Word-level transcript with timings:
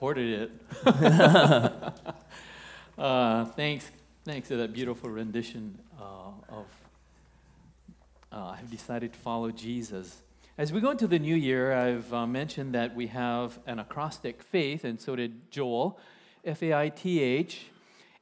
recorded 0.00 0.50
it. 0.50 0.50
uh, 2.96 3.44
thanks, 3.44 3.90
thanks 4.24 4.48
for 4.48 4.56
that 4.56 4.72
beautiful 4.72 5.10
rendition 5.10 5.78
uh, 6.00 6.30
of 6.48 6.64
uh, 8.32 8.56
I've 8.58 8.70
decided 8.70 9.12
to 9.12 9.18
follow 9.18 9.50
Jesus. 9.50 10.22
As 10.56 10.72
we 10.72 10.80
go 10.80 10.90
into 10.90 11.06
the 11.06 11.18
new 11.18 11.36
year, 11.36 11.74
I've 11.74 12.14
uh, 12.14 12.26
mentioned 12.26 12.74
that 12.74 12.96
we 12.96 13.08
have 13.08 13.58
an 13.66 13.78
acrostic 13.78 14.42
faith, 14.42 14.84
and 14.84 14.98
so 14.98 15.16
did 15.16 15.50
Joel, 15.50 15.98
F 16.46 16.62
A 16.62 16.72
I 16.72 16.88
T 16.88 17.20
H. 17.20 17.66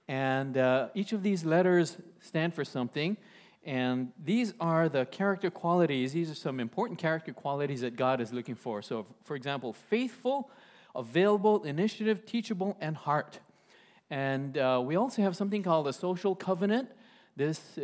And 0.08 0.56
uh, 0.56 0.88
each 0.96 1.12
of 1.12 1.22
these 1.22 1.45
letters 1.45 1.96
stand 2.18 2.54
for 2.54 2.64
something. 2.64 3.16
And 3.64 4.10
these 4.24 4.52
are 4.58 4.88
the 4.88 5.06
character 5.06 5.48
qualities. 5.48 6.12
These 6.12 6.29
are 6.29 6.34
some 6.34 6.58
important 6.58 6.98
character 6.98 7.32
qualities 7.32 7.82
that 7.82 7.95
God 7.95 8.20
is 8.20 8.32
looking 8.32 8.56
for. 8.56 8.82
So, 8.82 9.06
for 9.22 9.36
example, 9.36 9.72
faithful, 9.72 10.50
available, 10.99 11.62
initiative, 11.62 12.27
teachable, 12.27 12.77
and 12.80 12.97
heart. 12.97 13.41
And 14.11 14.59
uh, 14.59 14.83
we 14.84 14.97
also 14.97 15.23
have 15.23 15.37
something 15.37 15.62
called 15.62 15.87
a 15.87 15.93
social 15.93 16.34
covenant. 16.34 16.91
This 17.37 17.79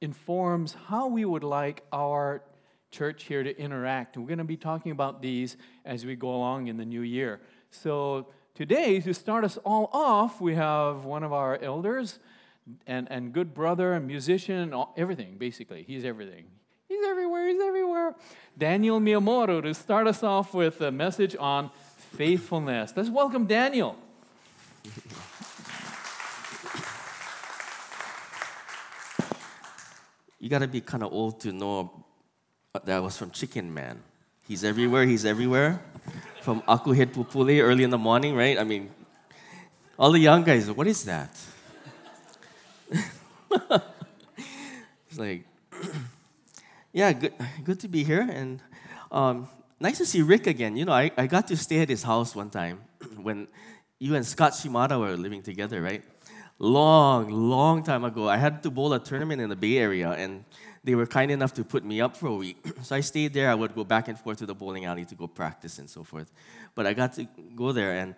informs 0.00 0.76
how 0.86 1.08
we 1.08 1.24
would 1.24 1.44
like 1.44 1.84
our 1.92 2.42
church 2.90 3.24
here 3.24 3.42
to 3.42 3.58
interact. 3.58 4.16
And 4.16 4.24
we're 4.24 4.28
going 4.28 4.38
to 4.38 4.44
be 4.44 4.56
talking 4.56 4.92
about 4.92 5.22
these 5.22 5.56
as 5.84 6.04
we 6.04 6.14
go 6.14 6.28
along 6.28 6.68
in 6.68 6.76
the 6.76 6.84
new 6.84 7.00
year. 7.00 7.40
So, 7.70 8.28
today, 8.54 9.00
to 9.00 9.14
start 9.14 9.42
us 9.44 9.58
all 9.64 9.90
off, 9.92 10.40
we 10.40 10.54
have 10.54 11.04
one 11.04 11.24
of 11.24 11.32
our 11.32 11.58
elders 11.60 12.20
and, 12.86 13.10
and 13.10 13.32
good 13.32 13.54
brother 13.54 13.94
and 13.94 14.06
musician, 14.06 14.72
all, 14.72 14.94
everything, 14.96 15.38
basically. 15.38 15.82
He's 15.82 16.04
everything. 16.04 16.44
He's 16.88 17.04
everywhere, 17.04 17.48
he's 17.48 17.60
everywhere. 17.60 18.14
Daniel 18.56 19.00
Miyamoto 19.00 19.62
to 19.62 19.74
start 19.74 20.06
us 20.06 20.22
off 20.22 20.54
with 20.54 20.80
a 20.80 20.92
message 20.92 21.34
on 21.38 21.70
faithfulness. 22.16 22.92
Let's 22.96 23.10
welcome 23.10 23.46
Daniel. 23.46 23.96
You 30.38 30.48
gotta 30.48 30.68
be 30.68 30.80
kind 30.80 31.02
of 31.02 31.12
old 31.12 31.40
to 31.40 31.52
know 31.52 32.04
that 32.72 32.96
I 32.96 33.00
was 33.00 33.16
from 33.16 33.30
Chicken 33.30 33.72
Man. 33.72 34.02
He's 34.46 34.62
everywhere, 34.62 35.06
he's 35.06 35.24
everywhere. 35.24 35.80
From 36.42 36.60
Akuhead 36.62 37.14
Pupule 37.14 37.62
early 37.62 37.82
in 37.82 37.90
the 37.90 37.98
morning, 37.98 38.36
right? 38.36 38.58
I 38.58 38.64
mean, 38.64 38.90
all 39.98 40.12
the 40.12 40.18
young 40.18 40.44
guys, 40.44 40.70
what 40.70 40.86
is 40.86 41.04
that? 41.04 41.34
it's 43.50 45.16
like, 45.16 45.44
yeah, 46.92 47.12
good, 47.12 47.32
good 47.64 47.80
to 47.80 47.88
be 47.88 48.04
here. 48.04 48.28
And 48.30 48.60
um, 49.10 49.48
nice 49.80 49.98
to 49.98 50.06
see 50.06 50.22
Rick 50.22 50.46
again. 50.46 50.76
You 50.76 50.84
know, 50.84 50.92
I, 50.92 51.10
I 51.16 51.26
got 51.26 51.48
to 51.48 51.56
stay 51.56 51.80
at 51.80 51.88
his 51.88 52.02
house 52.02 52.34
one 52.34 52.50
time 52.50 52.80
when 53.16 53.48
you 53.98 54.14
and 54.14 54.26
Scott 54.26 54.54
Shimada 54.54 54.98
were 54.98 55.16
living 55.16 55.42
together, 55.42 55.80
right? 55.82 56.02
Long, 56.58 57.30
long 57.30 57.82
time 57.82 58.04
ago. 58.04 58.28
I 58.28 58.36
had 58.36 58.62
to 58.62 58.70
bowl 58.70 58.92
a 58.92 59.00
tournament 59.00 59.40
in 59.40 59.48
the 59.48 59.56
Bay 59.56 59.78
Area, 59.78 60.10
and 60.12 60.44
they 60.84 60.94
were 60.94 61.06
kind 61.06 61.30
enough 61.30 61.54
to 61.54 61.64
put 61.64 61.84
me 61.84 62.00
up 62.00 62.16
for 62.16 62.28
a 62.28 62.34
week. 62.34 62.58
so 62.82 62.96
I 62.96 63.00
stayed 63.00 63.34
there. 63.34 63.50
I 63.50 63.54
would 63.54 63.74
go 63.74 63.84
back 63.84 64.08
and 64.08 64.18
forth 64.18 64.38
to 64.38 64.46
the 64.46 64.54
bowling 64.54 64.84
alley 64.84 65.04
to 65.06 65.14
go 65.14 65.26
practice 65.26 65.78
and 65.78 65.88
so 65.88 66.04
forth. 66.04 66.30
But 66.74 66.86
I 66.86 66.94
got 66.94 67.14
to 67.14 67.26
go 67.56 67.72
there, 67.72 67.96
and 67.96 68.14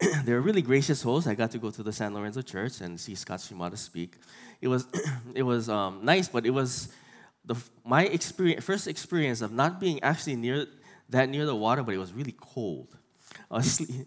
they 0.24 0.32
were 0.32 0.40
really 0.40 0.62
gracious 0.62 1.02
hosts. 1.02 1.28
I 1.28 1.34
got 1.34 1.50
to 1.52 1.58
go 1.58 1.70
to 1.70 1.82
the 1.82 1.92
San 1.92 2.14
Lorenzo 2.14 2.42
Church 2.42 2.80
and 2.80 2.98
see 2.98 3.14
Scott 3.14 3.40
Shimada 3.40 3.76
speak. 3.76 4.16
It 4.60 4.68
was, 4.68 4.86
it 5.34 5.42
was 5.42 5.68
um, 5.68 6.00
nice, 6.04 6.28
but 6.28 6.46
it 6.46 6.50
was 6.50 6.92
the, 7.44 7.56
my 7.84 8.04
experience, 8.04 8.64
first 8.64 8.86
experience 8.86 9.40
of 9.40 9.52
not 9.52 9.80
being 9.80 10.02
actually 10.02 10.36
near 10.36 10.66
that 11.10 11.28
near 11.28 11.46
the 11.46 11.54
water, 11.54 11.82
but 11.82 11.94
it 11.94 11.98
was 11.98 12.12
really 12.12 12.34
cold. 12.38 12.96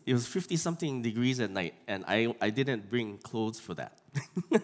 it 0.06 0.14
was 0.14 0.28
50 0.28 0.56
something 0.58 1.02
degrees 1.02 1.40
at 1.40 1.50
night, 1.50 1.76
and 1.88 2.04
I, 2.08 2.34
I 2.42 2.50
didn't 2.50 2.90
bring 2.90 3.18
clothes 3.18 3.59
for 3.59 3.73
that. 3.76 4.00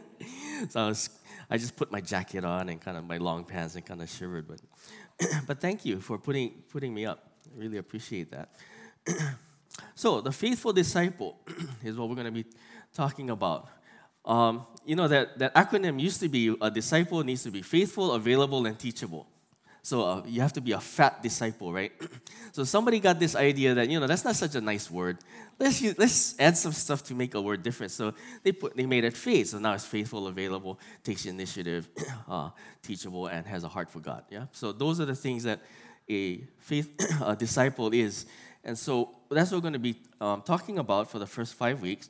so 0.70 0.80
I, 0.82 0.88
was, 0.88 1.10
I 1.50 1.58
just 1.58 1.76
put 1.76 1.92
my 1.92 2.02
jacket 2.02 2.44
on 2.44 2.70
and 2.70 2.80
kind 2.80 2.98
of 2.98 3.06
my 3.06 3.18
long 3.18 3.46
pants 3.46 3.76
and 3.76 3.86
kind 3.86 4.02
of 4.02 4.10
shivered. 4.10 4.48
But, 4.48 4.62
but 5.48 5.62
thank 5.62 5.86
you 5.86 6.00
for 6.00 6.18
putting, 6.18 6.64
putting 6.70 6.94
me 6.94 7.06
up. 7.06 7.32
I 7.46 7.60
really 7.60 7.78
appreciate 7.78 8.32
that. 8.32 8.50
So, 9.96 10.22
the 10.22 10.32
faithful 10.32 10.74
disciple 10.74 11.40
is 11.84 11.96
what 11.96 12.10
we're 12.10 12.16
going 12.16 12.26
to 12.26 12.32
be 12.32 12.46
talking 12.94 13.30
about. 13.30 13.70
Um, 14.26 14.66
you 14.86 14.96
know, 14.96 15.08
that, 15.08 15.38
that 15.40 15.56
acronym 15.56 16.00
used 16.00 16.20
to 16.22 16.28
be 16.30 16.56
a 16.62 16.70
disciple 16.70 17.24
needs 17.24 17.44
to 17.44 17.52
be 17.52 17.62
faithful, 17.62 18.14
available, 18.14 18.66
and 18.66 18.78
teachable. 18.78 19.28
So, 19.82 20.04
uh, 20.04 20.24
you 20.26 20.42
have 20.42 20.54
to 20.54 20.62
be 20.62 20.74
a 20.74 20.80
fat 20.80 21.24
disciple, 21.24 21.72
right? 21.72 21.92
so, 22.52 22.64
somebody 22.64 23.00
got 23.00 23.20
this 23.20 23.36
idea 23.36 23.74
that, 23.76 23.90
you 23.90 24.00
know, 24.00 24.08
that's 24.08 24.26
not 24.26 24.36
such 24.36 24.56
a 24.56 24.62
nice 24.62 24.92
word. 24.92 25.18
Let's, 25.58 25.82
use, 25.82 25.96
let's 25.98 26.36
add 26.40 26.58
some 26.58 26.74
stuff 26.74 27.04
to 27.06 27.16
make 27.16 27.34
a 27.34 27.42
word 27.42 27.64
different. 27.64 27.92
So, 27.92 28.14
they, 28.44 28.52
put, 28.52 28.76
they 28.76 28.86
made 28.86 29.04
it 29.04 29.16
faith. 29.16 29.50
So, 29.50 29.60
now 29.60 29.74
it's 29.74 29.86
faithful, 29.86 30.28
available, 30.28 30.80
takes 31.04 31.26
initiative, 31.26 31.88
uh, 32.30 32.50
teachable, 32.84 33.28
and 33.28 33.46
has 33.48 33.64
a 33.64 33.70
heart 33.70 33.90
for 33.90 34.00
God. 34.00 34.24
Yeah? 34.30 34.46
So, 34.52 34.72
those 34.72 35.00
are 35.00 35.06
the 35.06 35.16
things 35.16 35.44
that 35.44 35.62
a 36.10 36.42
faith 36.58 36.90
a 37.24 37.36
disciple 37.36 37.94
is. 37.94 38.26
And 38.64 38.78
so 38.78 39.16
that's 39.30 39.52
what 39.52 39.58
we're 39.58 39.62
going 39.62 39.74
to 39.74 39.80
be 39.80 39.96
um, 40.20 40.42
talking 40.42 40.80
about 40.80 41.10
for 41.10 41.20
the 41.20 41.28
first 41.28 41.54
five 41.54 41.82
weeks. 41.82 42.10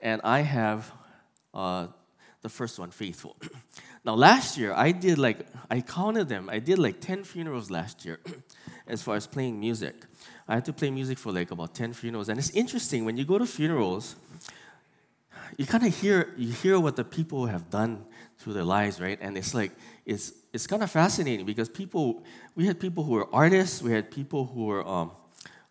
and 0.00 0.20
I 0.24 0.40
have 0.40 0.90
uh, 1.54 1.88
the 2.42 2.48
first 2.48 2.78
one, 2.78 2.90
faithful. 2.90 3.36
now, 4.04 4.14
last 4.14 4.56
year, 4.56 4.72
I 4.72 4.92
did 4.92 5.18
like, 5.18 5.46
I 5.70 5.80
counted 5.80 6.28
them. 6.28 6.48
I 6.50 6.58
did 6.58 6.78
like 6.78 7.00
10 7.00 7.24
funerals 7.24 7.70
last 7.70 8.04
year 8.04 8.20
as 8.86 9.02
far 9.02 9.16
as 9.16 9.26
playing 9.26 9.60
music. 9.60 9.94
I 10.48 10.54
had 10.54 10.64
to 10.64 10.72
play 10.72 10.90
music 10.90 11.18
for 11.18 11.32
like 11.32 11.50
about 11.50 11.74
10 11.74 11.92
funerals. 11.92 12.28
And 12.28 12.38
it's 12.38 12.50
interesting, 12.50 13.04
when 13.04 13.16
you 13.16 13.24
go 13.24 13.38
to 13.38 13.46
funerals, 13.46 14.16
you 15.56 15.66
kind 15.66 15.86
of 15.86 15.96
hear, 15.96 16.32
you 16.36 16.52
hear 16.52 16.78
what 16.78 16.96
the 16.96 17.04
people 17.04 17.46
have 17.46 17.70
done 17.70 18.04
through 18.38 18.54
their 18.54 18.64
lives, 18.64 19.00
right? 19.00 19.18
And 19.20 19.36
it's 19.36 19.54
like, 19.54 19.72
it's, 20.06 20.32
it's 20.52 20.66
kind 20.66 20.82
of 20.82 20.90
fascinating 20.90 21.44
because 21.44 21.68
people, 21.68 22.24
we 22.54 22.66
had 22.66 22.80
people 22.80 23.04
who 23.04 23.12
were 23.12 23.28
artists, 23.32 23.82
we 23.82 23.92
had 23.92 24.10
people 24.10 24.46
who 24.46 24.66
were 24.66 24.86
um, 24.86 25.12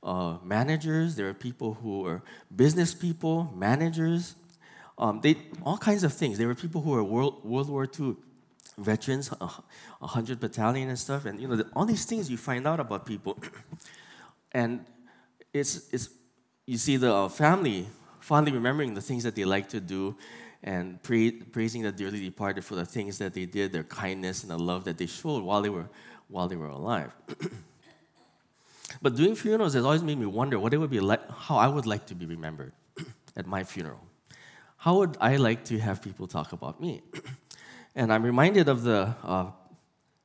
uh, 0.03 0.37
managers, 0.43 1.15
there 1.15 1.27
are 1.29 1.33
people 1.33 1.73
who 1.73 2.05
are 2.05 2.21
business 2.55 2.93
people, 2.93 3.51
managers, 3.55 4.35
um, 4.99 5.21
they, 5.21 5.37
all 5.63 5.77
kinds 5.77 6.03
of 6.03 6.13
things. 6.13 6.37
There 6.37 6.47
were 6.47 6.55
people 6.55 6.81
who 6.81 6.91
were 6.91 7.03
World, 7.03 7.43
World 7.43 7.69
War 7.69 7.87
II 7.99 8.15
veterans, 8.77 9.31
a 9.39 9.47
100 9.99 10.39
battalion 10.39 10.89
and 10.89 10.99
stuff, 10.99 11.25
and 11.25 11.39
you 11.39 11.47
know, 11.47 11.55
the, 11.55 11.67
all 11.75 11.85
these 11.85 12.05
things 12.05 12.29
you 12.29 12.37
find 12.37 12.67
out 12.67 12.79
about 12.79 13.05
people. 13.05 13.37
and 14.51 14.85
it's, 15.53 15.89
it's, 15.93 16.09
you 16.65 16.77
see 16.77 16.97
the 16.97 17.13
uh, 17.13 17.29
family 17.29 17.87
fondly 18.19 18.51
remembering 18.51 18.93
the 18.93 19.01
things 19.01 19.23
that 19.23 19.35
they 19.35 19.45
like 19.45 19.69
to 19.69 19.79
do 19.79 20.15
and 20.61 21.01
pray, 21.01 21.31
praising 21.31 21.81
the 21.81 21.91
dearly 21.91 22.19
departed 22.19 22.65
for 22.65 22.75
the 22.75 22.85
things 22.85 23.17
that 23.17 23.33
they 23.33 23.45
did, 23.45 23.71
their 23.71 23.83
kindness 23.83 24.43
and 24.43 24.51
the 24.51 24.59
love 24.59 24.83
that 24.83 24.97
they 24.97 25.05
showed 25.05 25.41
while 25.43 25.61
they 25.61 25.69
were, 25.69 25.89
while 26.27 26.47
they 26.47 26.57
were 26.57 26.67
alive. 26.67 27.11
But 29.01 29.15
doing 29.15 29.35
funerals 29.35 29.75
has 29.75 29.85
always 29.85 30.03
made 30.03 30.17
me 30.17 30.25
wonder 30.25 30.59
what 30.59 30.73
it 30.73 30.77
would 30.77 30.89
be 30.89 30.99
like, 30.99 31.21
how 31.29 31.55
I 31.55 31.67
would 31.67 31.85
like 31.85 32.07
to 32.07 32.15
be 32.15 32.25
remembered 32.25 32.73
at 33.37 33.45
my 33.45 33.63
funeral. 33.63 34.08
How 34.79 34.95
would 34.95 35.17
I 35.19 35.35
like 35.35 35.65
to 35.65 35.77
have 35.77 36.01
people 36.01 36.25
talk 36.25 36.53
about 36.53 36.79
me? 36.79 37.01
and 37.95 38.13
I'm 38.13 38.23
reminded 38.23 38.69
of 38.69 38.83
the, 38.83 39.13
uh, 39.23 39.51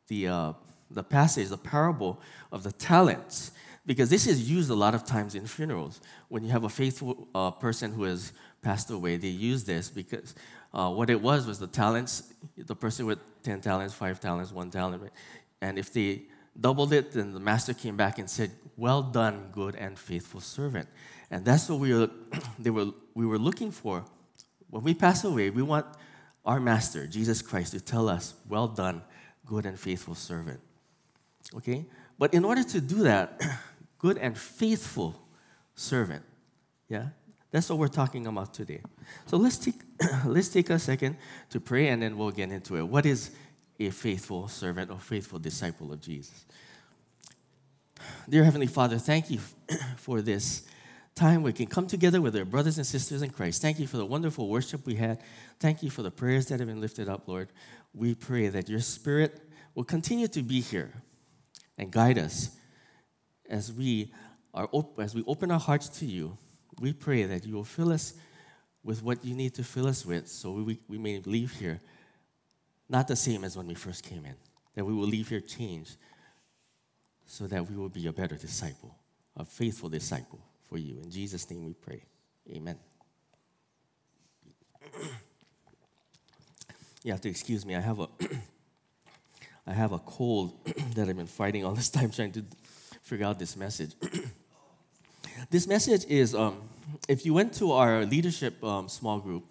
the, 0.06 0.28
uh, 0.28 0.52
the 0.92 1.02
passage, 1.02 1.48
the 1.48 1.58
parable 1.58 2.20
of 2.52 2.62
the 2.62 2.70
talents, 2.70 3.50
because 3.84 4.10
this 4.10 4.28
is 4.28 4.48
used 4.48 4.70
a 4.70 4.74
lot 4.74 4.94
of 4.94 5.04
times 5.04 5.34
in 5.34 5.44
funerals. 5.44 6.00
When 6.28 6.44
you 6.44 6.50
have 6.52 6.62
a 6.62 6.68
faithful 6.68 7.26
uh, 7.34 7.50
person 7.50 7.92
who 7.92 8.04
has 8.04 8.32
passed 8.62 8.90
away, 8.90 9.16
they 9.16 9.26
use 9.26 9.64
this 9.64 9.90
because 9.90 10.36
uh, 10.72 10.88
what 10.88 11.10
it 11.10 11.20
was 11.20 11.48
was 11.48 11.58
the 11.58 11.66
talents, 11.66 12.32
the 12.56 12.76
person 12.76 13.06
with 13.06 13.18
10 13.42 13.60
talents, 13.60 13.92
5 13.92 14.20
talents, 14.20 14.52
1 14.52 14.70
talent, 14.70 15.02
right? 15.02 15.12
and 15.62 15.80
if 15.80 15.92
they 15.92 16.22
doubled 16.60 16.92
it, 16.92 17.10
then 17.10 17.32
the 17.32 17.40
master 17.40 17.74
came 17.74 17.96
back 17.96 18.20
and 18.20 18.30
said, 18.30 18.52
Well 18.76 19.02
done, 19.02 19.48
good 19.50 19.74
and 19.74 19.98
faithful 19.98 20.40
servant. 20.40 20.88
And 21.28 21.44
that's 21.44 21.68
what 21.68 21.80
we 21.80 21.92
were, 21.92 22.10
they 22.60 22.70
were, 22.70 22.92
we 23.14 23.26
were 23.26 23.38
looking 23.38 23.72
for. 23.72 24.04
When 24.74 24.82
we 24.82 24.92
pass 24.92 25.22
away, 25.22 25.50
we 25.50 25.62
want 25.62 25.86
our 26.44 26.58
master, 26.58 27.06
Jesus 27.06 27.42
Christ, 27.42 27.70
to 27.74 27.80
tell 27.80 28.08
us, 28.08 28.34
Well 28.48 28.66
done, 28.66 29.02
good 29.46 29.66
and 29.66 29.78
faithful 29.78 30.16
servant. 30.16 30.58
Okay? 31.54 31.86
But 32.18 32.34
in 32.34 32.44
order 32.44 32.64
to 32.64 32.80
do 32.80 33.04
that, 33.04 33.40
good 34.00 34.18
and 34.18 34.36
faithful 34.36 35.14
servant, 35.76 36.24
yeah, 36.88 37.10
that's 37.52 37.70
what 37.70 37.78
we're 37.78 37.86
talking 37.86 38.26
about 38.26 38.52
today. 38.52 38.80
So 39.26 39.36
let's 39.36 39.58
take, 39.58 39.76
let's 40.24 40.48
take 40.48 40.70
a 40.70 40.80
second 40.80 41.18
to 41.50 41.60
pray 41.60 41.86
and 41.86 42.02
then 42.02 42.18
we'll 42.18 42.32
get 42.32 42.50
into 42.50 42.76
it. 42.76 42.82
What 42.82 43.06
is 43.06 43.30
a 43.78 43.90
faithful 43.90 44.48
servant 44.48 44.90
or 44.90 44.98
faithful 44.98 45.38
disciple 45.38 45.92
of 45.92 46.00
Jesus. 46.00 46.46
Dear 48.28 48.42
Heavenly 48.42 48.66
Father, 48.66 48.98
thank 48.98 49.30
you 49.30 49.38
for 49.96 50.20
this 50.20 50.64
time 51.14 51.42
we 51.42 51.52
can 51.52 51.66
come 51.66 51.86
together 51.86 52.20
with 52.20 52.36
our 52.36 52.44
brothers 52.44 52.76
and 52.76 52.86
sisters 52.86 53.22
in 53.22 53.30
Christ. 53.30 53.62
Thank 53.62 53.78
you 53.78 53.86
for 53.86 53.96
the 53.96 54.04
wonderful 54.04 54.48
worship 54.48 54.84
we 54.84 54.96
had. 54.96 55.20
Thank 55.60 55.82
you 55.82 55.90
for 55.90 56.02
the 56.02 56.10
prayers 56.10 56.46
that 56.46 56.58
have 56.58 56.68
been 56.68 56.80
lifted 56.80 57.08
up, 57.08 57.28
Lord. 57.28 57.50
We 57.94 58.14
pray 58.14 58.48
that 58.48 58.68
your 58.68 58.80
Spirit 58.80 59.40
will 59.74 59.84
continue 59.84 60.26
to 60.28 60.42
be 60.42 60.60
here 60.60 60.92
and 61.78 61.90
guide 61.90 62.18
us 62.18 62.50
as 63.48 63.72
we 63.72 64.12
are 64.52 64.68
op- 64.72 64.98
as 64.98 65.14
we 65.14 65.22
open 65.26 65.50
our 65.50 65.60
hearts 65.60 65.88
to 65.88 66.06
you. 66.06 66.36
we 66.80 66.92
pray 66.92 67.22
that 67.22 67.46
you 67.46 67.54
will 67.54 67.64
fill 67.64 67.92
us 67.92 68.14
with 68.82 69.00
what 69.00 69.24
you 69.24 69.34
need 69.34 69.54
to 69.54 69.62
fill 69.62 69.86
us 69.86 70.04
with 70.04 70.26
so 70.26 70.50
we, 70.50 70.80
we 70.88 70.98
may 70.98 71.20
leave 71.20 71.52
here 71.52 71.80
not 72.88 73.06
the 73.06 73.14
same 73.14 73.44
as 73.44 73.56
when 73.56 73.66
we 73.68 73.74
first 73.74 74.02
came 74.04 74.24
in, 74.24 74.34
that 74.74 74.84
we 74.84 74.92
will 74.92 75.06
leave 75.06 75.28
here 75.28 75.40
changed 75.40 75.96
so 77.26 77.46
that 77.46 77.68
we 77.70 77.76
will 77.76 77.88
be 77.88 78.08
a 78.08 78.12
better 78.12 78.34
disciple, 78.34 78.96
a 79.36 79.44
faithful 79.44 79.88
disciple 79.88 80.40
for 80.68 80.78
you. 80.78 80.98
In 81.02 81.10
Jesus' 81.10 81.48
name 81.50 81.64
we 81.64 81.74
pray. 81.74 82.02
Amen. 82.50 82.78
you 87.02 87.12
have 87.12 87.20
to 87.20 87.28
excuse 87.28 87.64
me. 87.64 87.74
I 87.74 87.80
have 87.80 88.00
a 88.00 88.08
I 89.66 89.72
have 89.72 89.92
a 89.92 89.98
cold 89.98 90.52
that 90.94 91.08
I've 91.08 91.16
been 91.16 91.26
fighting 91.26 91.64
all 91.64 91.74
this 91.74 91.88
time 91.88 92.10
trying 92.10 92.32
to 92.32 92.44
figure 93.02 93.26
out 93.26 93.38
this 93.38 93.56
message. 93.56 93.92
this 95.50 95.66
message 95.66 96.04
is 96.06 96.34
um, 96.34 96.60
if 97.08 97.24
you 97.24 97.34
went 97.34 97.54
to 97.54 97.72
our 97.72 98.04
leadership 98.04 98.62
um, 98.62 98.88
small 98.88 99.18
group, 99.18 99.44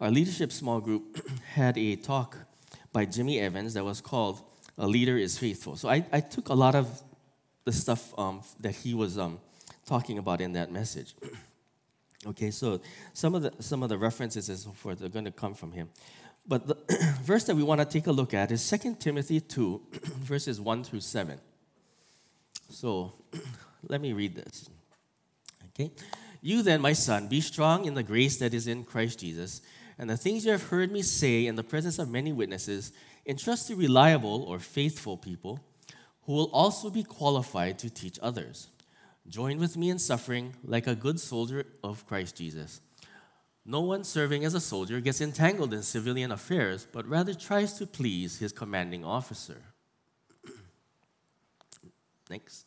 our 0.00 0.10
leadership 0.10 0.52
small 0.52 0.80
group 0.80 1.28
had 1.54 1.76
a 1.78 1.96
talk 1.96 2.36
by 2.92 3.04
Jimmy 3.04 3.40
Evans 3.40 3.74
that 3.74 3.84
was 3.84 4.00
called 4.00 4.40
A 4.78 4.86
Leader 4.86 5.16
is 5.16 5.38
Faithful. 5.38 5.76
So 5.76 5.88
I, 5.88 6.04
I 6.12 6.20
took 6.20 6.48
a 6.48 6.54
lot 6.54 6.74
of 6.74 7.02
the 7.64 7.72
stuff 7.72 8.16
um, 8.18 8.42
that 8.60 8.74
he 8.74 8.94
was 8.94 9.18
um, 9.18 9.40
talking 9.86 10.18
about 10.18 10.40
in 10.40 10.52
that 10.52 10.70
message. 10.70 11.14
okay, 12.26 12.50
so 12.50 12.80
some 13.14 13.34
of 13.34 13.42
the, 13.42 13.52
some 13.60 13.82
of 13.82 13.88
the 13.88 13.96
references 13.96 14.48
and 14.48 14.58
so 14.58 14.72
forth 14.72 15.02
are 15.02 15.08
going 15.08 15.24
to 15.24 15.30
come 15.30 15.54
from 15.54 15.72
him. 15.72 15.88
But 16.46 16.66
the 16.66 16.76
verse 17.22 17.44
that 17.44 17.56
we 17.56 17.62
want 17.62 17.80
to 17.80 17.86
take 17.86 18.06
a 18.06 18.12
look 18.12 18.34
at 18.34 18.50
is 18.50 18.68
2 18.68 18.96
Timothy 18.98 19.40
2, 19.40 19.80
verses 20.20 20.60
1 20.60 20.84
through 20.84 21.00
7. 21.00 21.38
So 22.70 23.14
let 23.88 24.00
me 24.00 24.12
read 24.12 24.34
this. 24.34 24.68
Okay. 25.68 25.90
You 26.42 26.62
then, 26.62 26.80
my 26.80 26.92
son, 26.92 27.28
be 27.28 27.40
strong 27.40 27.86
in 27.86 27.94
the 27.94 28.02
grace 28.02 28.38
that 28.38 28.54
is 28.54 28.66
in 28.66 28.84
Christ 28.84 29.20
Jesus, 29.20 29.62
and 29.98 30.08
the 30.08 30.16
things 30.16 30.44
you 30.44 30.52
have 30.52 30.64
heard 30.64 30.92
me 30.92 31.02
say 31.02 31.46
in 31.46 31.56
the 31.56 31.64
presence 31.64 31.98
of 31.98 32.10
many 32.10 32.32
witnesses, 32.32 32.92
entrust 33.26 33.68
to 33.68 33.74
reliable 33.74 34.42
or 34.44 34.58
faithful 34.58 35.16
people 35.16 35.60
who 36.24 36.32
will 36.32 36.50
also 36.52 36.90
be 36.90 37.02
qualified 37.02 37.78
to 37.80 37.90
teach 37.90 38.18
others. 38.22 38.68
Join 39.28 39.58
with 39.58 39.76
me 39.76 39.90
in 39.90 39.98
suffering 39.98 40.54
like 40.64 40.86
a 40.86 40.94
good 40.94 41.18
soldier 41.18 41.66
of 41.82 42.06
Christ 42.06 42.36
Jesus. 42.36 42.80
No 43.64 43.80
one 43.80 44.04
serving 44.04 44.44
as 44.44 44.54
a 44.54 44.60
soldier 44.60 45.00
gets 45.00 45.20
entangled 45.20 45.74
in 45.74 45.82
civilian 45.82 46.30
affairs, 46.30 46.86
but 46.92 47.08
rather 47.08 47.34
tries 47.34 47.72
to 47.74 47.86
please 47.86 48.38
his 48.38 48.52
commanding 48.52 49.04
officer. 49.04 49.60
Next. 52.30 52.66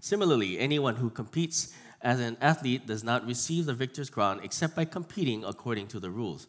Similarly, 0.00 0.58
anyone 0.58 0.96
who 0.96 1.10
competes 1.10 1.72
as 2.02 2.18
an 2.18 2.36
athlete 2.40 2.86
does 2.86 3.04
not 3.04 3.26
receive 3.26 3.66
the 3.66 3.74
victor's 3.74 4.10
crown 4.10 4.40
except 4.42 4.74
by 4.74 4.84
competing 4.84 5.44
according 5.44 5.86
to 5.88 6.00
the 6.00 6.10
rules. 6.10 6.48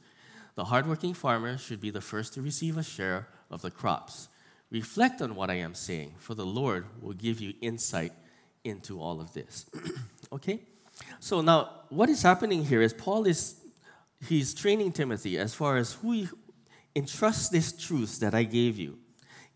The 0.56 0.66
hardworking 0.66 1.14
farmer 1.14 1.58
should 1.60 1.80
be 1.80 1.92
the 1.92 2.02
first 2.02 2.34
to 2.34 2.42
receive 2.42 2.78
a 2.78 2.84
share 2.84 3.28
of 3.52 3.62
the 3.62 3.70
crops. 3.70 4.30
Reflect 4.70 5.22
on 5.22 5.36
what 5.36 5.50
I 5.50 5.56
am 5.56 5.74
saying, 5.74 6.16
for 6.18 6.36
the 6.36 6.46
Lord 6.46 6.86
will 7.02 7.14
give 7.14 7.40
you 7.40 7.54
insight 7.62 8.12
into 8.64 9.02
all 9.02 9.22
of 9.22 9.34
this. 9.34 9.66
okay? 10.34 10.60
So 11.20 11.42
now, 11.42 11.70
what 11.90 12.10
is 12.10 12.22
happening 12.22 12.66
here 12.66 12.82
is 12.82 12.94
Paul 12.94 13.26
is 13.26 13.56
he's 14.28 14.54
training 14.54 14.92
Timothy 14.92 15.38
as 15.38 15.54
far 15.54 15.78
as 15.78 15.94
who 15.94 16.12
he, 16.12 16.30
entrust 16.96 17.52
this 17.52 17.72
truth 17.72 18.20
that 18.20 18.34
I 18.34 18.44
gave 18.44 18.78
you. 18.80 18.98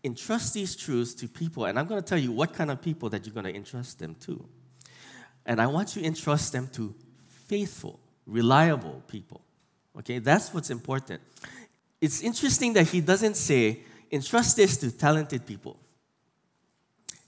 Entrust 0.04 0.54
these 0.54 0.76
truths 0.76 1.14
to 1.14 1.28
people, 1.28 1.64
and 1.64 1.78
I'm 1.78 1.86
going 1.86 2.00
to 2.00 2.06
tell 2.06 2.18
you 2.18 2.32
what 2.32 2.52
kind 2.52 2.70
of 2.70 2.80
people 2.80 3.08
that 3.10 3.26
you're 3.26 3.34
going 3.34 3.46
to 3.46 3.54
entrust 3.54 3.98
them 3.98 4.14
to. 4.20 4.44
And 5.44 5.60
I 5.60 5.66
want 5.66 5.94
you 5.94 6.02
to 6.02 6.08
entrust 6.08 6.52
them 6.52 6.68
to 6.74 6.94
faithful, 7.46 8.00
reliable 8.26 9.02
people. 9.08 9.42
Okay, 9.98 10.18
that's 10.20 10.54
what's 10.54 10.70
important. 10.70 11.20
It's 12.00 12.22
interesting 12.22 12.72
that 12.74 12.88
he 12.88 13.00
doesn't 13.00 13.36
say, 13.36 13.80
entrust 14.12 14.56
this 14.56 14.76
to 14.78 14.90
talented 14.90 15.46
people. 15.46 15.80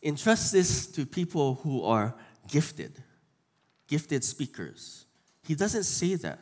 Entrust 0.02 0.52
this 0.52 0.86
to 0.88 1.06
people 1.06 1.54
who 1.62 1.82
are 1.82 2.14
gifted 2.48 3.02
gifted 3.86 4.24
speakers. 4.24 5.06
He 5.46 5.54
doesn't 5.54 5.84
say 5.84 6.14
that. 6.16 6.40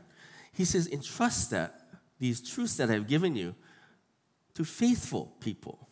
He 0.53 0.65
says, 0.65 0.87
entrust 0.87 1.51
that, 1.51 1.81
these 2.19 2.41
truths 2.41 2.77
that 2.77 2.91
I've 2.91 3.07
given 3.07 3.35
you, 3.35 3.55
to 4.55 4.65
faithful 4.65 5.35
people. 5.41 5.89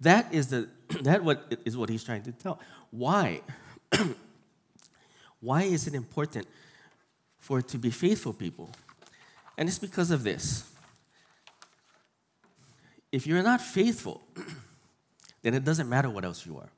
That 0.00 0.32
is 0.32 0.48
the 0.48 0.68
that 1.02 1.22
what 1.22 1.60
is 1.64 1.76
what 1.76 1.88
he's 1.88 2.02
trying 2.02 2.22
to 2.22 2.32
tell. 2.32 2.58
Why? 2.90 3.42
Why 5.40 5.62
is 5.62 5.86
it 5.86 5.94
important 5.94 6.46
for 7.38 7.58
it 7.60 7.68
to 7.68 7.78
be 7.78 7.90
faithful 7.90 8.32
people? 8.32 8.70
And 9.58 9.68
it's 9.68 9.78
because 9.78 10.10
of 10.10 10.24
this. 10.24 10.71
If 13.12 13.26
you're 13.26 13.42
not 13.42 13.60
faithful, 13.60 14.22
then 15.42 15.54
it 15.54 15.64
doesn't 15.64 15.88
matter 15.88 16.10
what 16.10 16.24
else 16.24 16.44
you 16.44 16.56
are. 16.56 16.70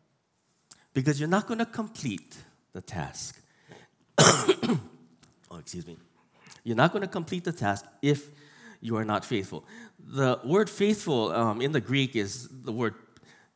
Because 0.93 1.19
you're 1.19 1.29
not 1.29 1.47
going 1.47 1.59
to 1.59 1.67
complete 1.67 2.37
the 2.73 2.83
task. 2.83 3.41
oh, 4.19 5.59
excuse 5.59 5.87
me. 5.87 5.97
You're 6.65 6.77
not 6.77 6.93
going 6.93 7.03
to 7.03 7.09
complete 7.09 7.45
the 7.45 7.53
task 7.53 7.85
if 8.03 8.29
you 8.81 8.97
are 8.97 9.05
not 9.05 9.25
faithful. 9.25 9.65
The 9.99 10.41
word 10.45 10.69
faithful 10.69 11.33
um, 11.33 11.61
in 11.61 11.73
the 11.73 11.81
Greek 11.81 12.17
is 12.17 12.49
the 12.51 12.73
word 12.73 12.95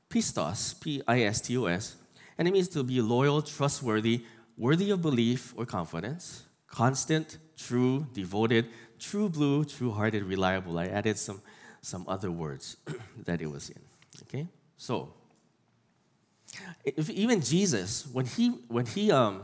pistos, 0.08 0.80
P 0.80 1.02
I 1.06 1.22
S 1.22 1.40
T 1.40 1.56
O 1.58 1.66
S, 1.66 1.96
and 2.38 2.48
it 2.48 2.52
means 2.52 2.68
to 2.68 2.82
be 2.82 3.00
loyal, 3.00 3.42
trustworthy, 3.42 4.24
worthy 4.56 4.90
of 4.90 5.02
belief 5.02 5.52
or 5.56 5.66
confidence, 5.66 6.44
constant, 6.66 7.38
true, 7.56 8.06
devoted, 8.12 8.68
true 8.98 9.28
blue, 9.28 9.64
true 9.64 9.90
hearted, 9.90 10.24
reliable. 10.24 10.78
I 10.78 10.86
added 10.86 11.18
some, 11.18 11.42
some 11.88 12.04
other 12.06 12.30
words 12.30 12.76
that 13.24 13.40
it 13.40 13.50
was 13.50 13.70
in. 13.70 13.80
Okay? 14.24 14.46
So, 14.76 15.12
if 16.84 17.10
even 17.10 17.40
Jesus, 17.40 18.06
when 18.12 18.26
he, 18.26 18.48
when 18.68 18.86
he 18.86 19.10
um, 19.10 19.42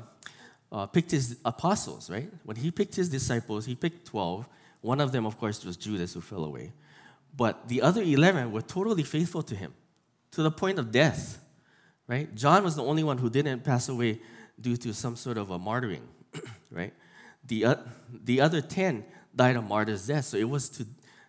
uh, 0.71 0.87
picked 0.87 1.11
his 1.11 1.39
apostles, 1.45 2.11
right? 2.11 2.31
When 2.45 2.57
he 2.57 2.71
picked 2.71 2.95
his 2.95 3.09
disciples, 3.09 3.65
he 3.65 3.75
picked 3.75 4.07
12. 4.07 4.47
One 4.83 5.01
of 5.01 5.13
them, 5.13 5.25
of 5.25 5.39
course, 5.39 5.65
was 5.65 5.77
Judas 5.77 6.13
who 6.15 6.21
fell 6.21 6.45
away. 6.45 6.73
But 7.37 7.69
the 7.69 7.83
other 7.83 8.03
11 8.03 8.53
were 8.53 8.63
totally 8.63 9.03
faithful 9.03 9.43
to 9.43 9.57
him 9.57 9.73
to 10.33 10.43
the 10.43 10.51
point 10.51 10.79
of 10.79 10.93
death, 10.93 11.39
right? 12.07 12.33
John 12.35 12.63
was 12.63 12.77
the 12.77 12.85
only 12.85 13.05
one 13.05 13.19
who 13.19 13.31
didn't 13.31 13.65
pass 13.65 13.89
away 13.89 14.21
due 14.61 14.77
to 14.77 14.93
some 14.93 15.17
sort 15.17 15.39
of 15.39 15.51
a 15.51 15.59
martyring, 15.59 16.03
right? 16.71 16.93
The, 17.47 17.65
uh, 17.65 17.75
the 18.25 18.41
other 18.41 18.61
10 18.61 19.05
died 19.35 19.57
a 19.57 19.63
martyr's 19.63 20.07
death. 20.07 20.27
So 20.27 20.37
it 20.37 20.49
was 20.49 20.69
to, 20.71 20.87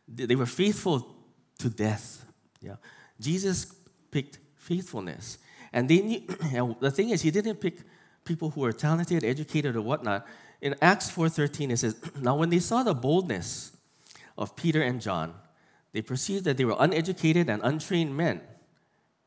they 0.07 0.35
were 0.35 0.45
faithful 0.45 1.15
to 1.59 1.69
death. 1.69 2.25
Yeah. 2.62 2.75
Jesus 3.19 3.74
picked 4.12 4.39
faithfulness. 4.55 5.38
And 5.74 5.89
they 5.89 6.00
knew, 6.00 6.21
and 6.53 6.75
the 6.79 6.91
thing 6.91 7.09
is, 7.09 7.21
he 7.21 7.31
didn't 7.31 7.57
pick 7.57 7.79
people 8.24 8.50
who 8.50 8.62
were 8.62 8.74
talented, 8.74 9.24
educated, 9.24 9.75
or 9.75 9.81
whatnot. 9.81 10.25
In 10.62 10.75
Acts 10.81 11.12
4.13, 11.12 11.71
it 11.71 11.77
says, 11.77 11.95
Now 12.21 12.35
when 12.35 12.50
they 12.50 12.59
saw 12.59 12.83
the 12.83 12.93
boldness 12.93 13.75
of 14.38 14.55
Peter 14.55 14.81
and 14.81 15.01
John, 15.01 15.33
they 15.93 16.01
perceived 16.01 16.45
that 16.45 16.57
they 16.57 16.65
were 16.65 16.75
uneducated 16.77 17.50
and 17.50 17.62
untrained 17.63 18.15
men. 18.17 18.41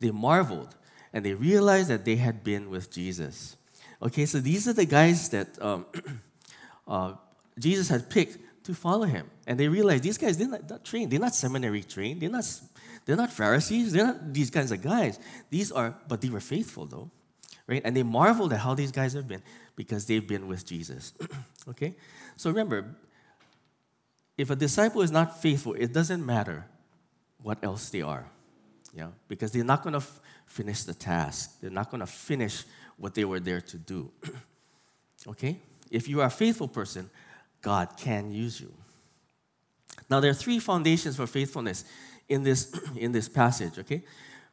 They 0.00 0.10
marveled, 0.10 0.74
and 1.12 1.24
they 1.24 1.34
realized 1.34 1.88
that 1.88 2.04
they 2.04 2.16
had 2.16 2.44
been 2.44 2.70
with 2.70 2.90
Jesus. 2.90 3.56
Okay, 4.02 4.26
so 4.26 4.38
these 4.38 4.68
are 4.68 4.72
the 4.72 4.84
guys 4.84 5.30
that 5.30 5.60
um, 5.62 5.86
uh, 6.86 7.14
Jesus 7.58 7.88
had 7.88 8.10
picked 8.10 8.38
to 8.68 8.74
follow 8.74 9.04
him. 9.06 9.28
And 9.46 9.58
they 9.58 9.68
realized 9.68 10.04
these 10.04 10.18
guys, 10.18 10.38
they're 10.38 10.48
not, 10.48 10.70
not 10.70 10.84
trained. 10.84 11.10
They're 11.10 11.20
not 11.20 11.34
seminary 11.34 11.82
trained. 11.82 12.22
They're 12.22 12.30
not, 12.30 12.44
they're 13.04 13.16
not 13.16 13.32
Pharisees. 13.32 13.92
They're 13.92 14.06
not 14.06 14.32
these 14.32 14.50
kinds 14.50 14.70
of 14.70 14.80
guys. 14.80 15.18
These 15.50 15.72
are, 15.72 15.94
but 16.06 16.20
they 16.20 16.28
were 16.28 16.40
faithful 16.40 16.86
though 16.86 17.10
right? 17.68 17.82
And 17.84 17.94
they 17.94 18.02
marveled 18.02 18.52
at 18.52 18.60
how 18.60 18.74
these 18.74 18.90
guys 18.90 19.12
have 19.12 19.28
been 19.28 19.42
because 19.76 20.06
they've 20.06 20.26
been 20.26 20.48
with 20.48 20.66
Jesus. 20.66 21.12
okay? 21.68 21.94
So 22.36 22.50
remember, 22.50 22.96
if 24.36 24.50
a 24.50 24.56
disciple 24.56 25.02
is 25.02 25.12
not 25.12 25.40
faithful, 25.40 25.74
it 25.74 25.92
doesn't 25.92 26.24
matter 26.24 26.66
what 27.42 27.62
else 27.62 27.90
they 27.90 28.02
are. 28.02 28.26
Yeah? 28.92 29.08
Because 29.28 29.52
they're 29.52 29.62
not 29.62 29.82
going 29.82 29.92
to 29.92 29.98
f- 29.98 30.20
finish 30.46 30.82
the 30.84 30.94
task. 30.94 31.60
They're 31.60 31.70
not 31.70 31.90
going 31.90 32.00
to 32.00 32.06
finish 32.06 32.64
what 32.96 33.14
they 33.14 33.24
were 33.24 33.38
there 33.38 33.60
to 33.60 33.76
do. 33.76 34.10
okay? 35.28 35.60
If 35.90 36.08
you 36.08 36.20
are 36.22 36.26
a 36.26 36.30
faithful 36.30 36.68
person, 36.68 37.10
God 37.62 37.96
can 37.96 38.30
use 38.30 38.60
you. 38.60 38.72
Now 40.10 40.20
there 40.20 40.30
are 40.30 40.34
three 40.34 40.58
foundations 40.58 41.16
for 41.16 41.26
faithfulness 41.26 41.84
in 42.28 42.42
this 42.42 42.78
in 42.96 43.12
this 43.12 43.28
passage, 43.28 43.78
okay? 43.78 44.02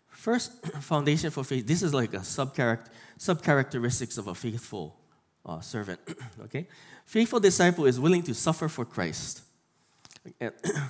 First 0.09 0.65
foundation 0.81 1.31
for 1.31 1.43
faith, 1.43 1.67
this 1.67 1.83
is 1.83 1.93
like 1.93 2.13
a 2.13 2.19
subcharacter 2.19 2.87
subcharacteristics 3.19 4.17
of 4.17 4.27
a 4.27 4.35
faithful 4.35 4.97
uh, 5.45 5.61
servant. 5.61 5.99
okay? 6.43 6.67
Faithful 7.05 7.39
disciple 7.39 7.85
is 7.85 7.99
willing 7.99 8.23
to 8.23 8.33
suffer 8.33 8.67
for 8.67 8.83
Christ. 8.85 9.41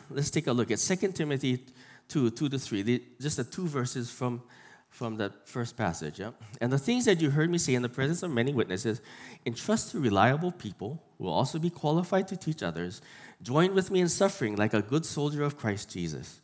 Let's 0.09 0.31
take 0.31 0.47
a 0.47 0.53
look 0.53 0.71
at 0.71 0.79
2 0.79 1.11
Timothy 1.11 1.65
2 2.07 2.31
2 2.31 2.49
to 2.49 2.59
3. 2.59 3.03
just 3.19 3.37
the 3.37 3.43
two 3.43 3.67
verses 3.67 4.09
from, 4.09 4.41
from 4.95 5.17
that 5.17 5.45
first 5.45 5.75
passage. 5.75 6.19
Yeah? 6.19 6.31
And 6.61 6.71
the 6.71 6.79
things 6.79 7.03
that 7.03 7.19
you 7.19 7.29
heard 7.29 7.49
me 7.49 7.57
say 7.57 7.75
in 7.75 7.81
the 7.81 7.89
presence 7.89 8.23
of 8.23 8.31
many 8.31 8.53
witnesses, 8.53 9.01
entrust 9.45 9.91
to 9.91 9.99
reliable 9.99 10.53
people 10.53 11.03
who 11.17 11.25
will 11.25 11.33
also 11.33 11.59
be 11.59 11.69
qualified 11.69 12.29
to 12.29 12.37
teach 12.37 12.63
others. 12.63 13.01
Join 13.43 13.75
with 13.75 13.91
me 13.91 13.99
in 13.99 14.07
suffering 14.07 14.55
like 14.55 14.73
a 14.73 14.81
good 14.81 15.05
soldier 15.05 15.43
of 15.43 15.57
Christ 15.57 15.91
Jesus. 15.91 16.39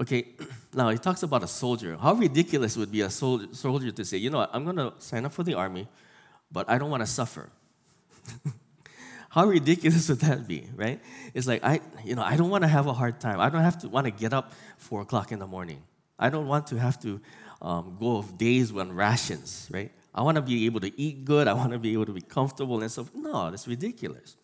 Okay, 0.00 0.28
now 0.74 0.88
he 0.88 0.96
talks 0.96 1.22
about 1.22 1.42
a 1.42 1.46
soldier. 1.46 1.98
How 2.00 2.14
ridiculous 2.14 2.74
would 2.78 2.90
be 2.90 3.02
a 3.02 3.10
soldier, 3.10 3.48
soldier 3.52 3.90
to 3.90 4.04
say, 4.04 4.16
you 4.16 4.30
know 4.30 4.38
what, 4.38 4.50
I'm 4.54 4.64
going 4.64 4.76
to 4.76 4.94
sign 4.96 5.26
up 5.26 5.34
for 5.34 5.42
the 5.42 5.52
army, 5.52 5.86
but 6.50 6.70
I 6.70 6.78
don't 6.78 6.88
want 6.88 7.02
to 7.02 7.06
suffer. 7.06 7.50
How 9.28 9.44
ridiculous 9.44 10.08
would 10.08 10.20
that 10.20 10.48
be, 10.48 10.64
right? 10.74 11.00
It's 11.34 11.46
like 11.46 11.62
I, 11.62 11.82
you 12.02 12.14
know, 12.14 12.22
I 12.22 12.36
don't 12.36 12.48
want 12.48 12.64
to 12.64 12.68
have 12.68 12.86
a 12.86 12.94
hard 12.94 13.20
time. 13.20 13.40
I 13.40 13.50
don't 13.50 13.60
have 13.60 13.78
to 13.80 13.88
want 13.90 14.06
to 14.06 14.10
get 14.10 14.32
up 14.32 14.52
four 14.78 15.02
o'clock 15.02 15.32
in 15.32 15.38
the 15.38 15.46
morning. 15.46 15.82
I 16.18 16.30
don't 16.30 16.48
want 16.48 16.68
to 16.68 16.78
have 16.78 16.98
to 17.02 17.20
um, 17.60 17.96
go 17.98 18.18
of 18.18 18.38
days 18.38 18.72
on 18.72 18.92
rations, 18.92 19.68
right? 19.70 19.92
I 20.14 20.22
want 20.22 20.36
to 20.36 20.42
be 20.42 20.66
able 20.66 20.80
to 20.80 21.00
eat 21.00 21.24
good. 21.24 21.48
I 21.48 21.52
want 21.52 21.72
to 21.72 21.78
be 21.78 21.92
able 21.92 22.06
to 22.06 22.12
be 22.12 22.20
comfortable 22.20 22.80
and 22.80 22.90
stuff. 22.90 23.10
No, 23.14 23.50
that's 23.50 23.68
ridiculous. 23.68 24.36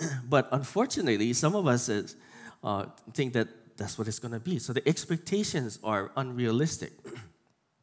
but 0.28 0.48
unfortunately, 0.52 1.32
some 1.32 1.54
of 1.54 1.66
us 1.66 1.88
is, 1.88 2.16
uh, 2.62 2.86
think 3.12 3.32
that 3.34 3.48
that's 3.76 3.98
what 3.98 4.08
it's 4.08 4.18
going 4.18 4.32
to 4.32 4.40
be. 4.40 4.58
So 4.58 4.72
the 4.72 4.86
expectations 4.88 5.78
are 5.82 6.12
unrealistic. 6.16 6.92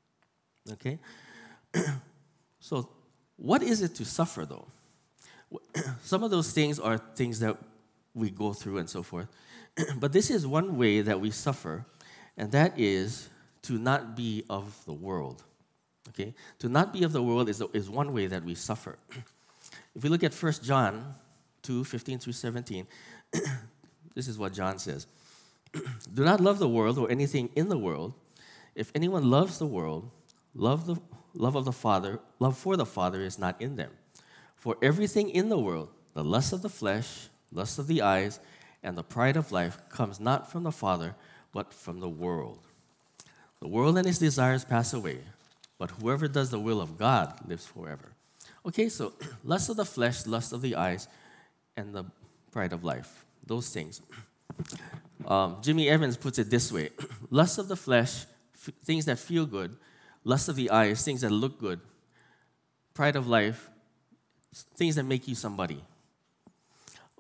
okay? 0.73 0.99
so, 2.59 2.89
what 3.35 3.63
is 3.63 3.81
it 3.81 3.95
to 3.95 4.05
suffer 4.05 4.45
though? 4.45 4.67
Some 6.03 6.23
of 6.23 6.31
those 6.31 6.51
things 6.51 6.79
are 6.79 6.97
things 6.97 7.39
that 7.39 7.57
we 8.13 8.29
go 8.29 8.53
through 8.53 8.77
and 8.77 8.89
so 8.89 9.01
forth. 9.01 9.27
but 9.99 10.11
this 10.11 10.29
is 10.29 10.45
one 10.45 10.77
way 10.77 11.01
that 11.01 11.19
we 11.19 11.31
suffer, 11.31 11.85
and 12.37 12.51
that 12.51 12.77
is 12.77 13.29
to 13.69 13.77
not 13.77 14.15
be 14.15 14.43
of 14.49 14.83
the 14.85 14.93
world. 14.93 15.43
Okay? 16.07 16.33
To 16.57 16.67
not 16.67 16.91
be 16.91 17.03
of 17.03 17.11
the 17.11 17.21
world 17.21 17.49
is, 17.49 17.61
is 17.71 17.87
one 17.87 18.13
way 18.13 18.25
that 18.25 18.43
we 18.43 18.55
suffer. 18.55 18.97
if 19.95 20.01
we 20.01 20.09
look 20.09 20.23
at 20.23 20.33
1 20.33 20.53
John 20.63 21.13
2 21.61 21.83
15 21.83 22.17
through 22.17 22.33
17, 22.33 22.87
this 24.15 24.27
is 24.27 24.39
what 24.39 24.53
John 24.53 24.79
says 24.79 25.05
Do 26.15 26.23
not 26.23 26.41
love 26.41 26.57
the 26.57 26.67
world 26.67 26.97
or 26.97 27.11
anything 27.11 27.51
in 27.55 27.69
the 27.69 27.77
world. 27.77 28.15
If 28.73 28.91
anyone 28.95 29.29
loves 29.29 29.59
the 29.59 29.67
world, 29.67 30.09
love, 30.55 30.87
the, 30.87 30.95
love 31.35 31.55
of 31.55 31.65
the 31.65 31.71
Father, 31.71 32.19
love 32.39 32.57
for 32.57 32.75
the 32.75 32.87
Father 32.87 33.21
is 33.21 33.37
not 33.37 33.61
in 33.61 33.75
them. 33.75 33.91
For 34.55 34.77
everything 34.81 35.29
in 35.29 35.49
the 35.49 35.59
world, 35.59 35.89
the 36.15 36.23
lust 36.23 36.53
of 36.53 36.63
the 36.63 36.69
flesh, 36.69 37.29
lust 37.51 37.77
of 37.77 37.85
the 37.85 38.01
eyes, 38.01 38.39
and 38.81 38.97
the 38.97 39.03
pride 39.03 39.37
of 39.37 39.51
life 39.51 39.77
comes 39.89 40.19
not 40.19 40.51
from 40.51 40.63
the 40.63 40.71
Father, 40.71 41.13
but 41.51 41.71
from 41.71 41.99
the 41.99 42.09
world. 42.09 42.65
The 43.61 43.67
world 43.67 43.97
and 43.97 44.07
its 44.07 44.19
desires 44.19 44.63
pass 44.63 44.93
away, 44.93 45.19
but 45.77 45.91
whoever 45.91 46.27
does 46.27 46.49
the 46.49 46.59
will 46.59 46.81
of 46.81 46.97
God 46.97 47.39
lives 47.47 47.65
forever. 47.65 48.11
Okay, 48.65 48.89
so 48.89 49.13
lust 49.43 49.69
of 49.69 49.77
the 49.77 49.85
flesh, 49.85 50.25
lust 50.25 50.53
of 50.53 50.61
the 50.61 50.75
eyes, 50.75 51.07
and 51.75 51.93
the 51.93 52.05
pride 52.51 52.73
of 52.73 52.83
life. 52.83 53.25
Those 53.45 53.69
things. 53.69 54.01
Um, 55.27 55.57
Jimmy 55.61 55.89
Evans 55.89 56.15
puts 56.15 56.39
it 56.39 56.49
this 56.49 56.71
way 56.71 56.91
lust 57.29 57.59
of 57.59 57.67
the 57.67 57.75
flesh, 57.75 58.25
f- 58.55 58.73
things 58.85 59.03
that 59.05 59.19
feel 59.19 59.45
good, 59.45 59.75
lust 60.23 60.47
of 60.47 60.55
the 60.55 60.71
eyes, 60.71 61.03
things 61.03 61.21
that 61.21 61.29
look 61.29 61.59
good, 61.59 61.81
pride 62.93 63.17
of 63.17 63.27
life, 63.27 63.69
things 64.75 64.95
that 64.95 65.03
make 65.03 65.27
you 65.27 65.35
somebody. 65.35 65.83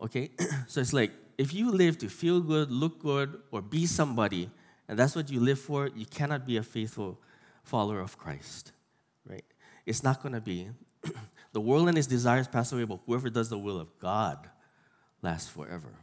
Okay? 0.01 0.31
so 0.67 0.79
it's 0.79 0.93
like 0.93 1.11
if 1.37 1.53
you 1.53 1.71
live 1.71 1.97
to 1.99 2.09
feel 2.09 2.39
good, 2.39 2.71
look 2.71 2.99
good, 2.99 3.41
or 3.51 3.61
be 3.61 3.85
somebody, 3.85 4.49
and 4.89 4.97
that's 4.97 5.15
what 5.15 5.29
you 5.29 5.39
live 5.39 5.59
for, 5.59 5.87
you 5.95 6.07
cannot 6.07 6.47
be 6.47 6.57
a 6.57 6.63
faithful 6.63 7.21
follower 7.63 7.99
of 7.99 8.17
Christ. 8.17 8.71
Right? 9.29 9.45
It's 9.85 10.03
not 10.03 10.23
going 10.23 10.33
to 10.33 10.41
be. 10.41 10.67
the 11.53 11.61
world 11.61 11.87
and 11.87 11.97
its 11.97 12.07
desires 12.07 12.47
pass 12.47 12.71
away, 12.71 12.85
but 12.85 12.99
whoever 13.05 13.29
does 13.29 13.49
the 13.49 13.57
will 13.57 13.79
of 13.79 13.87
God 13.99 14.49
lasts 15.21 15.47
forever. 15.47 15.93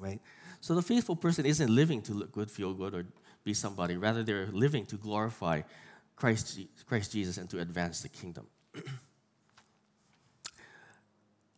Right? 0.00 0.20
So 0.62 0.74
the 0.74 0.80
faithful 0.80 1.16
person 1.16 1.44
isn't 1.44 1.68
living 1.68 2.00
to 2.02 2.14
look 2.14 2.32
good, 2.32 2.50
feel 2.50 2.72
good, 2.72 2.94
or 2.94 3.04
be 3.44 3.52
somebody. 3.52 3.98
Rather, 3.98 4.22
they're 4.22 4.46
living 4.46 4.86
to 4.86 4.96
glorify 4.96 5.60
Christ, 6.16 6.58
Christ 6.88 7.12
Jesus 7.12 7.36
and 7.36 7.48
to 7.50 7.60
advance 7.60 8.00
the 8.00 8.08
kingdom. 8.08 8.46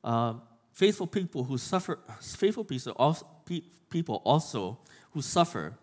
Uh, 0.05 0.35
faithful 0.73 1.09
people 1.09 1.43
who 1.43 1.59
suffer, 1.59 1.99
faithful 2.21 2.65
people 2.65 2.93
also, 2.93 3.27
people 3.91 4.23
also 4.25 4.79
who 5.11 5.21
suffer, 5.21 5.75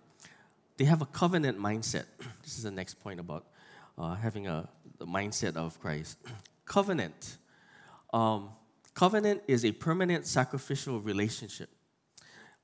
they 0.77 0.85
have 0.85 1.01
a 1.01 1.05
covenant 1.05 1.59
mindset. 1.59 2.05
This 2.43 2.57
is 2.57 2.63
the 2.63 2.71
next 2.71 2.95
point 2.95 3.19
about 3.19 3.45
uh, 3.97 4.15
having 4.15 4.47
a 4.47 4.69
the 4.97 5.05
mindset 5.05 5.55
of 5.55 5.79
Christ. 5.79 6.17
covenant. 6.65 7.37
Um, 8.13 8.49
covenant 8.93 9.41
is 9.47 9.65
a 9.65 9.71
permanent 9.71 10.25
sacrificial 10.25 11.01
relationship. 11.01 11.69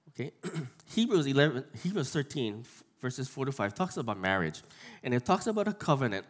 Okay, 0.10 0.32
Hebrews 0.94 1.28
11, 1.28 1.66
Hebrews 1.84 2.12
13, 2.12 2.64
verses 3.00 3.28
4 3.28 3.46
to 3.46 3.52
5 3.52 3.74
talks 3.74 3.98
about 3.98 4.20
marriage, 4.20 4.62
and 5.04 5.14
it 5.14 5.26
talks 5.26 5.48
about 5.48 5.68
a 5.68 5.74
covenant, 5.74 6.26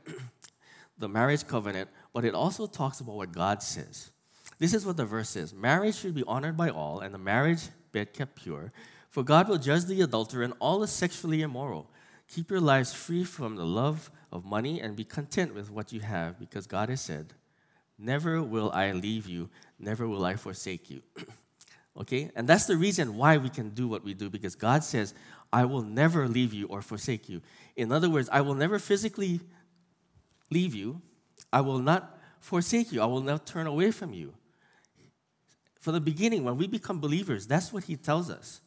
the 0.97 1.09
marriage 1.09 1.47
covenant, 1.47 1.89
but 2.13 2.23
it 2.25 2.33
also 2.33 2.67
talks 2.67 2.99
about 2.99 3.15
what 3.15 3.31
God 3.31 3.63
says. 3.63 4.11
This 4.59 4.73
is 4.75 4.85
what 4.85 4.97
the 4.97 5.05
verse 5.05 5.29
says 5.29 5.53
Marriage 5.53 5.95
should 5.95 6.13
be 6.13 6.23
honored 6.27 6.55
by 6.55 6.69
all, 6.69 6.99
and 6.99 7.13
the 7.13 7.17
marriage 7.17 7.63
bed 7.91 8.13
kept 8.13 8.35
pure. 8.35 8.71
For 9.11 9.23
God 9.23 9.49
will 9.49 9.57
judge 9.57 9.85
the 9.85 10.01
adulterer 10.01 10.43
and 10.43 10.53
all 10.59 10.79
the 10.79 10.87
sexually 10.87 11.41
immoral. 11.41 11.91
Keep 12.29 12.49
your 12.49 12.61
lives 12.61 12.93
free 12.93 13.25
from 13.25 13.57
the 13.57 13.65
love 13.65 14.09
of 14.31 14.45
money 14.45 14.79
and 14.79 14.95
be 14.95 15.03
content 15.03 15.53
with 15.53 15.69
what 15.69 15.91
you 15.91 15.99
have, 15.99 16.39
because 16.39 16.65
God 16.65 16.87
has 16.87 17.01
said, 17.01 17.33
Never 17.99 18.41
will 18.41 18.71
I 18.73 18.93
leave 18.93 19.27
you, 19.27 19.49
never 19.77 20.07
will 20.07 20.23
I 20.23 20.37
forsake 20.37 20.89
you. 20.89 21.01
okay? 21.99 22.31
And 22.37 22.47
that's 22.47 22.65
the 22.65 22.77
reason 22.77 23.17
why 23.17 23.35
we 23.35 23.49
can 23.49 23.71
do 23.71 23.85
what 23.85 24.05
we 24.05 24.13
do, 24.13 24.29
because 24.29 24.55
God 24.55 24.81
says, 24.81 25.13
I 25.51 25.65
will 25.65 25.83
never 25.83 26.29
leave 26.29 26.53
you 26.53 26.67
or 26.67 26.81
forsake 26.81 27.27
you. 27.27 27.41
In 27.75 27.91
other 27.91 28.09
words, 28.09 28.29
I 28.31 28.39
will 28.39 28.55
never 28.55 28.79
physically 28.79 29.41
leave 30.49 30.73
you, 30.73 31.01
I 31.51 31.59
will 31.59 31.79
not 31.79 32.17
forsake 32.39 32.93
you, 32.93 33.01
I 33.01 33.07
will 33.07 33.21
not 33.21 33.45
turn 33.45 33.67
away 33.67 33.91
from 33.91 34.13
you. 34.13 34.33
From 35.81 35.95
the 35.95 36.01
beginning, 36.01 36.45
when 36.45 36.55
we 36.55 36.65
become 36.65 37.01
believers, 37.01 37.45
that's 37.45 37.73
what 37.73 37.83
he 37.83 37.97
tells 37.97 38.29
us. 38.29 38.61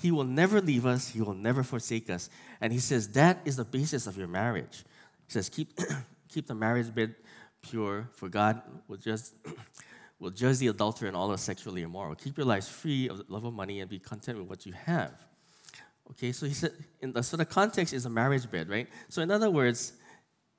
He 0.00 0.12
will 0.12 0.24
never 0.24 0.60
leave 0.60 0.86
us, 0.86 1.08
he 1.08 1.20
will 1.20 1.34
never 1.34 1.62
forsake 1.62 2.08
us. 2.08 2.30
And 2.60 2.72
he 2.72 2.78
says 2.78 3.08
that 3.08 3.40
is 3.44 3.56
the 3.56 3.64
basis 3.64 4.06
of 4.06 4.16
your 4.16 4.28
marriage. 4.28 4.84
He 5.26 5.32
says, 5.32 5.48
keep, 5.48 5.76
keep 6.28 6.46
the 6.46 6.54
marriage 6.54 6.94
bed 6.94 7.14
pure, 7.62 8.08
for 8.12 8.28
God 8.28 8.62
will 8.86 8.96
just 8.96 9.34
will 10.20 10.30
judge 10.30 10.58
the 10.58 10.68
adulterer 10.68 11.08
and 11.08 11.16
all 11.16 11.28
the 11.28 11.38
sexually 11.38 11.82
immoral. 11.82 12.14
Keep 12.14 12.38
your 12.38 12.46
lives 12.46 12.68
free 12.68 13.08
of 13.08 13.18
the 13.18 13.24
love 13.28 13.44
of 13.44 13.54
money 13.54 13.80
and 13.80 13.90
be 13.90 13.98
content 13.98 14.38
with 14.38 14.48
what 14.48 14.66
you 14.66 14.72
have. 14.72 15.12
Okay, 16.10 16.32
so 16.32 16.46
he 16.46 16.54
said, 16.54 16.72
in 17.00 17.12
the, 17.12 17.22
so 17.22 17.36
the 17.36 17.44
context 17.44 17.92
is 17.92 18.06
a 18.06 18.10
marriage 18.10 18.50
bed, 18.50 18.68
right? 18.68 18.88
So 19.08 19.20
in 19.20 19.30
other 19.30 19.50
words, 19.50 19.92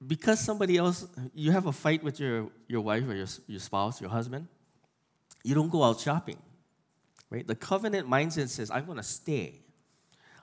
because 0.05 0.39
somebody 0.39 0.77
else, 0.77 1.07
you 1.33 1.51
have 1.51 1.65
a 1.65 1.71
fight 1.71 2.03
with 2.03 2.19
your, 2.19 2.49
your 2.67 2.81
wife 2.81 3.07
or 3.07 3.15
your, 3.15 3.27
your 3.47 3.59
spouse, 3.59 3.99
your 3.99 4.09
husband, 4.09 4.47
you 5.43 5.55
don't 5.55 5.69
go 5.69 5.83
out 5.83 5.99
shopping. 5.99 6.37
Right? 7.29 7.45
The 7.45 7.55
covenant 7.55 8.09
mindset 8.09 8.49
says, 8.49 8.71
I'm 8.71 8.85
going 8.85 8.97
to 8.97 9.03
stay. 9.03 9.61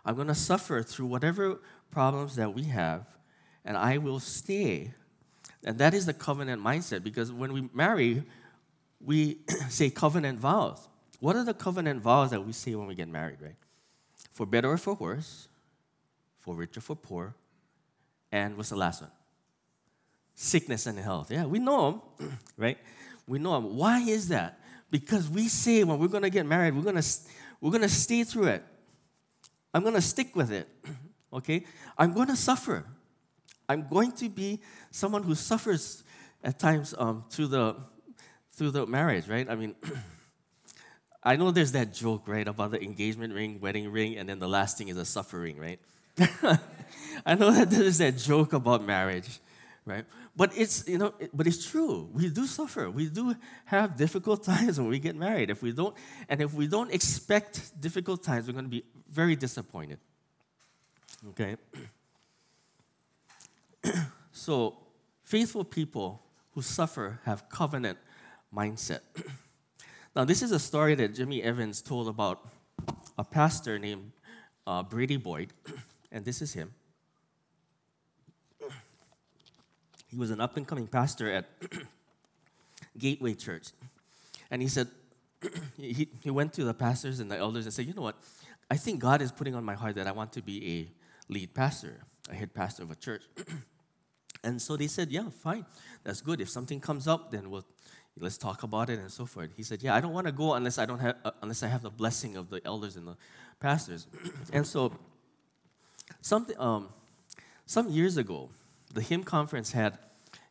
I'm 0.05 0.15
going 0.15 0.29
to 0.29 0.35
suffer 0.35 0.83
through 0.83 1.07
whatever 1.07 1.59
problems 1.91 2.37
that 2.37 2.55
we 2.55 2.65
have, 2.65 3.05
and 3.65 3.77
I 3.77 3.99
will 3.99 4.21
stay. 4.21 4.93
And 5.65 5.79
that 5.79 5.95
is 5.95 6.07
the 6.07 6.15
covenant 6.15 6.63
mindset 6.63 7.03
because 7.03 7.33
when 7.33 7.53
we 7.53 7.69
marry, 7.75 8.23
we 9.05 9.39
say 9.69 9.91
covenant 9.91 10.39
vows. 10.39 10.89
What 11.19 11.35
are 11.35 11.45
the 11.45 11.55
covenant 11.55 12.03
vows 12.03 12.31
that 12.31 12.45
we 12.45 12.53
say 12.53 12.75
when 12.77 12.87
we 12.87 12.95
get 12.95 13.09
married, 13.09 13.39
right? 13.41 13.57
For 14.33 14.47
better 14.47 14.71
or 14.71 14.77
for 14.77 14.95
worse, 14.95 15.49
for 16.39 16.55
richer 16.55 16.79
or 16.79 16.83
for 16.83 16.97
poor, 16.97 17.35
and 18.31 18.57
what's 18.57 18.69
the 18.69 18.77
last 18.77 19.01
one? 19.01 19.11
Sickness 20.35 20.87
and 20.87 20.99
health. 20.99 21.33
Yeah, 21.33 21.47
we 21.47 21.59
know 21.59 22.03
them, 22.19 22.39
right? 22.57 22.79
We 23.27 23.39
know 23.41 23.55
them. 23.55 23.77
Why 23.77 24.01
is 24.01 24.29
that? 24.29 24.61
Because 24.91 25.29
we 25.29 25.49
say 25.49 25.83
when 25.85 25.99
we're 25.99 26.09
going 26.09 26.23
to 26.23 26.31
get 26.31 26.47
married, 26.47 26.75
we're 26.75 26.83
going 26.83 27.01
to 27.01 27.07
we're 27.61 27.71
going 27.71 27.83
to 27.83 27.89
stay 27.89 28.25
through 28.25 28.47
it. 28.49 28.65
I'm 29.75 29.83
going 29.83 29.95
to 29.95 30.01
stick 30.03 30.35
with 30.37 30.53
it. 30.53 30.69
okay? 31.33 31.65
I'm 31.99 32.13
going 32.13 32.29
to 32.29 32.37
suffer. 32.37 32.85
I'm 33.69 33.87
going 33.89 34.13
to 34.13 34.29
be 34.29 34.61
someone 34.91 35.23
who 35.23 35.35
suffers 35.35 36.05
at 36.43 36.59
times 36.59 36.95
um, 36.97 37.25
through 37.31 37.49
the 37.49 37.77
through 38.53 38.71
the 38.71 38.87
marriage, 38.87 39.29
right? 39.29 39.49
I 39.51 39.55
mean, 39.55 39.75
I 41.23 41.37
know 41.37 41.51
there's 41.51 41.73
that 41.73 41.93
joke, 41.93 42.27
right, 42.27 42.47
about 42.47 42.71
the 42.71 42.83
engagement 42.83 43.35
ring, 43.35 43.61
wedding 43.61 43.91
ring, 43.91 44.17
and 44.17 44.29
then 44.29 44.39
the 44.39 44.49
last 44.49 44.79
thing 44.79 44.89
is 44.89 44.97
a 44.97 45.05
suffering, 45.05 45.59
right? 45.59 45.81
I 47.27 47.35
know 47.35 47.51
that 47.51 47.69
there's 47.69 47.99
that 47.99 48.17
joke 48.17 48.53
about 48.53 48.83
marriage, 48.83 49.41
right? 49.85 50.05
But 50.37 50.53
it's, 50.55 50.87
you 50.87 50.99
know, 50.99 51.15
but 51.33 51.47
it's 51.47 51.67
true. 51.67 52.11
We 52.13 52.29
do 52.29 52.47
suffer. 52.47 52.91
We 52.91 53.09
do 53.09 53.35
have 53.65 53.97
difficult 53.97 54.45
times 54.53 54.79
when 54.79 54.89
we 54.89 54.99
get 54.99 55.17
married. 55.17 55.49
If 55.49 55.63
we 55.63 55.73
don't, 55.73 55.97
and 56.29 56.43
if 56.43 56.53
we 56.53 56.67
don't 56.67 56.93
expect 56.93 57.81
difficult 57.81 58.23
times, 58.23 58.47
we're 58.47 58.53
going 58.53 58.67
to 58.67 58.71
be 58.71 58.85
very 59.11 59.35
disappointed. 59.35 59.99
Okay? 61.31 61.57
so, 64.33 64.77
faithful 65.25 65.65
people 65.65 66.23
who 66.53 66.61
suffer 66.61 67.19
have 67.25 67.49
covenant 67.49 67.99
mindset. 68.55 69.01
now, 70.15 70.25
this 70.25 70.43
is 70.43 70.53
a 70.53 70.59
story 70.59 70.95
that 70.97 71.15
Jimmy 71.15 71.43
Evans 71.43 71.81
told 71.81 72.09
about 72.09 72.47
a 73.17 73.25
pastor 73.25 73.79
named 73.79 74.13
uh, 74.67 74.83
Brady 74.83 75.17
Boyd, 75.17 75.55
and 76.13 76.27
this 76.27 76.43
is 76.43 76.53
him. 76.53 76.75
He 80.17 80.19
was 80.19 80.31
an 80.31 80.41
up 80.41 80.57
and 80.57 80.67
coming 80.67 80.87
pastor 80.87 81.31
at 81.31 81.45
Gateway 82.99 83.35
Church. 83.35 83.69
And 84.51 84.63
he 84.63 84.69
said, 84.69 84.89
he, 85.77 86.09
he 86.23 86.31
went 86.31 86.55
to 86.55 86.65
the 86.65 86.73
pastors 86.73 87.21
and 87.21 87.31
the 87.31 87.37
elders 87.37 87.67
and 87.67 87.75
said, 87.75 87.85
You 87.85 87.93
know 87.93 88.01
what? 88.01 88.17
I 88.71 88.79
think 88.79 88.99
God 88.99 89.21
is 89.21 89.31
putting 89.31 89.55
on 89.55 89.63
my 89.63 89.75
heart 89.75 89.97
that 89.97 90.07
I 90.07 90.13
want 90.13 90.33
to 90.33 90.41
be 90.41 90.89
a 91.29 91.31
lead 91.31 91.53
pastor, 91.53 92.01
a 92.31 92.35
head 92.35 92.55
pastor 92.55 92.83
of 92.83 92.91
a 92.91 92.95
church. 92.95 93.25
and 94.43 94.63
so 94.63 94.79
they 94.79 94.87
said, 94.87 95.11
Yeah, 95.11 95.29
fine. 95.29 95.67
That's 96.03 96.23
good. 96.23 96.41
If 96.41 96.49
something 96.49 96.81
comes 96.81 97.07
up, 97.07 97.31
then 97.31 97.51
we'll 97.51 97.67
let's 98.19 98.39
talk 98.39 98.63
about 98.63 98.89
it 98.89 98.99
and 98.99 99.11
so 99.11 99.27
forth. 99.27 99.51
He 99.55 99.63
said, 99.63 99.83
Yeah, 99.83 99.95
I 99.95 100.01
don't 100.01 100.15
want 100.15 100.27
to 100.29 100.33
go 100.33 100.55
unless 100.55 100.79
I 100.79 100.87
don't 100.87 101.01
have 101.01 101.17
uh, 101.27 101.33
unless 101.43 101.63
I 101.63 101.67
have 101.67 101.83
the 101.83 101.91
blessing 101.91 102.39
of 102.39 102.49
the 102.49 102.63
elders 102.65 102.97
and 102.97 103.07
the 103.07 103.19
pastors. 103.61 104.07
and 104.51 104.67
so 104.67 104.95
something 106.23 106.59
um, 106.59 106.89
some 107.67 107.91
years 107.91 108.17
ago, 108.17 108.49
the 108.95 109.03
HIM 109.03 109.25
conference 109.25 109.73
had 109.73 109.99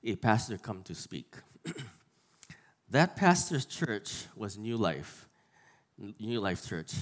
a 0.06 0.16
pastor 0.16 0.58
come 0.58 0.84
to 0.84 0.94
speak. 0.94 1.36
that 2.90 3.16
pastor's 3.16 3.66
church 3.66 4.26
was 4.36 4.58
New 4.58 4.78
Life, 4.78 5.28
New 6.20 6.40
Life 6.40 6.68
Church. 6.68 6.94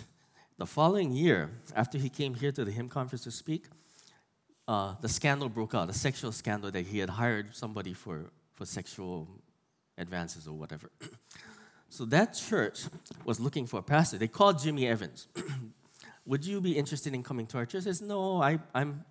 The 0.58 0.66
following 0.66 1.12
year, 1.12 1.50
after 1.76 1.98
he 1.98 2.08
came 2.08 2.34
here 2.34 2.54
to 2.54 2.64
the 2.64 2.72
HIM 2.72 2.88
conference 2.88 3.24
to 3.26 3.32
speak, 3.32 3.66
uh, 4.70 4.96
the 5.02 5.10
scandal 5.10 5.50
broke 5.50 5.76
out, 5.76 5.90
a 5.90 5.94
sexual 5.94 6.32
scandal 6.32 6.72
that 6.72 6.86
he 6.86 7.00
had 7.00 7.10
hired 7.10 7.54
somebody 7.54 7.94
for, 7.94 8.32
for 8.54 8.66
sexual 8.66 9.28
advances 9.98 10.48
or 10.48 10.54
whatever. 10.54 10.90
so 11.90 12.06
that 12.06 12.34
church 12.34 12.86
was 13.26 13.38
looking 13.42 13.66
for 13.66 13.80
a 13.82 13.84
pastor. 13.84 14.18
They 14.18 14.30
called 14.30 14.60
Jimmy 14.60 14.88
Evans. 14.88 15.28
Would 16.26 16.46
you 16.46 16.62
be 16.62 16.78
interested 16.78 17.14
in 17.14 17.22
coming 17.22 17.48
to 17.48 17.58
our 17.58 17.66
church? 17.66 17.84
He 17.84 17.90
says, 17.90 18.02
No, 18.02 18.42
I, 18.42 18.60
I'm 18.74 19.04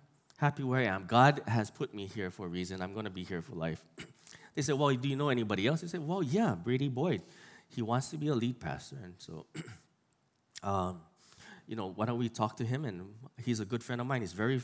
happy 0.43 0.61
where 0.61 0.81
I 0.81 0.93
am. 0.93 1.05
God 1.07 1.41
has 1.47 1.71
put 1.71 1.93
me 1.93 2.05
here 2.05 2.29
for 2.29 2.47
a 2.47 2.49
reason. 2.49 2.81
I'm 2.81 2.91
going 2.91 3.05
to 3.05 3.11
be 3.11 3.23
here 3.23 3.41
for 3.41 3.53
life. 3.55 3.81
they 4.55 4.61
said, 4.61 4.75
Well, 4.75 4.93
do 4.93 5.07
you 5.07 5.15
know 5.15 5.29
anybody 5.29 5.67
else? 5.67 5.79
He 5.79 5.87
said, 5.87 6.05
Well, 6.05 6.21
yeah, 6.21 6.53
Brady 6.53 6.89
Boyd. 6.89 7.21
He 7.69 7.81
wants 7.81 8.09
to 8.09 8.17
be 8.17 8.27
a 8.27 8.35
lead 8.35 8.59
pastor. 8.59 8.97
And 9.01 9.13
so, 9.17 9.45
um, 10.63 10.99
you 11.65 11.77
know, 11.77 11.93
why 11.95 12.05
don't 12.05 12.19
we 12.19 12.27
talk 12.27 12.57
to 12.57 12.65
him? 12.65 12.83
And 12.83 13.13
he's 13.41 13.61
a 13.61 13.65
good 13.65 13.81
friend 13.81 14.01
of 14.01 14.05
mine. 14.05 14.19
He's 14.19 14.33
very, 14.33 14.61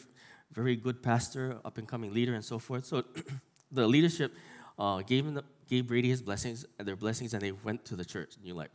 very 0.52 0.76
good 0.76 1.02
pastor, 1.02 1.60
up 1.64 1.78
and 1.78 1.88
coming 1.88 2.14
leader, 2.14 2.34
and 2.34 2.44
so 2.44 2.60
forth. 2.60 2.86
So 2.86 3.06
the 3.72 3.88
leadership 3.88 4.34
uh, 4.78 5.02
gave, 5.02 5.26
him 5.26 5.34
the, 5.34 5.46
gave 5.70 5.88
Brady 5.88 6.10
his 6.10 6.22
blessings, 6.22 6.66
and 6.78 6.86
their 6.86 6.98
blessings, 6.98 7.34
and 7.34 7.42
they 7.42 7.54
went 7.54 7.86
to 7.86 7.96
the 7.96 8.06
church, 8.06 8.36
And 8.36 8.46
you're 8.46 8.56
like, 8.56 8.72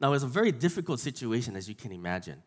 now, 0.00 0.12
it's 0.12 0.22
a 0.22 0.28
very 0.28 0.52
difficult 0.52 1.00
situation, 1.00 1.56
as 1.56 1.68
you 1.68 1.74
can 1.74 1.90
imagine. 1.90 2.40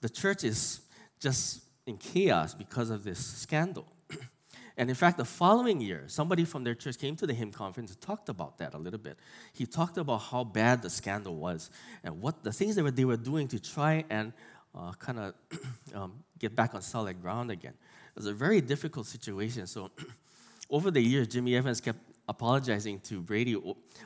The 0.00 0.08
church 0.08 0.44
is 0.44 0.80
just 1.20 1.63
in 1.86 1.96
chaos 1.96 2.54
because 2.54 2.90
of 2.90 3.04
this 3.04 3.24
scandal. 3.24 3.86
and 4.76 4.88
in 4.88 4.96
fact, 4.96 5.18
the 5.18 5.24
following 5.24 5.80
year, 5.80 6.04
somebody 6.06 6.44
from 6.44 6.64
their 6.64 6.74
church 6.74 6.98
came 6.98 7.16
to 7.16 7.26
the 7.26 7.34
HIM 7.34 7.52
conference 7.52 7.90
and 7.90 8.00
talked 8.00 8.28
about 8.28 8.58
that 8.58 8.74
a 8.74 8.78
little 8.78 8.98
bit. 8.98 9.18
He 9.52 9.66
talked 9.66 9.98
about 9.98 10.18
how 10.18 10.44
bad 10.44 10.82
the 10.82 10.90
scandal 10.90 11.36
was 11.36 11.70
and 12.02 12.20
what 12.20 12.42
the 12.42 12.52
things 12.52 12.76
that 12.76 12.96
they 12.96 13.04
were 13.04 13.16
doing 13.16 13.48
to 13.48 13.60
try 13.60 14.04
and 14.10 14.32
uh, 14.74 14.92
kind 14.92 15.18
of 15.18 15.34
um, 15.94 16.12
get 16.38 16.56
back 16.56 16.74
on 16.74 16.82
solid 16.82 17.20
ground 17.20 17.50
again. 17.50 17.74
It 17.74 18.16
was 18.16 18.26
a 18.26 18.32
very 18.32 18.60
difficult 18.60 19.06
situation. 19.06 19.66
So, 19.66 19.90
over 20.70 20.90
the 20.90 21.00
years, 21.00 21.28
Jimmy 21.28 21.56
Evans 21.56 21.80
kept 21.80 21.98
apologizing 22.28 23.00
to 23.00 23.20
Brady 23.20 23.56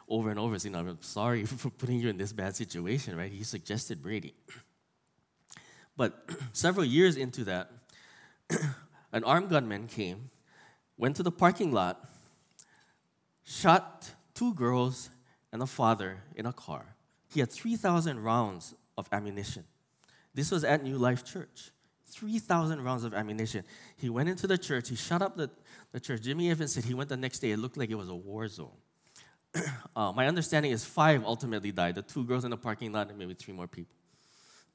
over 0.09 0.31
and 0.31 0.39
over, 0.39 0.59
saying, 0.59 0.75
I'm 0.75 0.99
sorry 1.01 1.45
for 1.47 1.71
putting 1.71 2.01
you 2.01 2.09
in 2.09 2.17
this 2.17 2.33
bad 2.33 2.57
situation, 2.57 3.17
right? 3.17 3.31
He 3.31 3.45
suggested 3.45 4.03
Brady. 4.03 4.35
But 5.97 6.31
several 6.53 6.85
years 6.85 7.17
into 7.17 7.45
that, 7.45 7.71
an 9.13 9.25
armed 9.25 9.51
gunman 9.51 9.87
came, 9.87 10.31
went 10.97 11.17
to 11.17 11.23
the 11.23 11.31
parking 11.31 11.73
lot, 11.73 12.09
shot 13.45 14.11
two 14.35 14.55
girls 14.55 15.11
and 15.53 15.63
a 15.63 15.67
father 15.67 16.23
in 16.37 16.47
a 16.47 16.53
car. 16.53 16.95
He 17.33 17.41
had 17.41 17.51
3,000 17.51 18.23
rounds 18.23 18.75
of 18.97 19.09
ammunition. 19.13 19.65
This 20.35 20.51
was 20.51 20.65
at 20.65 20.83
New 20.83 20.97
Life 20.97 21.25
Church. 21.25 21.71
3,000 22.11 22.83
rounds 22.83 23.05
of 23.05 23.13
ammunition. 23.13 23.65
He 23.97 24.09
went 24.09 24.29
into 24.29 24.47
the 24.47 24.57
church, 24.57 24.89
he 24.89 24.97
shot 24.97 25.21
up 25.23 25.37
the, 25.37 25.51
the 25.93 26.01
church. 26.01 26.23
Jimmy 26.23 26.51
Evans 26.51 26.73
said 26.73 26.85
he 26.85 26.95
went 26.95 27.09
the 27.09 27.17
next 27.17 27.41
day, 27.41 27.51
it 27.51 27.59
looked 27.59 27.77
like 27.77 27.91
it 27.91 27.97
was 27.97 28.09
a 28.09 28.15
war 28.15 28.49
zone. 28.49 28.77
uh, 29.97 30.13
my 30.13 30.27
understanding 30.27 30.73
is 30.73 30.85
five 30.85 31.25
ultimately 31.25 31.73
died 31.73 31.95
the 31.95 32.03
two 32.03 32.25
girls 32.25 32.45
in 32.45 32.51
the 32.51 32.57
parking 32.57 32.93
lot, 32.93 33.09
and 33.09 33.19
maybe 33.19 33.35
three 33.35 33.55
more 33.55 33.67
people. 33.67 33.95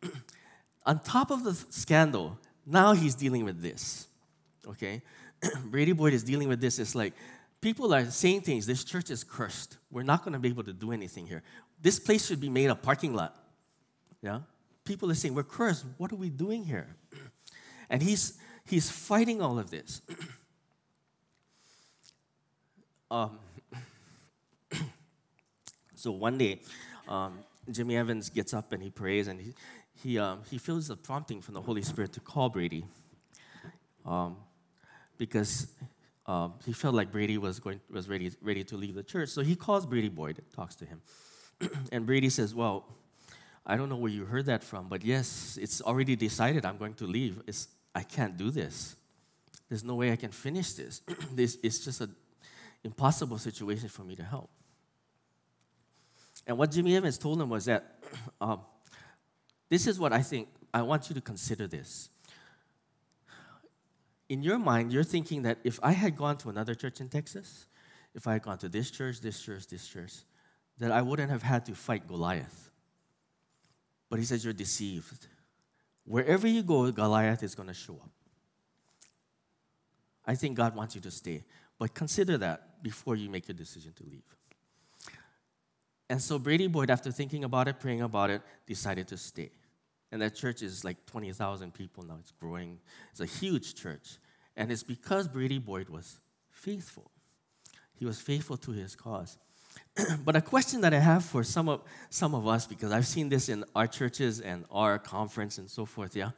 On 0.86 0.99
top 0.99 1.31
of 1.31 1.43
the 1.43 1.53
scandal, 1.69 2.38
now 2.65 2.93
he's 2.93 3.15
dealing 3.15 3.45
with 3.45 3.62
this. 3.62 4.08
Okay? 4.67 5.02
Brady 5.65 5.91
Boyd 5.91 6.13
is 6.13 6.23
dealing 6.23 6.47
with 6.47 6.62
this. 6.62 6.80
It's 6.80 6.95
like 6.95 7.13
people 7.62 7.93
are 7.93 8.06
saying 8.06 8.41
things. 8.41 8.65
This 8.65 8.84
church 8.84 9.10
is 9.10 9.23
cursed. 9.23 9.78
We're 9.91 10.04
not 10.04 10.23
going 10.23 10.34
to 10.34 10.39
be 10.39 10.49
able 10.49 10.63
to 10.63 10.73
do 10.73 10.91
anything 10.91 11.28
here. 11.28 11.43
This 11.82 11.99
place 11.99 12.26
should 12.26 12.39
be 12.39 12.49
made 12.49 12.69
a 12.69 12.76
parking 12.76 13.13
lot. 13.13 13.36
Yeah? 14.21 14.41
People 14.86 15.12
are 15.12 15.15
saying, 15.15 15.34
We're 15.34 15.43
cursed. 15.43 15.86
What 15.97 16.12
are 16.12 16.17
we 16.17 16.30
doing 16.30 16.63
here? 16.63 16.95
And 17.89 18.02
he's, 18.02 18.39
he's 18.65 18.89
fighting 18.89 19.39
all 19.39 19.60
of 19.60 19.69
this. 19.69 20.02
um, 23.12 23.38
so 25.93 26.12
one 26.12 26.38
day, 26.38 26.62
um, 27.08 27.39
Jimmy 27.69 27.95
Evans 27.95 28.30
gets 28.30 28.54
up 28.54 28.73
and 28.73 28.82
he 28.82 28.89
prays 28.89 29.28
and 29.28 29.39
he, 29.39 29.54
he, 30.01 30.19
um, 30.19 30.41
he 30.49 30.58
feels 30.58 30.88
the 30.88 30.95
prompting 30.95 31.41
from 31.41 31.53
the 31.53 31.62
Holy 31.62 31.82
Spirit 31.82 32.13
to 32.13 32.19
call 32.19 32.49
Brady 32.49 32.86
um, 34.06 34.38
because 35.17 35.67
um, 36.25 36.53
he 36.65 36.73
felt 36.73 36.95
like 36.95 37.12
Brady 37.12 37.38
was, 37.38 37.60
going, 37.60 37.79
was 37.89 38.10
ready, 38.10 38.32
ready 38.41 38.63
to 38.65 38.77
leave 38.77 38.95
the 38.95 39.03
church. 39.03 39.29
So 39.29 39.41
he 39.41 39.56
calls 39.56 39.86
Brady 39.86 40.10
Boyd, 40.10 40.41
talks 40.56 40.75
to 40.75 40.86
him. 40.86 41.01
and 41.91 42.06
Brady 42.06 42.29
says, 42.29 42.56
Well, 42.56 42.86
I 43.65 43.77
don't 43.77 43.89
know 43.89 43.95
where 43.95 44.12
you 44.12 44.25
heard 44.25 44.47
that 44.47 44.63
from, 44.63 44.89
but 44.89 45.06
yes, 45.06 45.58
it's 45.62 45.82
already 45.82 46.15
decided 46.15 46.65
I'm 46.65 46.77
going 46.77 46.95
to 46.95 47.08
leave. 47.08 47.41
It's, 47.47 47.67
I 47.95 48.03
can't 48.03 48.36
do 48.36 48.51
this. 48.51 48.95
There's 49.69 49.84
no 49.84 49.95
way 49.95 50.12
I 50.12 50.15
can 50.15 50.32
finish 50.32 50.73
this. 50.73 51.01
this 51.32 51.58
it's 51.63 51.84
just 51.84 52.01
an 52.01 52.13
impossible 52.84 53.38
situation 53.38 53.89
for 53.89 54.03
me 54.03 54.15
to 54.15 54.23
help. 54.23 54.49
And 56.45 56.58
what 56.58 56.71
Jimmy 56.71 56.95
Evans 56.97 57.17
told 57.17 57.41
him 57.41 57.49
was 57.49 57.65
that 57.65 58.03
um, 58.41 58.62
this 59.73 59.88
is 59.88 59.99
what 59.99 60.13
I 60.13 60.21
think, 60.21 60.49
I 60.71 60.83
want 60.83 61.09
you 61.09 61.15
to 61.15 61.21
consider 61.21 61.65
this. 61.65 62.09
In 64.29 64.43
your 64.43 64.59
mind, 64.59 64.93
you're 64.93 65.03
thinking 65.03 65.41
that 65.41 65.57
if 65.63 65.79
I 65.81 65.93
had 65.93 66.15
gone 66.15 66.38
to 66.38 66.49
another 66.49 66.75
church 66.75 67.01
in 67.01 67.09
Texas, 67.09 67.65
if 68.13 68.27
I 68.27 68.33
had 68.33 68.43
gone 68.43 68.59
to 68.59 68.69
this 68.69 68.91
church, 68.91 69.19
this 69.19 69.41
church, 69.41 69.65
this 69.65 69.88
church, 69.88 70.13
that 70.77 70.91
I 70.91 71.01
wouldn't 71.01 71.31
have 71.31 71.41
had 71.41 71.65
to 71.65 71.73
fight 71.73 72.07
Goliath. 72.07 72.69
But 74.12 74.19
he 74.19 74.25
says, 74.25 74.43
You're 74.43 74.53
deceived. 74.53 75.25
Wherever 76.05 76.47
you 76.47 76.62
go, 76.62 76.91
Goliath 76.91 77.41
is 77.41 77.55
going 77.55 77.69
to 77.69 77.73
show 77.73 77.93
up. 77.93 78.12
I 80.23 80.36
think 80.36 80.55
God 80.55 80.75
wants 80.75 80.93
you 80.93 81.01
to 81.01 81.09
stay. 81.09 81.45
But 81.79 81.95
consider 81.95 82.38
that 82.38 82.83
before 82.83 83.15
you 83.15 83.27
make 83.27 83.47
your 83.47 83.55
decision 83.55 83.91
to 83.93 84.03
leave. 84.03 84.38
And 86.12 86.21
so 86.21 86.38
Brady 86.38 86.67
Boyd, 86.67 86.91
after 86.91 87.12
thinking 87.12 87.43
about 87.43 87.67
it, 87.67 87.79
praying 87.79 88.03
about 88.03 88.29
it, 88.29 88.43
decided 88.67 89.07
to 89.07 89.17
stay. 89.17 89.49
And 90.13 90.21
that 90.21 90.36
church 90.36 90.62
is 90.62 90.84
like 90.86 91.04
20,000 91.08 91.73
people 91.73 92.04
now. 92.04 92.17
It's 92.19 92.30
growing. 92.30 92.78
It's 93.10 93.19
a 93.19 93.26
huge 93.26 93.73
church. 93.73 94.19
And 94.56 94.71
it's 94.71 94.84
because 94.84 95.28
Brady 95.28 95.58
Boyd 95.58 95.89
was 95.89 96.19
faithful. 96.52 97.10
He 97.95 98.06
was 98.06 98.21
faithful 98.21 98.56
to 98.58 98.71
his 98.71 98.95
cause. 98.95 99.39
but 100.23 100.36
a 100.36 100.41
question 100.41 100.82
that 100.82 100.93
I 100.93 100.99
have 100.99 101.26
for 101.26 101.43
some 101.43 101.67
of, 101.67 101.82
some 102.12 102.36
of 102.36 102.45
us, 102.47 102.67
because 102.67 102.91
I've 102.91 103.08
seen 103.08 103.28
this 103.28 103.49
in 103.49 103.65
our 103.76 103.88
churches 103.88 104.39
and 104.39 104.65
our 104.69 104.99
conference 104.99 105.58
and 105.58 105.67
so 105.67 105.84
forth, 105.84 106.15
yeah, 106.15 106.30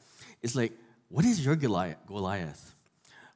is 0.41 0.55
like, 0.55 0.71
what 1.09 1.25
is 1.25 1.43
your 1.43 1.57
Goliath? 1.57 2.75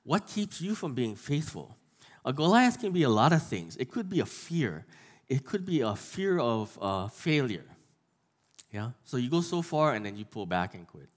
What 0.04 0.26
keeps 0.26 0.62
you 0.62 0.74
from 0.74 0.94
being 0.94 1.18
faithful? 1.18 1.76
A 2.24 2.32
Goliath 2.32 2.80
can 2.80 2.94
be 2.94 3.04
a 3.04 3.10
lot 3.10 3.34
of 3.34 3.44
things. 3.44 3.76
It 3.76 3.92
could 3.92 4.10
be 4.10 4.22
a 4.22 4.26
fear, 4.26 4.86
it 5.28 5.44
could 5.44 5.66
be 5.66 5.82
a 5.82 5.98
fear 5.98 6.40
of 6.40 6.80
uh, 6.82 7.10
failure. 7.10 7.66
Yeah? 8.72 8.92
So 9.04 9.18
you 9.18 9.30
go 9.30 9.42
so 9.42 9.62
far 9.62 9.94
and 9.94 10.06
then 10.06 10.16
you 10.16 10.26
pull 10.26 10.46
back 10.46 10.74
and 10.76 10.88
quit. 10.88 11.10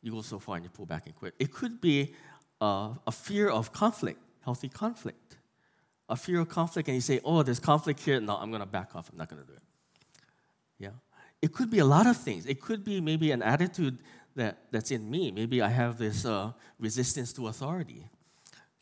You 0.00 0.12
go 0.12 0.22
so 0.22 0.38
far 0.38 0.56
and 0.56 0.64
you 0.64 0.70
pull 0.70 0.86
back 0.86 1.06
and 1.06 1.14
quit. 1.14 1.34
It 1.38 1.52
could 1.52 1.80
be 1.80 2.14
uh, 2.60 2.94
a 3.06 3.12
fear 3.12 3.48
of 3.48 3.72
conflict, 3.72 4.20
healthy 4.40 4.68
conflict. 4.68 5.36
A 6.08 6.16
fear 6.16 6.40
of 6.40 6.48
conflict, 6.48 6.88
and 6.88 6.94
you 6.94 7.00
say, 7.00 7.20
oh, 7.24 7.42
there's 7.42 7.60
conflict 7.60 8.00
here. 8.00 8.20
No, 8.20 8.36
I'm 8.36 8.50
going 8.50 8.60
to 8.60 8.66
back 8.66 8.94
off. 8.94 9.08
I'm 9.10 9.16
not 9.16 9.28
going 9.28 9.40
to 9.40 9.48
do 9.48 9.54
it. 9.54 9.62
Yeah? 10.78 10.90
It 11.40 11.52
could 11.52 11.70
be 11.70 11.78
a 11.78 11.84
lot 11.84 12.06
of 12.06 12.16
things. 12.16 12.44
It 12.44 12.60
could 12.60 12.84
be 12.84 13.00
maybe 13.00 13.30
an 13.30 13.42
attitude 13.42 13.98
that, 14.34 14.58
that's 14.70 14.90
in 14.90 15.10
me. 15.10 15.30
Maybe 15.30 15.62
I 15.62 15.68
have 15.68 15.96
this 15.96 16.26
uh, 16.26 16.52
resistance 16.78 17.32
to 17.34 17.46
authority. 17.46 18.08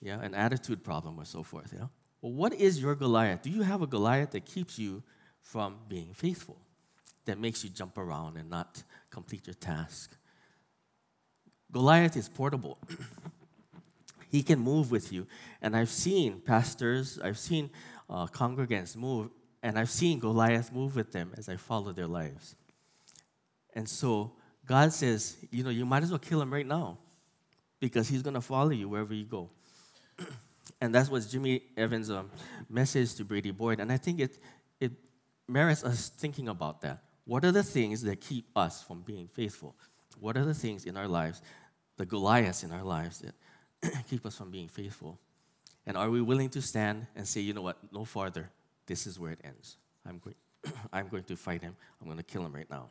yeah, 0.01 0.21
an 0.21 0.35
attitude 0.35 0.83
problem 0.83 1.19
or 1.19 1.25
so 1.25 1.43
forth, 1.43 1.73
yeah. 1.75 1.87
Well, 2.21 2.33
what 2.33 2.55
is 2.55 2.81
your 2.81 2.95
Goliath? 2.95 3.43
Do 3.43 3.51
you 3.51 3.63
have 3.63 3.83
a 3.83 3.87
Goliath 3.87 4.31
that 4.33 4.45
keeps 4.45 4.79
you 4.79 5.03
from 5.41 5.77
being 5.89 6.13
faithful, 6.15 6.59
that 7.25 7.39
makes 7.39 7.63
you 7.65 7.71
jump 7.71 7.99
around 7.99 8.37
and 8.37 8.51
not 8.51 8.83
complete 9.11 9.47
your 9.47 9.55
task? 9.55 10.17
Goliath 11.73 12.17
is 12.17 12.29
portable. 12.29 12.79
he 14.31 14.43
can 14.43 14.59
move 14.59 14.91
with 14.91 15.13
you. 15.13 15.27
And 15.63 15.77
I've 15.77 15.91
seen 15.91 16.41
pastors, 16.41 17.19
I've 17.23 17.39
seen 17.39 17.71
uh, 18.09 18.27
congregants 18.27 18.97
move, 18.97 19.31
and 19.63 19.79
I've 19.79 19.91
seen 19.91 20.19
Goliath 20.19 20.73
move 20.73 20.97
with 20.97 21.13
them 21.13 21.33
as 21.37 21.49
I 21.49 21.57
follow 21.57 21.93
their 21.93 22.07
lives. 22.07 22.57
And 23.75 23.89
so 23.89 24.33
God 24.67 24.93
says, 24.93 25.37
you 25.51 25.63
know, 25.63 25.71
you 25.71 25.85
might 25.85 26.03
as 26.03 26.11
well 26.11 26.19
kill 26.19 26.41
him 26.41 26.53
right 26.53 26.67
now 26.67 26.99
because 27.81 28.09
he's 28.09 28.23
going 28.23 28.35
to 28.35 28.41
follow 28.41 28.71
you 28.71 28.89
wherever 28.89 29.15
you 29.15 29.25
go. 29.25 29.51
and 30.81 30.95
that's 30.95 31.09
what 31.09 31.27
Jimmy 31.29 31.63
Evans' 31.77 32.11
um, 32.11 32.31
message 32.69 33.15
to 33.17 33.25
Brady 33.25 33.51
Boyd. 33.51 33.81
And 33.81 33.91
I 33.91 33.97
think 33.97 34.21
it, 34.21 34.39
it 34.81 34.93
merits 35.49 35.85
us 35.85 36.09
thinking 36.09 36.49
about 36.49 36.81
that. 36.83 37.03
What 37.31 37.45
are 37.45 37.53
the 37.53 37.63
things 37.63 38.03
that 38.03 38.21
keep 38.21 38.47
us 38.57 38.83
from 38.83 39.03
being 39.03 39.29
faithful? 39.29 39.77
What 40.19 40.37
are 40.37 40.45
the 40.45 40.53
things 40.53 40.85
in 40.85 40.97
our 40.97 41.07
lives, 41.07 41.43
the 41.97 42.05
Goliaths 42.05 42.65
in 42.65 42.73
our 42.73 42.83
lives, 42.83 43.21
that 43.21 43.37
keep 44.11 44.27
us 44.27 44.37
from 44.37 44.51
being 44.51 44.67
faithful? 44.67 45.17
And 45.87 45.97
are 45.97 46.11
we 46.11 46.21
willing 46.23 46.49
to 46.49 46.61
stand 46.61 47.07
and 47.15 47.25
say, 47.25 47.41
you 47.41 47.55
know 47.55 47.63
what, 47.63 47.79
no 47.93 48.05
farther, 48.05 48.51
this 48.85 49.07
is 49.07 49.17
where 49.17 49.31
it 49.31 49.39
ends? 49.45 49.77
I'm 50.05 50.19
going, 50.19 50.35
I'm 50.93 51.07
going 51.07 51.23
to 51.23 51.37
fight 51.37 51.63
him, 51.63 51.77
I'm 52.01 52.09
going 52.09 52.19
to 52.19 52.25
kill 52.25 52.45
him 52.45 52.53
right 52.53 52.69
now. 52.69 52.89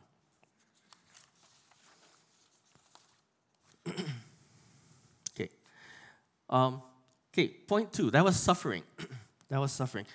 okay. 5.34 5.50
Um, 6.48 6.80
okay, 7.34 7.48
point 7.48 7.92
two, 7.92 8.10
that 8.10 8.24
was 8.24 8.36
suffering. 8.36 8.84
that 9.50 9.60
was 9.60 9.70
suffering. 9.70 10.06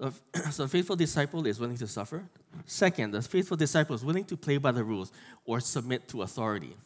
so 0.50 0.64
a 0.64 0.68
faithful 0.68 0.96
disciple 0.96 1.46
is 1.46 1.58
willing 1.58 1.76
to 1.76 1.86
suffer. 1.86 2.24
Second, 2.66 3.12
the 3.12 3.22
faithful 3.22 3.56
disciple 3.56 3.94
is 3.94 4.04
willing 4.04 4.24
to 4.24 4.36
play 4.36 4.56
by 4.56 4.72
the 4.72 4.84
rules 4.84 5.12
or 5.44 5.60
submit 5.60 6.08
to 6.08 6.22
authority. 6.22 6.76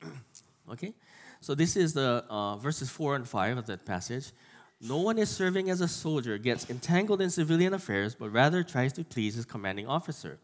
okay? 0.70 0.94
So 1.40 1.54
this 1.54 1.76
is 1.76 1.92
the 1.92 2.24
uh, 2.30 2.56
verses 2.56 2.88
4 2.90 3.16
and 3.16 3.28
5 3.28 3.58
of 3.58 3.66
that 3.66 3.84
passage. 3.84 4.32
No 4.80 4.98
one 4.98 5.18
is 5.18 5.30
serving 5.30 5.70
as 5.70 5.80
a 5.80 5.88
soldier 5.88 6.38
gets 6.38 6.68
entangled 6.70 7.20
in 7.20 7.30
civilian 7.30 7.74
affairs, 7.74 8.14
but 8.14 8.30
rather 8.30 8.62
tries 8.62 8.92
to 8.94 9.04
please 9.04 9.34
his 9.34 9.44
commanding 9.44 9.86
officer. 9.86 10.38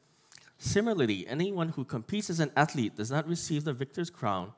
Similarly, 0.58 1.26
anyone 1.26 1.70
who 1.70 1.84
competes 1.84 2.30
as 2.30 2.40
an 2.40 2.50
athlete 2.56 2.96
does 2.96 3.10
not 3.10 3.26
receive 3.28 3.64
the 3.64 3.72
victor's 3.72 4.10
crown 4.10 4.52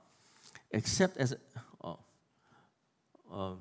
except 0.73 1.17
as 1.17 1.37
uh, 1.85 1.95
uh, 3.33 3.53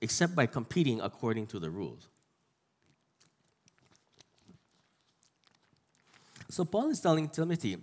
except 0.00 0.34
by 0.34 0.46
competing 0.46 1.00
according 1.00 1.46
to 1.48 1.58
the 1.58 1.70
rules. 1.70 2.08
So 6.48 6.64
Paul 6.64 6.90
is 6.90 7.00
telling 7.00 7.28
Timothy 7.28 7.78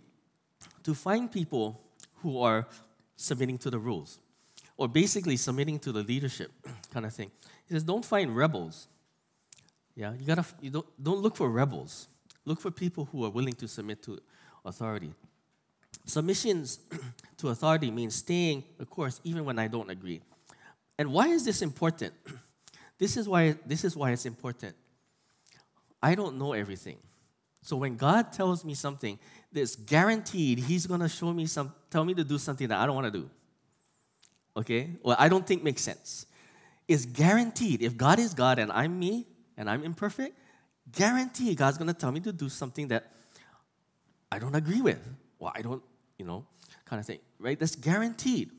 to 0.83 0.93
find 0.93 1.31
people 1.31 1.81
who 2.21 2.39
are 2.41 2.67
submitting 3.15 3.57
to 3.59 3.69
the 3.69 3.79
rules, 3.79 4.19
or 4.77 4.87
basically 4.87 5.37
submitting 5.37 5.79
to 5.79 5.91
the 5.91 6.03
leadership 6.03 6.51
kind 6.93 7.05
of 7.05 7.13
thing. 7.13 7.31
He 7.67 7.73
says, 7.73 7.83
don't 7.83 8.05
find 8.05 8.35
rebels. 8.35 8.87
Yeah, 9.95 10.13
you 10.13 10.25
gotta 10.25 10.45
you 10.61 10.69
don't 10.69 10.85
don't 11.01 11.19
look 11.19 11.35
for 11.35 11.49
rebels. 11.49 12.07
Look 12.45 12.61
for 12.61 12.71
people 12.71 13.09
who 13.11 13.25
are 13.25 13.29
willing 13.29 13.53
to 13.55 13.67
submit 13.67 14.01
to 14.03 14.19
authority. 14.63 15.11
Submissions 16.05 16.79
to 17.37 17.49
authority 17.49 17.91
means 17.91 18.15
staying 18.15 18.63
the 18.77 18.85
course 18.85 19.19
even 19.23 19.43
when 19.45 19.59
I 19.59 19.67
don't 19.67 19.89
agree. 19.89 20.21
And 20.99 21.11
why 21.11 21.29
is 21.29 21.45
this 21.45 21.63
important? 21.63 22.13
This 22.99 23.15
is 23.15 23.29
why 23.29 23.55
this 23.65 23.85
is 23.85 23.95
why 23.95 24.11
it's 24.11 24.25
important. 24.25 24.75
I 26.03 26.15
don't 26.15 26.37
know 26.37 26.51
everything. 26.51 26.97
So 27.61 27.77
when 27.77 27.95
God 27.95 28.33
tells 28.33 28.65
me 28.65 28.73
something, 28.73 29.17
that's 29.53 29.77
guaranteed 29.77 30.59
He's 30.59 30.85
gonna 30.85 31.07
show 31.07 31.31
me 31.31 31.45
some, 31.45 31.73
tell 31.89 32.03
me 32.03 32.13
to 32.15 32.25
do 32.25 32.37
something 32.37 32.67
that 32.67 32.77
I 32.77 32.85
don't 32.85 32.95
want 32.95 33.13
to 33.13 33.17
do. 33.17 33.29
Okay? 34.57 34.89
Well, 35.01 35.15
I 35.17 35.29
don't 35.29 35.47
think 35.47 35.63
makes 35.63 35.81
sense. 35.81 36.25
It's 36.89 37.05
guaranteed. 37.05 37.81
If 37.81 37.95
God 37.95 38.19
is 38.19 38.33
God 38.33 38.59
and 38.59 38.69
I'm 38.69 38.99
me 38.99 39.25
and 39.55 39.69
I'm 39.69 39.85
imperfect, 39.85 40.37
guarantee 40.91 41.55
God's 41.55 41.77
going 41.77 41.87
to 41.87 41.93
tell 41.93 42.11
me 42.11 42.19
to 42.21 42.33
do 42.33 42.49
something 42.49 42.89
that 42.89 43.11
I 44.29 44.39
don't 44.39 44.55
agree 44.55 44.81
with. 44.81 44.99
Well, 45.37 45.53
I 45.55 45.61
don't, 45.61 45.83
you 46.17 46.25
know, 46.25 46.45
kind 46.85 46.99
of 46.99 47.05
thing, 47.05 47.19
right? 47.39 47.57
That's 47.57 47.75
guaranteed. 47.75 48.51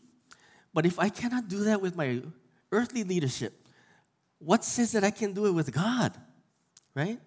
But 0.72 0.86
if 0.86 0.98
I 0.98 1.08
cannot 1.08 1.48
do 1.48 1.64
that 1.64 1.80
with 1.80 1.96
my 1.96 2.22
earthly 2.70 3.04
leadership, 3.04 3.52
what 4.38 4.64
says 4.64 4.92
that 4.92 5.04
I 5.04 5.10
can 5.10 5.32
do 5.32 5.46
it 5.46 5.52
with 5.52 5.72
God, 5.72 6.12
right? 6.94 7.18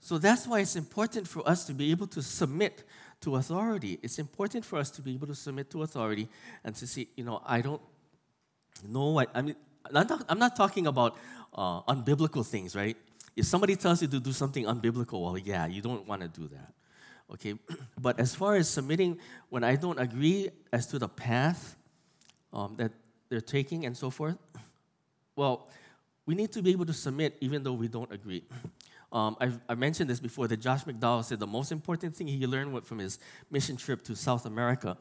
So 0.00 0.18
that's 0.18 0.46
why 0.46 0.60
it's 0.60 0.76
important 0.76 1.26
for 1.26 1.46
us 1.48 1.64
to 1.66 1.74
be 1.74 1.90
able 1.90 2.06
to 2.08 2.22
submit 2.22 2.84
to 3.22 3.36
authority. 3.36 3.98
It's 4.02 4.18
important 4.18 4.64
for 4.64 4.78
us 4.78 4.90
to 4.92 5.02
be 5.02 5.14
able 5.14 5.26
to 5.26 5.34
submit 5.34 5.70
to 5.70 5.82
authority 5.82 6.28
and 6.62 6.74
to 6.76 6.86
see, 6.86 7.08
you 7.16 7.24
know, 7.24 7.42
I 7.44 7.60
don't 7.60 7.82
know 8.86 9.06
what, 9.06 9.30
I 9.34 9.42
mean, 9.42 9.56
I'm 9.84 10.06
not, 10.06 10.24
I'm 10.28 10.38
not 10.38 10.54
talking 10.54 10.86
about 10.86 11.16
uh, 11.54 11.82
unbiblical 11.82 12.46
things, 12.46 12.76
right? 12.76 12.96
If 13.34 13.46
somebody 13.46 13.76
tells 13.76 14.02
you 14.02 14.08
to 14.08 14.20
do 14.20 14.32
something 14.32 14.64
unbiblical, 14.64 15.22
well, 15.22 15.38
yeah, 15.38 15.66
you 15.66 15.82
don't 15.82 16.06
want 16.06 16.22
to 16.22 16.28
do 16.28 16.48
that. 16.48 16.72
Okay? 17.32 17.54
But 18.00 18.20
as 18.20 18.34
far 18.34 18.56
as 18.56 18.68
submitting, 18.68 19.18
when 19.48 19.64
I 19.64 19.76
don't 19.76 19.98
agree 19.98 20.50
as 20.72 20.86
to 20.88 20.98
the 20.98 21.08
path 21.08 21.76
um, 22.56 22.74
that 22.76 22.90
they're 23.28 23.40
taking 23.40 23.86
and 23.86 23.96
so 23.96 24.10
forth, 24.10 24.38
well, 25.36 25.68
we 26.24 26.34
need 26.34 26.50
to 26.52 26.62
be 26.62 26.70
able 26.70 26.86
to 26.86 26.92
submit 26.92 27.36
even 27.40 27.62
though 27.62 27.74
we 27.74 27.86
don't 27.86 28.10
agree. 28.10 28.42
Um, 29.12 29.36
I've, 29.38 29.60
I 29.68 29.74
mentioned 29.74 30.10
this 30.10 30.18
before 30.18 30.48
that 30.48 30.56
Josh 30.56 30.84
McDowell 30.84 31.24
said 31.24 31.38
the 31.38 31.46
most 31.46 31.70
important 31.70 32.16
thing 32.16 32.26
he 32.26 32.46
learned 32.46 32.84
from 32.84 32.98
his 32.98 33.18
mission 33.50 33.76
trip 33.76 34.02
to 34.04 34.16
South 34.16 34.46
America. 34.46 34.96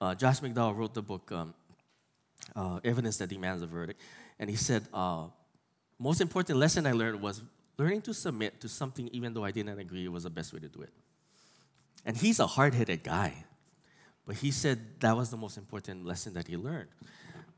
Uh, 0.00 0.14
Josh 0.14 0.40
McDowell 0.40 0.76
wrote 0.76 0.94
the 0.94 1.02
book 1.02 1.30
um, 1.30 1.54
uh, 2.56 2.80
Evidence 2.82 3.18
That 3.18 3.28
Demands 3.28 3.62
a 3.62 3.66
Verdict. 3.66 4.00
And 4.38 4.50
he 4.50 4.56
said, 4.56 4.82
uh, 4.92 5.26
most 5.98 6.20
important 6.20 6.58
lesson 6.58 6.86
I 6.86 6.92
learned 6.92 7.20
was 7.20 7.42
learning 7.78 8.02
to 8.02 8.14
submit 8.14 8.60
to 8.60 8.68
something 8.68 9.08
even 9.12 9.34
though 9.34 9.44
I 9.44 9.52
didn't 9.52 9.78
agree 9.78 10.08
was 10.08 10.24
the 10.24 10.30
best 10.30 10.52
way 10.52 10.60
to 10.60 10.68
do 10.68 10.82
it. 10.82 10.90
And 12.04 12.16
he's 12.16 12.40
a 12.40 12.46
hard 12.46 12.74
headed 12.74 13.02
guy, 13.02 13.44
but 14.26 14.36
he 14.36 14.50
said 14.50 14.78
that 15.00 15.16
was 15.16 15.30
the 15.30 15.36
most 15.36 15.56
important 15.56 16.04
lesson 16.04 16.34
that 16.34 16.46
he 16.46 16.56
learned. 16.56 16.88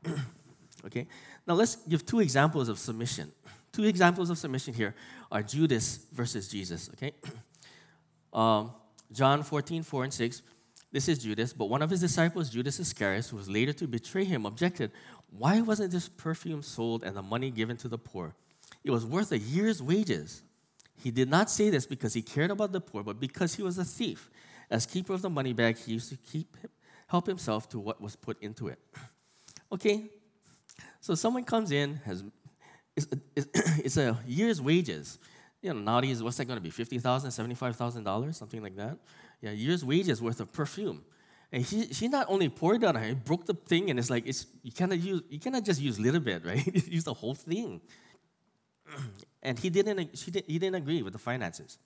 okay? 0.85 1.07
Now 1.47 1.53
let's 1.53 1.75
give 1.75 2.05
two 2.05 2.19
examples 2.19 2.69
of 2.69 2.79
submission. 2.79 3.31
Two 3.71 3.85
examples 3.85 4.29
of 4.29 4.37
submission 4.37 4.73
here 4.73 4.95
are 5.31 5.43
Judas 5.43 6.05
versus 6.11 6.47
Jesus, 6.47 6.89
okay? 6.93 7.13
Um, 8.33 8.71
John 9.11 9.41
14, 9.41 9.81
4 9.83 10.03
and 10.03 10.13
6. 10.13 10.41
This 10.91 11.07
is 11.07 11.19
Judas, 11.19 11.53
but 11.53 11.69
one 11.69 11.81
of 11.81 11.89
his 11.89 12.01
disciples, 12.01 12.49
Judas 12.49 12.79
Iscariot, 12.79 13.25
who 13.25 13.37
was 13.37 13.49
later 13.49 13.73
to 13.73 13.87
betray 13.87 14.25
him, 14.25 14.45
objected, 14.45 14.91
Why 15.31 15.61
wasn't 15.61 15.91
this 15.91 16.07
perfume 16.07 16.61
sold 16.61 17.03
and 17.03 17.15
the 17.15 17.21
money 17.21 17.49
given 17.49 17.77
to 17.77 17.87
the 17.87 17.97
poor? 17.97 18.35
It 18.83 18.91
was 18.91 19.05
worth 19.05 19.31
a 19.31 19.37
year's 19.37 19.81
wages. 19.81 20.43
He 21.03 21.11
did 21.11 21.29
not 21.29 21.49
say 21.49 21.69
this 21.69 21.85
because 21.85 22.13
he 22.13 22.21
cared 22.21 22.51
about 22.51 22.71
the 22.71 22.81
poor, 22.81 23.03
but 23.03 23.19
because 23.19 23.55
he 23.55 23.63
was 23.63 23.77
a 23.77 23.85
thief. 23.85 24.29
As 24.69 24.85
keeper 24.85 25.13
of 25.13 25.21
the 25.21 25.29
money 25.29 25.53
bag, 25.53 25.77
he 25.77 25.93
used 25.93 26.09
to 26.09 26.17
keep 26.17 26.57
help 27.07 27.25
himself 27.25 27.69
to 27.69 27.79
what 27.79 28.01
was 28.01 28.15
put 28.15 28.41
into 28.41 28.67
it. 28.67 28.79
okay, 29.71 30.09
so 30.99 31.15
someone 31.15 31.43
comes 31.43 31.71
in, 31.71 31.95
has 32.05 32.23
it's, 32.95 33.07
it's 33.79 33.97
a 33.97 34.17
year's 34.27 34.61
wages. 34.61 35.19
You 35.61 35.73
know, 35.73 35.79
nowadays, 35.79 36.21
what's 36.21 36.37
that 36.37 36.45
going 36.45 36.57
to 36.57 36.61
be? 36.61 36.69
$50,000, 36.69 37.01
$75,000, 37.01 38.35
something 38.35 38.61
like 38.61 38.75
that? 38.75 38.97
Yeah, 39.41 39.51
year's 39.51 39.83
wages 39.83 40.21
worth 40.21 40.39
of 40.39 40.51
perfume. 40.51 41.03
And 41.51 41.63
he, 41.63 41.93
she 41.93 42.07
not 42.07 42.27
only 42.29 42.49
poured 42.49 42.83
it 42.83 42.85
on 42.85 42.95
her, 42.95 43.05
he 43.05 43.13
broke 43.13 43.45
the 43.45 43.53
thing, 43.53 43.89
and 43.89 43.97
it's 43.97 44.09
like, 44.09 44.27
it's, 44.27 44.45
you, 44.63 44.71
cannot 44.71 44.99
use, 44.99 45.21
you 45.29 45.39
cannot 45.39 45.63
just 45.63 45.81
use 45.81 45.99
little 45.99 46.19
bit, 46.19 46.45
right? 46.45 46.87
use 46.87 47.03
the 47.03 47.13
whole 47.13 47.35
thing. 47.35 47.81
and 49.43 49.57
he 49.57 49.69
didn't, 49.69 50.17
she 50.17 50.31
did, 50.31 50.43
he 50.47 50.59
didn't 50.59 50.75
agree 50.75 51.01
with 51.01 51.13
the 51.13 51.19
finances. 51.19 51.79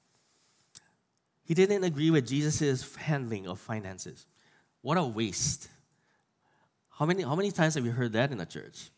He 1.52 1.54
didn't 1.54 1.84
agree 1.84 2.12
with 2.12 2.30
Jesus' 2.30 2.96
handling 2.96 3.46
of 3.46 3.60
finances. 3.60 4.26
What 4.82 4.98
a 4.98 5.04
waste. 5.04 5.68
How 6.92 7.06
many, 7.06 7.24
how 7.24 7.36
many 7.36 7.52
times 7.52 7.76
have 7.76 7.86
you 7.86 7.92
heard 7.92 8.14
that 8.14 8.32
in 8.32 8.38
the 8.38 8.46
church? 8.46 8.90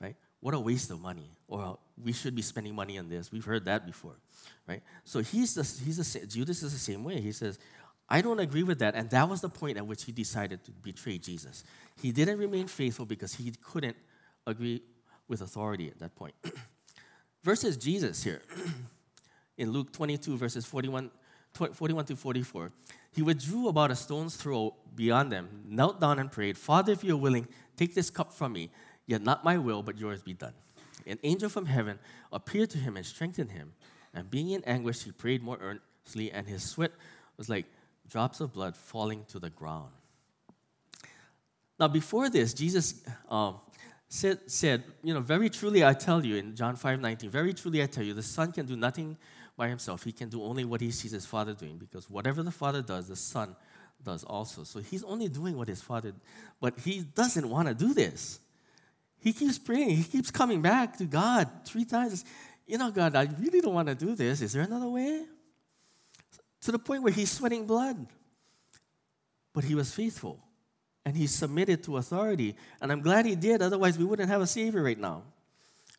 Right? 0.00 0.16
What 0.40 0.54
a 0.54 0.58
waste 0.58 0.90
of 0.90 1.00
money. 1.00 1.30
Or 1.46 1.78
we 2.02 2.12
should 2.12 2.34
be 2.34 2.42
spending 2.42 2.74
money 2.74 2.98
on 2.98 3.08
this. 3.08 3.30
We've 3.30 3.44
heard 3.44 3.66
that 3.66 3.86
before. 3.86 4.16
Right? 4.66 4.82
So 5.04 5.20
he's 5.20 5.54
the, 5.54 5.62
he's 5.84 5.98
the, 5.98 6.26
Judas 6.26 6.64
is 6.64 6.72
the 6.72 6.80
same 6.80 7.04
way. 7.04 7.20
He 7.20 7.30
says, 7.30 7.60
I 8.08 8.22
don't 8.22 8.40
agree 8.40 8.64
with 8.64 8.80
that. 8.80 8.96
And 8.96 9.08
that 9.10 9.28
was 9.28 9.40
the 9.40 9.48
point 9.48 9.76
at 9.76 9.86
which 9.86 10.02
he 10.02 10.10
decided 10.10 10.64
to 10.64 10.72
betray 10.72 11.18
Jesus. 11.18 11.62
He 12.02 12.10
didn't 12.10 12.38
remain 12.38 12.66
faithful 12.66 13.06
because 13.06 13.34
he 13.34 13.52
couldn't 13.62 13.96
agree 14.48 14.82
with 15.28 15.42
authority 15.42 15.86
at 15.86 16.00
that 16.00 16.16
point. 16.16 16.34
versus 17.44 17.76
Jesus 17.76 18.24
here 18.24 18.42
in 19.56 19.70
Luke 19.70 19.92
22, 19.92 20.36
verses 20.36 20.66
41, 20.66 21.12
41 21.58 22.04
to 22.06 22.16
44. 22.16 22.70
He 23.12 23.22
withdrew 23.22 23.68
about 23.68 23.90
a 23.90 23.96
stone's 23.96 24.36
throw 24.36 24.74
beyond 24.94 25.32
them, 25.32 25.48
knelt 25.66 26.00
down 26.00 26.18
and 26.18 26.30
prayed, 26.30 26.56
Father, 26.56 26.92
if 26.92 27.04
you're 27.04 27.16
willing, 27.16 27.46
take 27.76 27.94
this 27.94 28.10
cup 28.10 28.32
from 28.32 28.52
me. 28.52 28.70
Yet 29.06 29.22
not 29.22 29.44
my 29.44 29.58
will, 29.58 29.82
but 29.82 29.98
yours 29.98 30.22
be 30.22 30.34
done. 30.34 30.52
An 31.06 31.18
angel 31.22 31.48
from 31.48 31.66
heaven 31.66 31.98
appeared 32.32 32.70
to 32.70 32.78
him 32.78 32.96
and 32.96 33.04
strengthened 33.04 33.50
him. 33.50 33.72
And 34.12 34.30
being 34.30 34.50
in 34.50 34.62
anguish, 34.64 35.02
he 35.02 35.12
prayed 35.12 35.42
more 35.42 35.58
earnestly, 35.60 36.30
and 36.30 36.46
his 36.46 36.62
sweat 36.62 36.92
was 37.36 37.48
like 37.48 37.66
drops 38.08 38.40
of 38.40 38.52
blood 38.52 38.76
falling 38.76 39.24
to 39.28 39.38
the 39.38 39.50
ground. 39.50 39.90
Now, 41.78 41.88
before 41.88 42.28
this, 42.28 42.52
Jesus 42.52 43.02
um, 43.30 43.56
said, 44.08 44.40
said, 44.46 44.82
you 45.02 45.14
know, 45.14 45.20
very 45.20 45.48
truly 45.48 45.84
I 45.84 45.92
tell 45.92 46.24
you 46.24 46.36
in 46.36 46.56
John 46.56 46.76
5 46.76 47.00
19, 47.00 47.30
very 47.30 47.54
truly 47.54 47.82
I 47.82 47.86
tell 47.86 48.04
you, 48.04 48.14
the 48.14 48.22
Son 48.22 48.52
can 48.52 48.66
do 48.66 48.76
nothing 48.76 49.16
by 49.58 49.68
himself. 49.68 50.04
He 50.04 50.12
can 50.12 50.30
do 50.30 50.42
only 50.42 50.64
what 50.64 50.80
he 50.80 50.90
sees 50.92 51.10
his 51.10 51.26
Father 51.26 51.52
doing, 51.52 51.76
because 51.76 52.08
whatever 52.08 52.42
the 52.42 52.52
Father 52.52 52.80
does, 52.80 53.08
the 53.08 53.16
Son 53.16 53.54
does 54.02 54.22
also. 54.22 54.62
So 54.62 54.78
he's 54.78 55.02
only 55.02 55.28
doing 55.28 55.56
what 55.56 55.68
his 55.68 55.82
Father, 55.82 56.14
but 56.60 56.78
he 56.78 57.00
doesn't 57.00 57.50
want 57.50 57.68
to 57.68 57.74
do 57.74 57.92
this. 57.92 58.38
He 59.20 59.32
keeps 59.32 59.58
praying, 59.58 59.90
he 59.90 60.04
keeps 60.04 60.30
coming 60.30 60.62
back 60.62 60.96
to 60.98 61.04
God 61.04 61.50
three 61.66 61.84
times. 61.84 62.24
You 62.66 62.78
know, 62.78 62.92
God, 62.92 63.16
I 63.16 63.28
really 63.40 63.60
don't 63.60 63.74
want 63.74 63.88
to 63.88 63.96
do 63.96 64.14
this. 64.14 64.40
Is 64.40 64.52
there 64.52 64.62
another 64.62 64.88
way? 64.88 65.24
To 66.62 66.72
the 66.72 66.78
point 66.78 67.02
where 67.02 67.12
he's 67.12 67.30
sweating 67.30 67.66
blood. 67.66 68.06
But 69.52 69.64
he 69.64 69.74
was 69.74 69.92
faithful 69.92 70.38
and 71.04 71.16
he 71.16 71.26
submitted 71.26 71.82
to 71.84 71.96
authority. 71.96 72.54
And 72.80 72.92
I'm 72.92 73.00
glad 73.00 73.26
he 73.26 73.34
did, 73.34 73.60
otherwise, 73.60 73.98
we 73.98 74.04
wouldn't 74.04 74.28
have 74.28 74.40
a 74.40 74.46
Savior 74.46 74.82
right 74.82 74.98
now. 74.98 75.24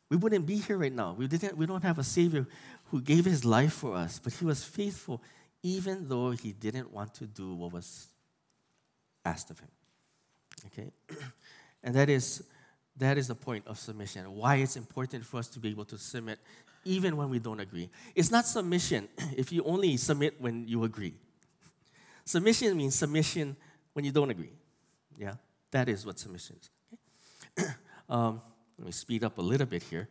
We 0.10 0.18
wouldn't 0.18 0.46
be 0.46 0.58
here 0.58 0.78
right 0.78 0.94
now. 0.94 1.14
We, 1.18 1.28
didn't, 1.28 1.58
we 1.58 1.66
don't 1.66 1.84
have 1.84 2.00
a 2.00 2.04
Savior 2.04 2.48
who 2.92 3.02
gave 3.02 3.26
his 3.26 3.46
life 3.46 3.74
for 3.74 3.96
us, 3.96 4.20
but 4.20 4.34
he 4.34 4.46
was 4.46 4.64
faithful 4.64 5.22
even 5.62 6.08
though 6.08 6.32
he 6.32 6.52
didn't 6.54 6.92
want 6.92 7.14
to 7.14 7.26
do 7.26 7.54
what 7.54 7.74
was 7.74 8.08
asked 9.26 9.52
of 9.52 9.60
him. 9.60 9.70
Okay? 10.68 10.92
and 11.84 11.96
that 11.96 12.10
is, 12.10 12.44
that 12.98 13.18
is 13.18 13.28
the 13.28 13.36
point 13.36 13.68
of 13.68 13.78
submission, 13.78 14.34
why 14.36 14.56
it's 14.56 14.76
important 14.76 15.26
for 15.26 15.38
us 15.38 15.48
to 15.50 15.60
be 15.60 15.70
able 15.70 15.86
to 15.86 15.98
submit 15.98 16.40
even 16.86 17.18
when 17.18 17.30
we 17.30 17.40
don't 17.40 17.60
agree. 17.60 17.90
It's 18.16 18.32
not 18.32 18.46
submission 18.46 19.08
if 19.38 19.52
you 19.52 19.64
only 19.64 19.98
submit 19.98 20.36
when 20.40 20.68
you 20.68 20.84
agree. 20.84 21.14
Submission 22.26 22.76
means 22.78 22.96
submission 22.96 23.56
when 23.94 24.06
you 24.06 24.12
don't 24.12 24.30
agree. 24.30 24.54
Yeah, 25.18 25.34
that 25.72 25.90
is 25.90 26.06
what 26.06 26.18
submission 26.20 26.56
is. 26.62 26.70
Okay? 27.58 27.72
um, 28.10 28.42
let 28.78 28.86
me 28.86 28.92
speed 28.94 29.26
up 29.26 29.38
a 29.38 29.42
little 29.42 29.68
bit 29.68 29.84
here. 29.84 30.08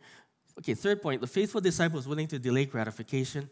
Okay, 0.59 0.73
third 0.73 1.01
point 1.01 1.21
the 1.21 1.27
faithful 1.27 1.61
disciple 1.61 1.99
is 1.99 2.07
willing 2.07 2.27
to 2.27 2.37
delay 2.37 2.65
gratification. 2.65 3.49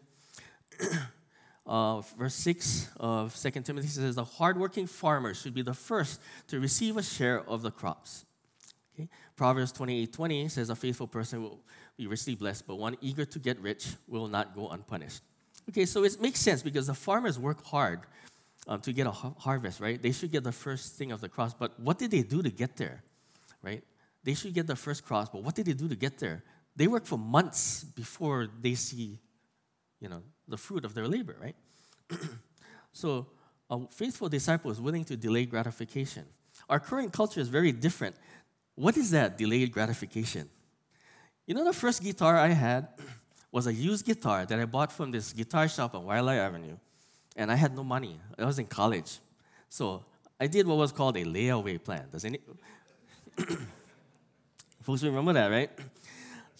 uh, 1.66 2.00
verse 2.18 2.34
6 2.34 2.90
of 3.00 3.34
2 3.34 3.50
Timothy 3.62 3.88
says, 3.88 4.14
The 4.14 4.24
hardworking 4.24 4.86
farmer 4.86 5.32
should 5.32 5.54
be 5.54 5.62
the 5.62 5.74
first 5.74 6.20
to 6.48 6.60
receive 6.60 6.96
a 6.98 7.02
share 7.02 7.40
of 7.48 7.62
the 7.62 7.70
crops. 7.70 8.26
Okay? 8.94 9.08
Proverbs 9.36 9.72
28 9.72 10.12
20 10.12 10.48
says, 10.48 10.68
A 10.68 10.76
faithful 10.76 11.06
person 11.06 11.42
will 11.42 11.60
be 11.96 12.06
richly 12.06 12.34
blessed, 12.34 12.66
but 12.66 12.76
one 12.76 12.96
eager 13.00 13.24
to 13.24 13.38
get 13.38 13.58
rich 13.60 13.88
will 14.06 14.28
not 14.28 14.54
go 14.54 14.68
unpunished. 14.68 15.22
Okay, 15.70 15.86
so 15.86 16.04
it 16.04 16.20
makes 16.20 16.40
sense 16.40 16.62
because 16.62 16.86
the 16.86 16.94
farmers 16.94 17.38
work 17.38 17.64
hard 17.64 18.00
um, 18.66 18.80
to 18.80 18.92
get 18.92 19.06
a 19.06 19.10
harvest, 19.10 19.80
right? 19.80 20.00
They 20.00 20.12
should 20.12 20.30
get 20.30 20.44
the 20.44 20.52
first 20.52 20.94
thing 20.96 21.12
of 21.12 21.20
the 21.20 21.28
cross. 21.28 21.54
But 21.54 21.78
what 21.80 21.98
did 21.98 22.10
they 22.10 22.22
do 22.22 22.42
to 22.42 22.50
get 22.50 22.76
there, 22.76 23.02
right? 23.62 23.82
They 24.24 24.34
should 24.34 24.52
get 24.52 24.66
the 24.66 24.76
first 24.76 25.04
cross, 25.04 25.28
but 25.30 25.42
what 25.42 25.54
did 25.54 25.66
they 25.66 25.72
do 25.72 25.88
to 25.88 25.96
get 25.96 26.18
there? 26.18 26.42
They 26.78 26.86
work 26.86 27.06
for 27.06 27.18
months 27.18 27.82
before 27.82 28.46
they 28.62 28.74
see, 28.76 29.18
you 29.98 30.08
know, 30.08 30.22
the 30.46 30.56
fruit 30.56 30.84
of 30.84 30.94
their 30.94 31.08
labor, 31.08 31.36
right? 31.42 31.56
so 32.92 33.26
a 33.68 33.80
faithful 33.90 34.28
disciple 34.28 34.70
is 34.70 34.80
willing 34.80 35.04
to 35.06 35.16
delay 35.16 35.44
gratification. 35.44 36.24
Our 36.68 36.78
current 36.78 37.12
culture 37.12 37.40
is 37.40 37.48
very 37.48 37.72
different. 37.72 38.14
What 38.76 38.96
is 38.96 39.10
that 39.10 39.36
delayed 39.36 39.72
gratification? 39.72 40.48
You 41.48 41.54
know, 41.56 41.64
the 41.64 41.72
first 41.72 42.00
guitar 42.00 42.36
I 42.36 42.50
had 42.50 42.86
was 43.50 43.66
a 43.66 43.74
used 43.74 44.06
guitar 44.06 44.46
that 44.46 44.60
I 44.60 44.64
bought 44.64 44.92
from 44.92 45.10
this 45.10 45.32
guitar 45.32 45.66
shop 45.66 45.96
on 45.96 46.04
Waialae 46.04 46.38
Avenue 46.38 46.76
and 47.34 47.50
I 47.50 47.56
had 47.56 47.74
no 47.74 47.82
money. 47.82 48.20
I 48.38 48.44
was 48.44 48.60
in 48.60 48.66
college. 48.66 49.18
So 49.68 50.04
I 50.38 50.46
did 50.46 50.64
what 50.64 50.76
was 50.76 50.92
called 50.92 51.16
a 51.16 51.24
layaway 51.24 51.82
plan. 51.82 52.06
Does 52.12 52.24
any 52.24 52.38
folks 54.82 55.02
remember 55.02 55.32
that, 55.32 55.48
right? 55.48 55.70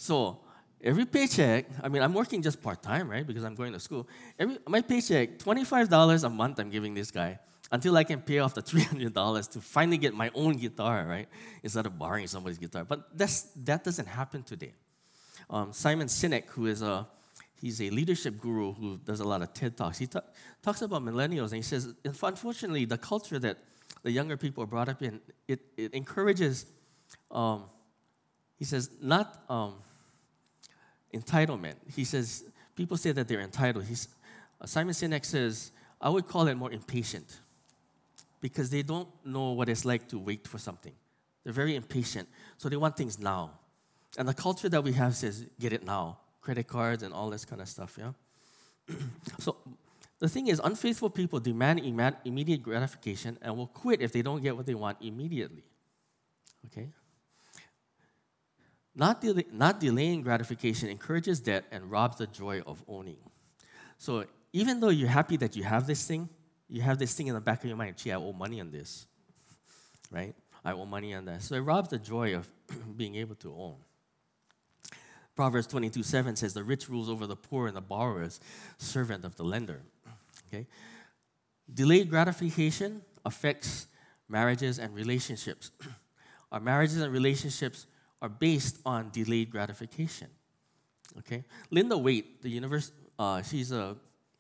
So 0.01 0.39
every 0.81 1.05
paycheck, 1.05 1.67
I 1.83 1.89
mean, 1.89 2.03
I'm 2.03 2.15
working 2.15 2.41
just 2.41 2.63
part 2.63 2.81
time, 2.81 3.11
right? 3.11 3.27
Because 3.27 3.43
I'm 3.43 3.57
going 3.57 3.73
to 3.73 3.81
school. 3.81 4.07
Every 4.39 4.57
my 4.69 4.81
paycheck, 4.81 5.41
$25 5.41 6.23
a 6.23 6.29
month 6.29 6.61
I'm 6.61 6.71
giving 6.71 6.95
this 6.95 7.11
guy 7.11 7.41
until 7.73 7.97
I 7.97 8.05
can 8.05 8.21
pay 8.21 8.39
off 8.39 8.55
the 8.55 8.63
$300 8.73 9.51
to 9.51 9.61
finally 9.61 9.99
get 9.99 10.15
my 10.15 10.31
own 10.37 10.57
guitar, 10.57 11.05
right? 11.05 11.29
Instead 11.65 11.85
of 11.85 11.99
borrowing 11.99 12.29
somebody's 12.29 12.59
guitar. 12.59 12.85
But 12.85 13.09
that's, 13.19 13.49
that 13.65 13.83
doesn't 13.83 14.07
happen 14.07 14.45
today. 14.45 14.73
Um, 15.51 15.73
Simon 15.73 16.07
Sinek, 16.07 16.47
who 16.51 16.67
is 16.67 16.81
a 16.81 17.09
he's 17.61 17.83
a 17.83 17.91
leadership 17.91 18.39
guru 18.41 18.73
who 18.75 18.99
does 18.99 19.19
a 19.19 19.25
lot 19.25 19.43
of 19.43 19.53
TED 19.53 19.77
Talks. 19.77 19.99
He 19.99 20.07
ta- 20.07 20.29
talks 20.63 20.81
about 20.81 21.03
millennials, 21.03 21.47
and 21.47 21.57
he 21.57 21.63
says, 21.63 21.93
unfortunately, 22.05 22.85
the 22.85 22.99
culture 22.99 23.41
that 23.41 23.59
the 24.05 24.13
younger 24.13 24.37
people 24.37 24.63
are 24.63 24.69
brought 24.69 24.89
up 24.89 25.03
in, 25.03 25.21
it, 25.49 25.59
it 25.77 25.93
encourages, 25.93 26.67
um, 27.33 27.65
he 28.61 28.65
says, 28.65 28.91
not 29.03 29.43
um, 29.49 29.75
entitlement. 31.14 31.75
He 31.94 32.05
says, 32.05 32.44
people 32.77 32.97
say 32.97 33.12
that 33.12 33.29
they're 33.29 33.40
entitled. 33.40 33.85
He's, 33.85 34.09
uh, 34.61 34.66
Simon 34.66 34.94
Sinek 34.94 35.25
says, 35.25 35.73
I 36.01 36.09
would 36.09 36.27
call 36.27 36.47
it 36.49 36.55
more 36.55 36.71
impatient 36.71 37.40
because 38.40 38.71
they 38.71 38.83
don't 38.83 39.09
know 39.25 39.53
what 39.53 39.68
it's 39.68 39.85
like 39.85 40.09
to 40.09 40.18
wait 40.18 40.47
for 40.47 40.59
something. 40.59 40.92
They're 41.44 41.53
very 41.53 41.75
impatient, 41.75 42.29
so 42.57 42.68
they 42.68 42.77
want 42.77 42.97
things 42.97 43.18
now. 43.18 43.53
And 44.16 44.29
the 44.29 44.35
culture 44.35 44.68
that 44.68 44.83
we 44.83 44.92
have 44.92 45.16
says, 45.16 45.47
get 45.59 45.73
it 45.73 45.85
now 45.85 46.18
credit 46.49 46.66
cards 46.66 47.03
and 47.03 47.12
all 47.12 47.29
this 47.29 47.44
kind 47.44 47.61
of 47.61 47.68
stuff, 47.68 47.99
yeah? 47.99 48.12
so 49.38 49.57
the 50.18 50.29
thing 50.31 50.47
is, 50.47 50.61
unfaithful 50.64 51.11
people 51.11 51.38
demand 51.40 51.81
immediate 52.25 52.62
gratification 52.62 53.37
and 53.42 53.55
will 53.55 53.66
quit 53.66 54.01
if 54.01 54.12
they 54.12 54.23
don't 54.23 54.42
get 54.42 54.57
what 54.57 54.64
they 54.64 54.75
want 54.75 54.97
immediately. 55.03 55.62
Okay? 56.66 56.88
Not, 58.99 59.25
not 59.53 59.79
delaying 59.79 60.23
gratification 60.23 60.89
encourages 60.89 61.39
debt 61.39 61.65
and 61.71 61.89
robs 61.89 62.17
the 62.17 62.27
joy 62.27 62.63
of 62.67 62.83
owning. 62.89 63.19
So 63.97 64.25
even 64.53 64.81
though 64.81 64.89
you're 64.89 65.09
happy 65.09 65.37
that 65.37 65.55
you 65.55 65.63
have 65.63 65.87
this 65.87 66.05
thing, 66.05 66.29
you 66.69 66.83
have 66.83 66.99
this 66.99 67.15
thing 67.15 67.29
in 67.29 67.35
the 67.35 67.41
back 67.41 67.61
of 67.61 67.69
your 67.69 67.77
mind, 67.77 67.97
gee, 67.97 68.11
I 68.11 68.17
owe 68.17 68.33
money 68.33 68.61
on 68.61 68.73
this, 68.73 69.07
right? 70.11 70.35
I 70.65 70.73
owe 70.73 70.85
money 70.85 71.15
on 71.15 71.27
that. 71.27 71.43
So 71.43 71.55
it 71.55 71.61
robs 71.61 71.91
the 71.91 71.99
joy 71.99 72.35
of 72.35 72.51
being 72.97 73.15
able 73.15 73.37
to 73.37 73.55
own. 73.55 73.77
Proverbs 75.37 75.69
22 75.69 76.03
7 76.03 76.35
says, 76.35 76.53
The 76.53 76.65
rich 76.65 76.89
rules 76.89 77.09
over 77.09 77.29
the 77.29 77.37
poor, 77.37 77.69
and 77.69 77.77
the 77.77 77.81
borrower 77.81 78.25
is 78.25 78.41
servant 78.79 79.25
of 79.25 79.37
the 79.37 79.45
lender. 79.45 79.81
Okay? 80.49 80.67
Delayed 81.73 82.11
gratification 82.11 83.03
affects 83.25 83.87
marriages 84.29 84.81
and 84.81 84.93
relationships. 84.93 85.71
Our 86.53 86.59
marriages 86.59 87.01
and 87.01 87.13
relationships 87.13 87.87
are 88.21 88.29
based 88.29 88.79
on 88.85 89.11
delayed 89.11 89.51
gratification. 89.51 90.29
Okay? 91.19 91.45
Linda 91.71 91.97
Waite, 91.97 92.43
the 92.43 92.51
univers- 92.51 92.93
uh, 93.19 93.43
she's 93.43 93.73
a 93.73 93.97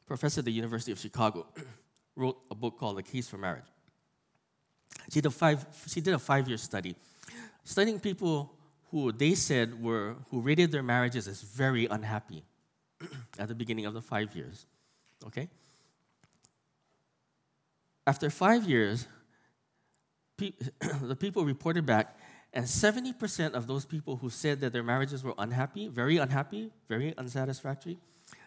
professor 0.06 0.40
at 0.40 0.44
the 0.44 0.52
University 0.52 0.92
of 0.92 0.98
Chicago, 0.98 1.46
wrote 2.16 2.38
a 2.50 2.54
book 2.54 2.78
called 2.78 2.96
The 2.96 3.02
Case 3.02 3.28
for 3.28 3.38
Marriage. 3.38 3.64
She 5.10 5.20
did 5.20 5.26
a 5.26 5.30
five, 5.30 5.64
she 5.86 6.00
did 6.00 6.14
a 6.14 6.18
five 6.18 6.48
year 6.48 6.58
study 6.58 6.94
studying 7.68 8.00
people 8.00 8.50
who 8.90 9.12
they 9.12 9.34
said 9.34 9.82
were, 9.82 10.16
who 10.30 10.40
rated 10.40 10.72
their 10.72 10.82
marriages 10.82 11.28
as 11.28 11.42
very 11.42 11.84
unhappy 11.86 12.42
at 13.38 13.48
the 13.48 13.54
beginning 13.54 13.84
of 13.84 13.92
the 13.92 14.00
five 14.00 14.34
years. 14.34 14.64
Okay? 15.26 15.48
After 18.06 18.30
five 18.30 18.64
years, 18.64 19.06
pe- 20.38 20.54
the 21.02 21.14
people 21.14 21.44
reported 21.44 21.84
back, 21.84 22.18
and 22.58 22.66
70% 22.66 23.52
of 23.52 23.68
those 23.68 23.84
people 23.84 24.16
who 24.16 24.30
said 24.30 24.60
that 24.62 24.72
their 24.72 24.82
marriages 24.82 25.22
were 25.22 25.32
unhappy, 25.38 25.86
very 25.86 26.16
unhappy, 26.16 26.72
very 26.88 27.14
unsatisfactory, 27.16 27.98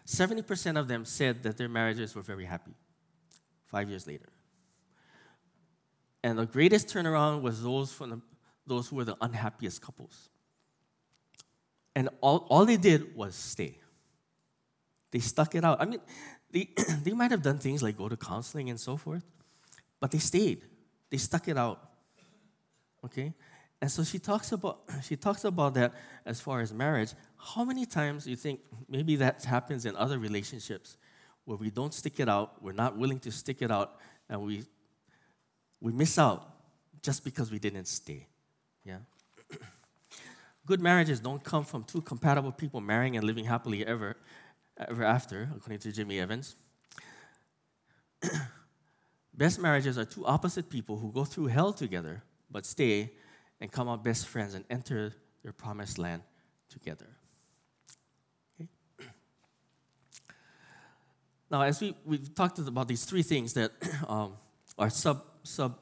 70% 0.05 0.77
of 0.77 0.89
them 0.89 1.05
said 1.05 1.43
that 1.43 1.55
their 1.55 1.69
marriages 1.69 2.13
were 2.13 2.21
very 2.21 2.43
happy 2.43 2.73
five 3.67 3.89
years 3.89 4.05
later. 4.05 4.27
And 6.25 6.37
the 6.37 6.45
greatest 6.45 6.89
turnaround 6.89 7.41
was 7.41 7.63
those, 7.63 7.93
from 7.93 8.09
the, 8.09 8.21
those 8.67 8.89
who 8.89 8.97
were 8.97 9.05
the 9.05 9.15
unhappiest 9.21 9.81
couples. 9.81 10.27
And 11.95 12.09
all, 12.19 12.45
all 12.49 12.65
they 12.65 12.75
did 12.75 13.15
was 13.15 13.33
stay. 13.33 13.77
They 15.11 15.19
stuck 15.19 15.55
it 15.55 15.63
out. 15.63 15.81
I 15.81 15.85
mean, 15.85 16.01
they, 16.51 16.67
they 17.01 17.13
might 17.13 17.31
have 17.31 17.43
done 17.43 17.59
things 17.59 17.81
like 17.81 17.97
go 17.97 18.09
to 18.09 18.17
counseling 18.17 18.69
and 18.69 18.77
so 18.77 18.97
forth, 18.97 19.23
but 20.01 20.11
they 20.11 20.19
stayed. 20.19 20.63
They 21.09 21.15
stuck 21.17 21.47
it 21.47 21.57
out. 21.57 21.91
Okay? 23.05 23.33
And 23.81 23.89
so 23.89 24.03
she 24.03 24.19
talks 24.19 24.51
about 24.51 24.81
she 25.03 25.15
talks 25.15 25.43
about 25.43 25.73
that 25.73 25.93
as 26.25 26.39
far 26.39 26.61
as 26.61 26.73
marriage. 26.73 27.13
How 27.37 27.65
many 27.65 27.85
times 27.85 28.25
do 28.25 28.29
you 28.29 28.35
think 28.35 28.59
maybe 28.87 29.15
that 29.17 29.43
happens 29.43 29.85
in 29.85 29.95
other 29.95 30.19
relationships 30.19 30.97
where 31.45 31.57
we 31.57 31.71
don't 31.71 31.93
stick 31.93 32.19
it 32.19 32.29
out, 32.29 32.61
we're 32.61 32.71
not 32.73 32.95
willing 32.95 33.19
to 33.19 33.31
stick 33.31 33.61
it 33.61 33.71
out, 33.71 33.97
and 34.29 34.41
we 34.41 34.63
we 35.79 35.91
miss 35.91 36.19
out 36.19 36.47
just 37.01 37.23
because 37.23 37.51
we 37.51 37.57
didn't 37.57 37.85
stay. 37.85 38.27
Yeah? 38.85 38.99
Good 40.67 40.79
marriages 40.79 41.19
don't 41.19 41.43
come 41.43 41.63
from 41.63 41.83
two 41.83 42.01
compatible 42.01 42.51
people 42.51 42.79
marrying 42.81 43.17
and 43.17 43.25
living 43.25 43.45
happily 43.45 43.83
ever, 43.85 44.15
ever 44.77 45.03
after, 45.03 45.49
according 45.55 45.79
to 45.79 45.91
Jimmy 45.91 46.19
Evans. 46.19 46.55
best 49.33 49.59
marriages 49.59 49.97
are 49.97 50.05
two 50.05 50.23
opposite 50.27 50.69
people 50.69 50.97
who 50.97 51.11
go 51.11 51.25
through 51.25 51.47
hell 51.47 51.73
together, 51.73 52.21
but 52.51 52.63
stay 52.67 53.09
and 53.61 53.71
come 53.71 53.87
out 53.87 54.03
best 54.03 54.27
friends 54.27 54.55
and 54.55 54.65
enter 54.69 55.13
their 55.43 55.53
promised 55.53 55.97
land 55.99 56.23
together. 56.69 57.07
Okay? 58.59 58.67
Now, 61.51 61.61
as 61.61 61.79
we, 61.79 61.95
we've 62.03 62.33
talked 62.33 62.59
about 62.59 62.87
these 62.87 63.05
three 63.05 63.23
things 63.23 63.53
that 63.53 63.71
um, 64.07 64.33
are 64.77 64.89
sub, 64.89 65.23
sub 65.43 65.77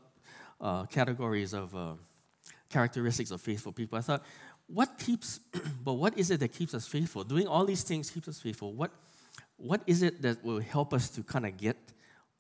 uh, 0.60 0.86
categories 0.86 1.54
of 1.54 1.74
uh, 1.76 1.94
characteristics 2.70 3.32
of 3.32 3.40
faithful 3.42 3.72
people, 3.72 3.98
I 3.98 4.02
thought, 4.02 4.24
what 4.68 4.98
keeps, 5.00 5.40
but 5.84 5.94
what 5.94 6.18
is 6.18 6.32
it 6.32 6.42
that 6.42 6.50
keeps 6.50 6.74
us 6.74 6.86
faithful? 6.86 7.24
Doing 7.24 7.48
all 7.48 7.66
these 7.66 7.84
things 7.84 8.10
keeps 8.10 8.28
us 8.28 8.40
faithful. 8.40 8.74
What, 8.74 8.92
what 9.58 9.82
is 9.88 10.02
it 10.04 10.22
that 10.22 10.44
will 10.44 10.60
help 10.60 10.94
us 10.94 11.10
to 11.12 11.24
kind 11.24 11.46
of 11.46 11.56
get, 11.56 11.78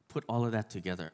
put 0.09 0.25
all 0.27 0.45
of 0.45 0.51
that 0.51 0.69
together? 0.69 1.13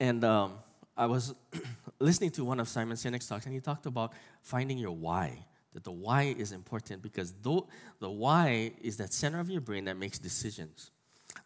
and 0.00 0.24
um, 0.24 0.54
I 1.00 1.06
was 1.06 1.34
listening 1.98 2.30
to 2.32 2.44
one 2.44 2.60
of 2.60 2.68
Simon 2.68 2.94
Sinek's 2.94 3.26
talks, 3.26 3.46
and 3.46 3.54
he 3.54 3.60
talked 3.60 3.86
about 3.86 4.12
finding 4.42 4.76
your 4.76 4.92
why. 4.92 5.46
That 5.72 5.82
the 5.82 5.92
why 5.92 6.34
is 6.36 6.52
important 6.52 7.00
because 7.00 7.32
the 7.32 8.10
why 8.10 8.72
is 8.82 8.98
that 8.98 9.14
center 9.14 9.40
of 9.40 9.48
your 9.48 9.62
brain 9.62 9.86
that 9.86 9.96
makes 9.96 10.18
decisions. 10.18 10.90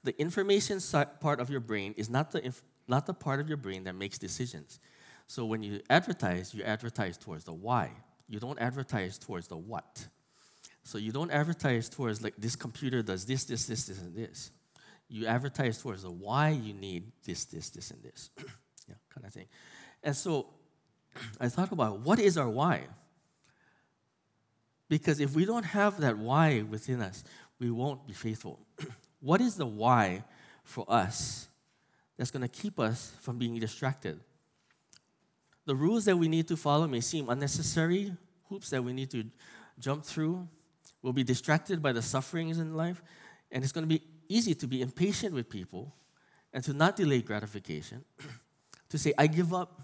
The 0.02 0.18
information 0.20 0.80
part 1.20 1.40
of 1.40 1.50
your 1.50 1.60
brain 1.60 1.94
is 1.96 2.10
not 2.10 2.32
the, 2.32 2.44
inf- 2.44 2.62
not 2.88 3.06
the 3.06 3.14
part 3.14 3.38
of 3.38 3.48
your 3.48 3.58
brain 3.58 3.84
that 3.84 3.94
makes 3.94 4.18
decisions. 4.18 4.80
So 5.28 5.44
when 5.44 5.62
you 5.62 5.80
advertise, 5.88 6.52
you 6.52 6.64
advertise 6.64 7.16
towards 7.16 7.44
the 7.44 7.52
why. 7.52 7.90
You 8.28 8.40
don't 8.40 8.58
advertise 8.58 9.18
towards 9.18 9.46
the 9.46 9.58
what. 9.58 10.04
So 10.82 10.98
you 10.98 11.12
don't 11.12 11.30
advertise 11.30 11.88
towards 11.88 12.22
like 12.22 12.34
this 12.38 12.56
computer 12.56 13.02
does 13.02 13.24
this, 13.24 13.44
this, 13.44 13.66
this, 13.66 13.86
this, 13.86 14.00
and 14.00 14.16
this. 14.16 14.50
You 15.08 15.26
advertise 15.26 15.80
towards 15.80 16.02
the 16.02 16.10
why 16.10 16.48
you 16.48 16.72
need 16.72 17.12
this, 17.24 17.44
this, 17.44 17.70
this, 17.70 17.90
and 17.90 18.02
this. 18.02 18.30
yeah, 18.88 18.94
kind 19.12 19.26
of 19.26 19.32
thing. 19.32 19.46
And 20.02 20.14
so 20.16 20.46
I 21.40 21.48
thought 21.48 21.72
about 21.72 22.00
what 22.00 22.18
is 22.18 22.36
our 22.36 22.48
why? 22.48 22.82
Because 24.88 25.20
if 25.20 25.34
we 25.34 25.44
don't 25.44 25.64
have 25.64 26.00
that 26.00 26.18
why 26.18 26.62
within 26.62 27.00
us, 27.00 27.24
we 27.58 27.70
won't 27.70 28.06
be 28.06 28.12
faithful. 28.12 28.60
what 29.20 29.40
is 29.40 29.56
the 29.56 29.66
why 29.66 30.24
for 30.62 30.84
us 30.88 31.48
that's 32.16 32.30
going 32.30 32.42
to 32.42 32.48
keep 32.48 32.78
us 32.78 33.12
from 33.20 33.38
being 33.38 33.58
distracted? 33.58 34.20
The 35.66 35.74
rules 35.74 36.04
that 36.04 36.16
we 36.16 36.28
need 36.28 36.46
to 36.48 36.56
follow 36.56 36.86
may 36.86 37.00
seem 37.00 37.28
unnecessary, 37.30 38.12
hoops 38.48 38.70
that 38.70 38.84
we 38.84 38.92
need 38.92 39.10
to 39.12 39.24
jump 39.78 40.04
through. 40.04 40.46
We'll 41.02 41.14
be 41.14 41.24
distracted 41.24 41.82
by 41.82 41.92
the 41.92 42.02
sufferings 42.02 42.58
in 42.58 42.74
life, 42.74 43.02
and 43.50 43.64
it's 43.64 43.72
going 43.72 43.88
to 43.88 43.88
be 43.88 44.02
easy 44.28 44.54
to 44.54 44.66
be 44.66 44.82
impatient 44.82 45.34
with 45.34 45.48
people 45.48 45.94
and 46.52 46.62
to 46.64 46.72
not 46.72 46.96
delay 46.96 47.20
gratification, 47.22 48.04
to 48.94 48.98
say, 48.98 49.12
I 49.18 49.26
give 49.26 49.52
up. 49.52 49.82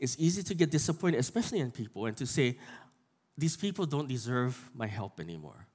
It's 0.00 0.16
easy 0.18 0.42
to 0.42 0.54
get 0.54 0.68
disappointed, 0.68 1.18
especially 1.20 1.60
in 1.60 1.70
people, 1.70 2.06
and 2.06 2.16
to 2.16 2.26
say, 2.26 2.58
these 3.38 3.56
people 3.56 3.86
don't 3.86 4.08
deserve 4.08 4.58
my 4.74 4.88
help 4.88 5.20
anymore. 5.20 5.66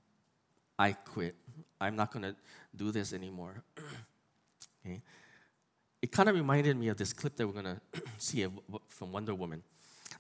I 0.78 0.92
quit. 0.92 1.34
I'm 1.80 1.96
not 1.96 2.12
going 2.12 2.24
to 2.24 2.36
do 2.76 2.92
this 2.92 3.14
anymore. 3.14 3.64
okay? 4.86 5.02
It 6.02 6.12
kind 6.12 6.28
of 6.28 6.36
reminded 6.36 6.76
me 6.76 6.90
of 6.90 6.98
this 6.98 7.14
clip 7.14 7.38
that 7.38 7.48
we're 7.48 7.62
going 7.62 7.78
to 7.78 8.02
see 8.18 8.46
from 8.90 9.14
Wonder 9.14 9.34
Woman. 9.34 9.64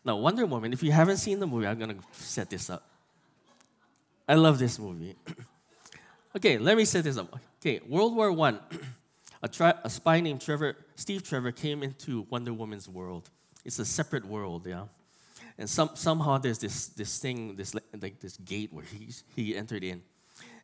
Now, 0.06 0.16
Wonder 0.16 0.46
Woman, 0.46 0.72
if 0.72 0.82
you 0.82 0.94
haven't 0.94 1.18
seen 1.18 1.38
the 1.42 1.48
movie, 1.48 1.68
I'm 1.68 1.78
going 1.78 1.98
to 1.98 2.04
set 2.14 2.50
this 2.50 2.70
up. 2.70 2.88
I 4.26 4.36
love 4.36 4.58
this 4.58 4.80
movie. 4.80 5.18
okay, 6.38 6.58
let 6.58 6.78
me 6.78 6.86
set 6.86 7.04
this 7.04 7.18
up. 7.18 7.38
Okay, 7.60 7.82
World 7.86 8.16
War 8.16 8.32
I, 8.48 8.58
a, 9.41 9.47
tri- 9.47 9.80
a 9.84 9.89
spy 9.89 10.19
named 10.19 10.41
Trevor, 10.41 10.75
Steve 10.95 11.23
Trevor 11.23 11.52
came 11.52 11.84
into 11.84 12.25
Wonder 12.30 12.54
Woman's 12.54 12.89
world. 12.89 13.30
It's 13.65 13.80
a 13.80 13.86
separate 13.86 14.25
world, 14.25 14.65
yeah 14.67 14.86
and 15.60 15.69
some, 15.69 15.89
somehow 15.93 16.38
there's 16.38 16.58
this, 16.58 16.88
this 16.88 17.19
thing, 17.19 17.58
this 17.58 17.75
like 17.75 18.19
this 18.21 18.38
gate 18.38 18.71
where 18.71 18.86
he, 18.86 19.10
he 19.36 19.56
entered 19.58 19.84
in. 19.84 20.02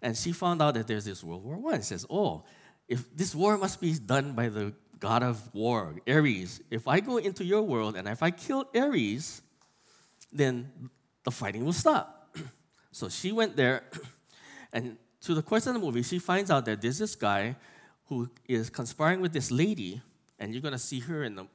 And 0.02 0.16
she 0.16 0.32
found 0.32 0.62
out 0.62 0.76
that 0.76 0.88
there's 0.88 1.04
this 1.04 1.22
World 1.22 1.44
War 1.44 1.58
One. 1.58 1.82
Says, 1.82 2.06
oh, 2.10 2.44
if 2.88 3.14
this 3.14 3.36
war 3.36 3.58
must 3.58 3.82
be 3.82 3.94
done 3.94 4.34
by 4.34 4.48
the 4.48 4.74
god 5.00 5.22
of 5.22 5.54
war, 5.54 5.96
Ares. 6.08 6.62
If 6.72 6.88
I 6.88 7.02
go 7.02 7.18
into 7.18 7.44
your 7.44 7.62
world 7.62 7.98
and 7.98 8.08
if 8.08 8.24
I 8.24 8.32
kill 8.32 8.70
Ares, 8.74 9.42
then 10.32 10.72
the 11.26 11.32
fighting 11.32 11.66
will 11.66 11.74
stop. 11.74 12.38
so 12.92 13.10
she 13.10 13.34
went 13.34 13.58
there, 13.58 13.84
and 14.74 14.98
to 15.22 15.34
the 15.34 15.42
course 15.42 15.68
of 15.68 15.74
the 15.74 15.80
movie, 15.80 16.04
she 16.04 16.20
finds 16.20 16.50
out 16.50 16.64
that 16.66 16.82
there's 16.82 17.00
this 17.00 17.16
guy 17.16 17.58
who 18.08 18.30
is 18.48 18.70
conspiring 18.70 19.22
with 19.22 19.34
this 19.34 19.52
lady, 19.52 20.02
and 20.40 20.54
you're 20.54 20.62
gonna 20.62 20.78
see 20.80 21.00
her 21.00 21.24
in 21.24 21.36
the 21.36 21.48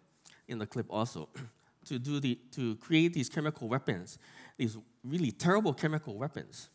in 0.51 0.59
the 0.59 0.67
clip 0.67 0.87
also 0.91 1.29
to, 1.87 1.99
do 1.99 2.21
the, 2.21 2.39
to 2.53 2.77
create 2.77 3.15
these 3.15 3.29
chemical 3.29 3.69
weapons, 3.69 4.19
these 4.59 4.77
really 5.05 5.31
terrible 5.31 5.73
chemical 5.73 6.19
weapons 6.19 6.69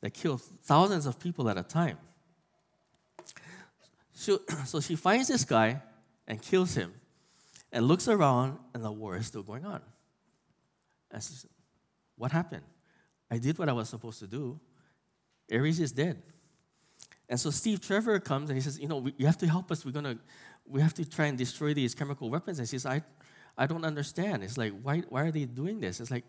that 0.00 0.14
kill 0.14 0.38
thousands 0.38 1.04
of 1.06 1.18
people 1.18 1.48
at 1.48 1.58
a 1.58 1.62
time. 1.62 1.98
So, 4.14 4.40
so 4.64 4.80
she 4.80 4.96
finds 4.96 5.28
this 5.28 5.44
guy 5.44 5.82
and 6.26 6.40
kills 6.40 6.74
him 6.74 6.94
and 7.72 7.86
looks 7.86 8.08
around, 8.08 8.58
and 8.72 8.84
the 8.84 8.92
war 8.92 9.16
is 9.16 9.26
still 9.26 9.42
going 9.42 9.64
on. 9.64 9.80
And 11.10 11.22
she 11.22 11.32
says, 11.32 11.46
What 12.16 12.32
happened? 12.32 12.62
I 13.30 13.38
did 13.38 13.58
what 13.58 13.68
I 13.68 13.72
was 13.72 13.88
supposed 13.88 14.18
to 14.20 14.26
do. 14.26 14.60
Ares 15.50 15.80
is 15.80 15.92
dead. 15.92 16.22
And 17.28 17.38
so 17.38 17.50
Steve 17.50 17.80
Trevor 17.80 18.18
comes 18.20 18.50
and 18.50 18.56
he 18.56 18.62
says, 18.62 18.78
You 18.78 18.88
know, 18.88 18.98
we, 18.98 19.14
you 19.16 19.26
have 19.26 19.38
to 19.38 19.46
help 19.46 19.70
us. 19.72 19.84
We're 19.84 19.92
to, 19.92 20.18
we 20.66 20.80
have 20.80 20.94
to 20.94 21.08
try 21.08 21.26
and 21.26 21.38
destroy 21.38 21.74
these 21.74 21.94
chemical 21.94 22.30
weapons. 22.30 22.58
And 22.58 22.68
he 22.68 22.70
says, 22.70 22.86
I, 22.86 23.02
I 23.56 23.66
don't 23.66 23.84
understand. 23.84 24.42
It's 24.42 24.56
like, 24.56 24.72
why, 24.82 25.00
why 25.08 25.22
are 25.22 25.30
they 25.30 25.44
doing 25.44 25.80
this? 25.80 26.00
It's 26.00 26.10
like, 26.10 26.24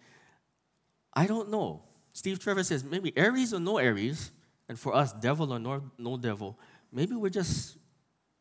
I 1.14 1.26
don't 1.26 1.50
know. 1.50 1.84
Steve 2.12 2.40
Trevor 2.40 2.64
says, 2.64 2.84
maybe 2.84 3.14
Ares 3.18 3.54
or 3.54 3.60
no 3.60 3.80
Ares, 3.80 4.32
and 4.70 4.78
for 4.80 4.96
us, 4.96 5.14
devil 5.14 5.54
or 5.54 5.60
no, 5.60 5.82
no 5.98 6.18
devil, 6.18 6.58
maybe 6.92 7.16
we're 7.16 7.30
just 7.30 7.78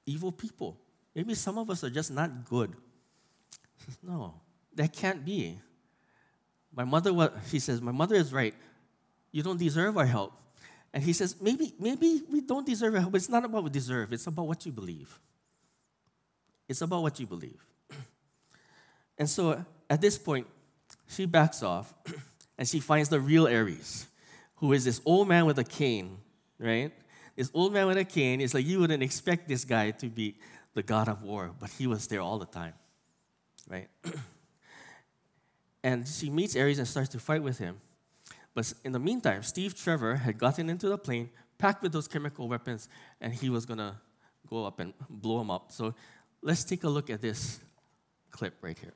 evil 0.06 0.32
people. 0.32 0.78
Maybe 1.14 1.34
some 1.34 1.58
of 1.58 1.70
us 1.70 1.84
are 1.84 1.90
just 1.90 2.10
not 2.10 2.48
good. 2.48 2.74
Says, 3.84 3.98
no, 4.02 4.34
that 4.74 4.92
can't 4.92 5.24
be. 5.24 5.58
My 6.74 6.84
mother, 6.84 7.12
what 7.12 7.36
he 7.50 7.58
says, 7.58 7.80
my 7.80 7.92
mother 7.92 8.14
is 8.14 8.32
right. 8.32 8.54
You 9.30 9.42
don't 9.42 9.58
deserve 9.58 9.96
our 9.96 10.06
help. 10.06 10.32
And 10.94 11.02
he 11.02 11.12
says, 11.12 11.36
maybe, 11.40 11.74
maybe 11.78 12.22
we 12.30 12.40
don't 12.42 12.66
deserve 12.66 12.94
it, 12.94 13.10
but 13.10 13.16
It's 13.16 13.28
not 13.28 13.44
about 13.44 13.54
what 13.54 13.64
we 13.64 13.70
deserve. 13.70 14.12
It's 14.12 14.26
about 14.26 14.46
what 14.46 14.66
you 14.66 14.72
believe. 14.72 15.18
It's 16.68 16.82
about 16.82 17.02
what 17.02 17.18
you 17.20 17.26
believe. 17.26 17.64
And 19.18 19.28
so 19.28 19.64
at 19.88 20.00
this 20.00 20.18
point, 20.18 20.46
she 21.06 21.26
backs 21.26 21.62
off 21.62 21.92
and 22.58 22.66
she 22.66 22.80
finds 22.80 23.08
the 23.08 23.20
real 23.20 23.46
Ares, 23.46 24.06
who 24.56 24.72
is 24.72 24.84
this 24.84 25.00
old 25.04 25.28
man 25.28 25.44
with 25.46 25.58
a 25.58 25.64
cane, 25.64 26.18
right? 26.58 26.92
This 27.36 27.50
old 27.54 27.72
man 27.72 27.86
with 27.86 27.98
a 27.98 28.04
cane 28.04 28.40
is 28.40 28.54
like 28.54 28.66
you 28.66 28.80
wouldn't 28.80 29.02
expect 29.02 29.48
this 29.48 29.64
guy 29.64 29.90
to 29.92 30.06
be 30.06 30.36
the 30.74 30.82
god 30.82 31.08
of 31.08 31.22
war, 31.22 31.52
but 31.58 31.70
he 31.70 31.86
was 31.86 32.06
there 32.06 32.20
all 32.20 32.38
the 32.38 32.46
time, 32.46 32.74
right? 33.68 33.88
and 35.84 36.06
she 36.08 36.30
meets 36.30 36.56
Ares 36.56 36.78
and 36.78 36.88
starts 36.88 37.10
to 37.10 37.18
fight 37.18 37.42
with 37.42 37.58
him. 37.58 37.80
But 38.54 38.72
in 38.84 38.92
the 38.92 38.98
meantime, 38.98 39.42
Steve 39.42 39.74
Trevor 39.74 40.16
had 40.16 40.38
gotten 40.38 40.68
into 40.68 40.88
the 40.88 40.98
plane, 40.98 41.30
packed 41.58 41.82
with 41.82 41.92
those 41.92 42.08
chemical 42.08 42.48
weapons, 42.48 42.88
and 43.20 43.32
he 43.32 43.48
was 43.48 43.64
gonna 43.64 44.00
go 44.48 44.64
up 44.64 44.80
and 44.80 44.92
blow 45.08 45.38
them 45.38 45.50
up. 45.50 45.72
So 45.72 45.94
let's 46.42 46.64
take 46.64 46.84
a 46.84 46.88
look 46.88 47.08
at 47.08 47.20
this 47.20 47.60
clip 48.30 48.54
right 48.60 48.78
here. 48.78 48.94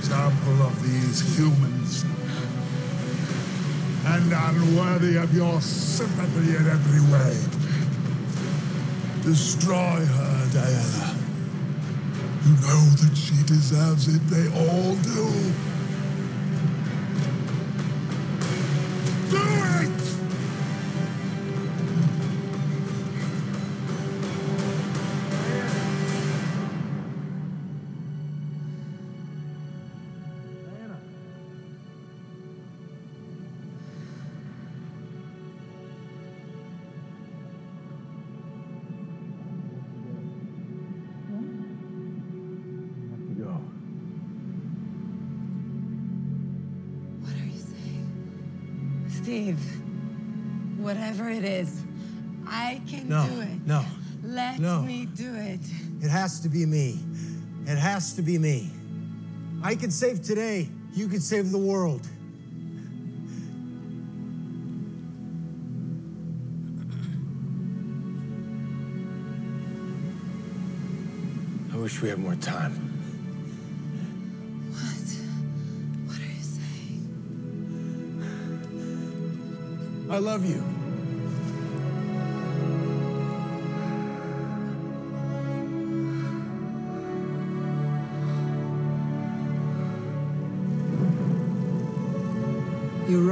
Example 0.00 0.62
of 0.62 0.82
these 0.82 1.36
humans. 1.36 2.04
And 4.06 4.32
unworthy 4.32 5.16
of 5.16 5.34
your 5.34 5.60
sympathy 5.60 6.56
in 6.56 6.66
every 6.66 7.04
way. 7.12 7.36
Destroy 9.22 10.00
her, 10.16 10.48
Diana. 10.54 11.14
You 12.46 12.54
know 12.64 12.82
that 12.96 13.14
she 13.14 13.36
deserves 13.44 14.08
it. 14.08 14.26
They 14.28 14.48
all 14.56 14.96
do. 14.96 15.69
Has 56.10 56.40
to 56.40 56.48
be 56.48 56.66
me. 56.66 56.98
It 57.66 57.78
has 57.78 58.14
to 58.14 58.22
be 58.22 58.36
me. 58.36 58.68
I 59.62 59.74
can 59.74 59.90
save 59.90 60.22
today. 60.22 60.68
You 60.92 61.08
can 61.08 61.20
save 61.20 61.52
the 61.52 61.58
world. 61.58 62.06
I 71.72 71.76
wish 71.76 72.02
we 72.02 72.08
had 72.08 72.18
more 72.18 72.34
time. 72.36 72.72
What? 74.72 75.08
What 76.08 76.18
are 76.18 76.24
you 76.24 76.42
saying? 76.42 77.06
I 80.10 80.18
love 80.18 80.44
you. 80.44 80.79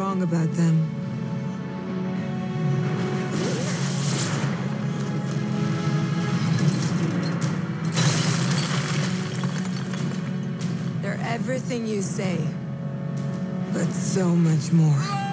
Wrong 0.09 0.23
about 0.23 0.51
them. 0.53 0.91
They're 11.03 11.21
everything 11.23 11.87
you 11.87 12.01
say, 12.01 12.41
but 13.75 13.93
so 13.93 14.35
much 14.35 14.73
more. 14.73 15.28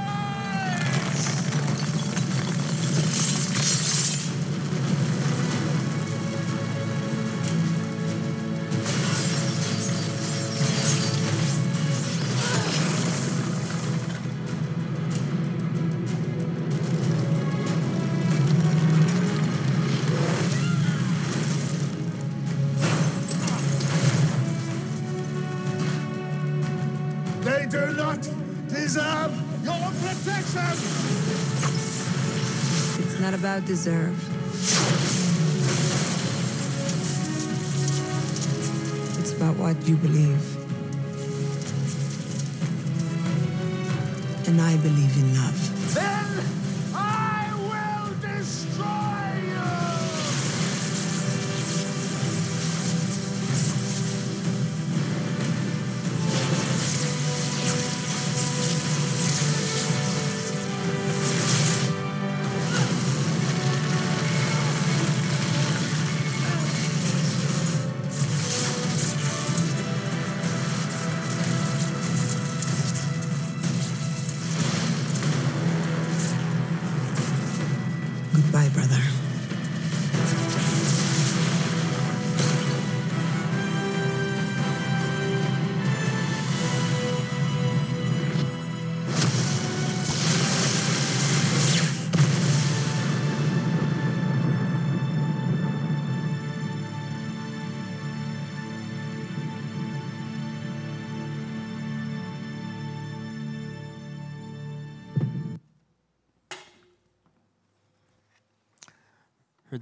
Not 33.26 33.34
about 33.34 33.66
deserve. 33.66 34.16
It's 39.20 39.32
about 39.32 39.56
what 39.58 39.76
you 39.88 39.96
believe. 39.96 40.44
And 44.48 44.62
I 44.62 44.78
believe 44.78 45.18
in 45.18 45.34
love. 45.34 45.96
Then 45.96 46.55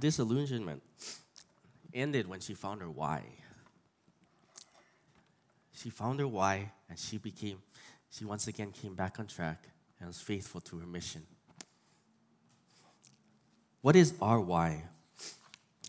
disillusionment 0.04 0.82
ended 1.94 2.28
when 2.28 2.38
she 2.38 2.52
found 2.52 2.82
her 2.82 2.90
why. 2.90 3.22
She 5.72 5.88
found 5.88 6.20
her 6.20 6.28
why, 6.28 6.72
and 6.90 6.98
she 6.98 7.16
became, 7.16 7.62
she 8.10 8.26
once 8.26 8.46
again 8.46 8.70
came 8.70 8.94
back 8.94 9.18
on 9.18 9.26
track 9.26 9.66
and 9.98 10.06
was 10.06 10.20
faithful 10.20 10.60
to 10.60 10.76
her 10.76 10.86
mission. 10.86 11.22
What 13.80 13.96
is 13.96 14.12
our 14.20 14.40
why? 14.40 14.84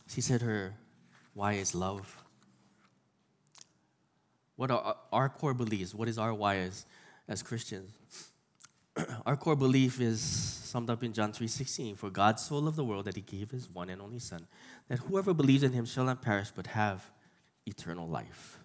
She 0.07 0.21
said 0.21 0.41
her 0.41 0.75
why 1.33 1.55
is 1.55 1.75
love. 1.75 2.23
What 4.55 4.71
are 4.71 4.95
our 5.11 5.27
core 5.27 5.53
beliefs? 5.53 5.93
What 5.93 6.07
is 6.07 6.17
our 6.17 6.33
why 6.33 6.59
as, 6.59 6.85
as 7.27 7.43
Christians? 7.43 7.91
our 9.25 9.35
core 9.35 9.57
belief 9.57 9.99
is 9.99 10.64
summed 10.75 10.89
up 10.89 11.03
in 11.03 11.13
John 11.13 11.31
3:16. 11.31 11.95
For 11.95 12.09
God 12.09 12.37
so 12.37 12.57
loved 12.59 12.75
the 12.75 12.83
world 12.83 13.05
that 13.05 13.15
he 13.15 13.21
gave 13.21 13.49
his 13.49 13.69
one 13.69 13.89
and 13.89 14.01
only 14.01 14.19
son, 14.19 14.45
that 14.89 14.99
whoever 14.99 15.33
believes 15.33 15.63
in 15.63 15.71
him 15.71 15.85
shall 15.85 16.03
not 16.03 16.21
perish 16.21 16.51
but 16.53 16.67
have 16.67 17.09
eternal 17.65 18.09
life. 18.09 18.59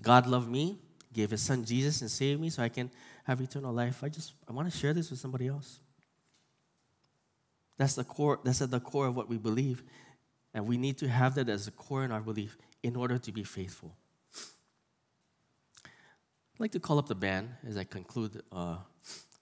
God 0.00 0.26
loved 0.26 0.48
me, 0.48 0.78
gave 1.12 1.30
his 1.30 1.42
son 1.42 1.66
Jesus 1.66 2.00
and 2.00 2.10
saved 2.10 2.40
me 2.40 2.48
so 2.48 2.62
I 2.62 2.70
can 2.70 2.90
have 3.24 3.38
eternal 3.42 3.70
life. 3.70 4.02
I 4.02 4.08
just 4.08 4.32
I 4.48 4.52
want 4.54 4.72
to 4.72 4.78
share 4.78 4.94
this 4.94 5.10
with 5.10 5.18
somebody 5.18 5.46
else. 5.46 5.80
That's 7.76 7.96
the 7.96 8.04
core, 8.04 8.40
that's 8.42 8.62
at 8.62 8.70
the 8.70 8.80
core 8.80 9.08
of 9.08 9.14
what 9.14 9.28
we 9.28 9.36
believe. 9.36 9.84
And 10.54 10.66
we 10.66 10.78
need 10.78 10.96
to 10.98 11.08
have 11.08 11.34
that 11.34 11.50
as 11.50 11.68
a 11.68 11.70
core 11.70 12.02
in 12.02 12.12
our 12.12 12.22
belief 12.22 12.56
in 12.82 12.96
order 12.96 13.18
to 13.18 13.30
be 13.30 13.44
faithful. 13.44 13.94
I'd 15.84 16.60
like 16.60 16.72
to 16.72 16.80
call 16.80 16.98
up 16.98 17.08
the 17.08 17.14
band 17.14 17.50
as 17.68 17.76
I 17.76 17.84
conclude 17.84 18.42
uh, 18.50 18.78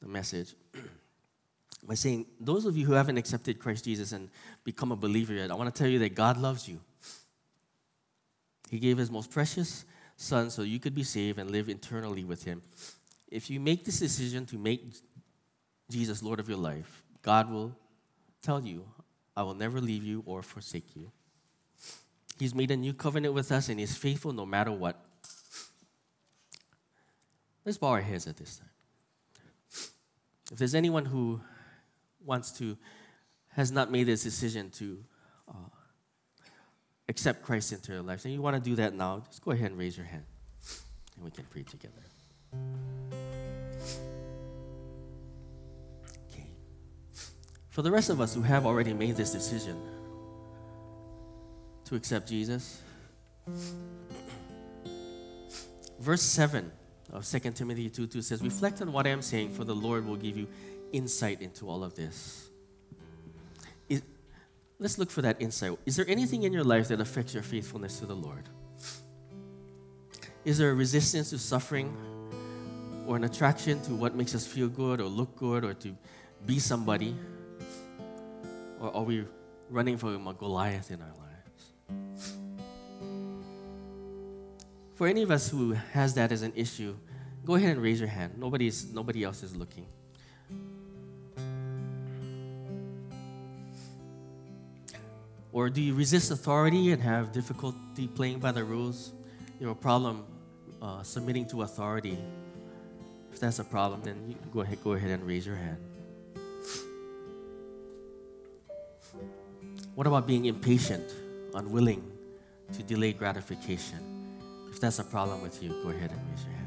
the 0.03 0.09
message 0.09 0.57
by 1.83 1.95
saying, 1.95 2.27
Those 2.39 2.67
of 2.67 2.77
you 2.77 2.87
who 2.87 2.93
haven't 2.93 3.17
accepted 3.17 3.59
Christ 3.59 3.85
Jesus 3.85 4.13
and 4.13 4.29
become 4.65 4.93
a 4.93 4.97
believer 4.97 5.33
yet, 5.33 5.51
I 5.51 5.55
want 5.55 5.75
to 5.75 5.79
tell 5.79 5.91
you 5.91 5.99
that 6.01 6.15
God 6.15 6.37
loves 6.37 6.69
you. 6.69 6.81
He 8.71 8.79
gave 8.79 8.99
His 8.99 9.11
most 9.11 9.31
precious 9.31 9.85
Son 10.17 10.51
so 10.51 10.63
you 10.63 10.79
could 10.79 10.95
be 10.95 11.03
saved 11.03 11.39
and 11.39 11.51
live 11.51 11.69
eternally 11.69 12.25
with 12.25 12.45
Him. 12.45 12.63
If 13.29 13.51
you 13.51 13.61
make 13.61 13.85
this 13.85 13.99
decision 13.99 14.47
to 14.47 14.59
make 14.59 14.85
Jesus 15.91 16.23
Lord 16.23 16.41
of 16.41 16.49
your 16.49 16.59
life, 16.59 17.03
God 17.23 17.51
will 17.51 17.77
tell 18.43 18.61
you, 18.61 18.85
I 19.37 19.43
will 19.43 19.55
never 19.55 19.81
leave 19.81 20.05
you 20.05 20.23
or 20.27 20.43
forsake 20.43 20.95
you. 20.95 21.11
He's 22.39 22.55
made 22.55 22.71
a 22.71 22.77
new 22.77 22.95
covenant 22.95 23.35
with 23.35 23.53
us 23.53 23.69
and 23.69 23.81
He's 23.81 23.97
faithful 23.97 24.33
no 24.33 24.47
matter 24.47 24.73
what. 24.73 25.05
Let's 27.65 27.79
bow 27.79 27.89
our 27.89 28.01
heads 28.01 28.27
at 28.27 28.37
this 28.37 28.57
time. 28.57 28.69
If 30.51 30.59
there's 30.59 30.75
anyone 30.75 31.05
who 31.05 31.41
wants 32.25 32.51
to, 32.59 32.77
has 33.49 33.71
not 33.71 33.91
made 33.91 34.05
this 34.05 34.23
decision 34.23 34.71
to 34.71 35.05
uh, 35.49 35.69
accept 37.09 37.43
Christ 37.43 37.73
into 37.73 37.93
their 37.93 38.03
lives, 38.03 38.25
and 38.25 38.35
you 38.35 38.43
want 38.43 38.57
to 38.57 38.63
do 38.63 38.77
that 38.77 38.95
now, 38.95 39.23
just 39.29 39.43
go 39.45 39.51
ahead 39.51 39.71
and 39.71 39.79
raise 39.79 39.97
your 39.97 40.07
hand 40.07 40.25
and 41.21 41.25
we 41.25 41.31
can 41.31 41.45
pray 41.51 41.63
together. 41.63 42.03
Okay. 46.31 46.47
For 47.69 47.83
the 47.83 47.91
rest 47.91 48.09
of 48.09 48.21
us 48.21 48.35
who 48.35 48.43
have 48.43 48.65
already 48.65 48.95
made 48.95 49.17
this 49.17 49.33
decision 49.33 49.77
to 51.85 51.95
accept 51.95 52.27
Jesus, 52.29 52.81
verse 56.01 56.23
7 56.23 56.73
of 57.13 57.27
2 57.27 57.39
Timothy 57.51 57.91
2 57.91 58.07
2 58.07 58.23
says, 58.23 58.43
Reflect 58.43 58.81
on 58.81 58.93
what 58.93 59.07
I 59.07 59.11
am 59.11 59.21
saying, 59.21 59.53
for 59.53 59.65
the 59.65 59.75
Lord 59.75 60.07
will 60.07 60.17
give 60.17 60.39
you 60.39 60.47
insight 60.93 61.41
into 61.43 61.69
all 61.69 61.83
of 61.85 61.95
this. 61.95 62.51
Is, 63.89 64.03
let's 64.79 64.99
look 64.99 65.11
for 65.11 65.23
that 65.23 65.41
insight. 65.41 65.79
Is 65.87 65.97
there 65.97 66.07
anything 66.09 66.43
in 66.43 66.53
your 66.53 66.65
life 66.65 66.89
that 66.89 67.01
affects 67.01 67.35
your 67.35 67.43
faithfulness 67.43 67.99
to 68.01 68.07
the 68.07 68.17
Lord? 68.17 68.49
Is 70.45 70.59
there 70.59 70.71
a 70.71 70.75
resistance 70.75 71.31
to 71.31 71.39
suffering 71.39 71.95
or 73.07 73.17
an 73.17 73.25
attraction 73.25 73.81
to 73.83 73.95
what 73.95 74.15
makes 74.15 74.35
us 74.35 74.47
feel 74.47 74.69
good 74.69 75.01
or 75.01 75.05
look 75.05 75.37
good 75.37 75.65
or 75.65 75.75
to 75.75 75.97
be 76.47 76.59
somebody? 76.59 77.15
Or 78.81 78.95
are 78.97 79.03
we 79.03 79.25
running 79.69 79.99
from 79.99 80.27
a 80.27 80.33
Goliath 80.33 80.91
in 80.91 81.01
our 81.03 81.09
lives? 81.09 82.37
For 84.95 85.07
any 85.07 85.23
of 85.23 85.31
us 85.31 85.49
who 85.49 85.73
has 85.73 86.15
that 86.15 86.33
as 86.33 86.43
an 86.43 86.53
issue, 86.55 86.95
go 87.45 87.55
ahead 87.55 87.71
and 87.71 87.83
raise 87.83 88.01
your 88.01 88.09
hand. 88.09 88.35
Nobody's, 88.39 88.93
nobody 88.93 89.25
else 89.25 89.43
is 89.43 89.57
looking. 89.57 89.87
Or 95.53 95.69
do 95.69 95.81
you 95.81 95.95
resist 95.95 96.31
authority 96.31 96.93
and 96.93 97.03
have 97.03 97.33
difficulty 97.33 98.07
playing 98.07 98.39
by 98.39 98.53
the 98.53 98.63
rules? 98.63 99.13
You 99.59 99.69
have 99.69 99.77
a 99.77 99.81
problem 99.81 100.25
uh, 100.81 101.03
submitting 101.03 101.47
to 101.49 101.63
authority. 101.63 102.19
If 103.33 103.41
that's 103.41 103.59
a 103.59 103.65
problem, 103.65 104.03
then 104.03 104.17
you 104.29 104.37
go 104.53 104.61
ahead, 104.61 104.79
go 104.83 104.93
ahead 104.93 105.11
and 105.11 105.27
raise 105.27 105.45
your 105.47 105.57
hand. 105.57 105.79
What 109.95 110.07
about 110.07 110.27
being 110.27 110.47
impatient, 110.47 111.05
unwilling 111.55 112.03
to 112.73 112.83
delay 112.83 113.13
gratification? 113.13 113.99
If 114.71 114.81
that's 114.81 114.99
a 114.99 115.05
problem 115.05 115.43
with 115.43 115.63
you, 115.63 115.71
go 115.83 115.91
ahead 115.91 116.11
and 116.13 116.21
raise 116.31 116.45
your 116.45 116.55
hand. 116.55 116.61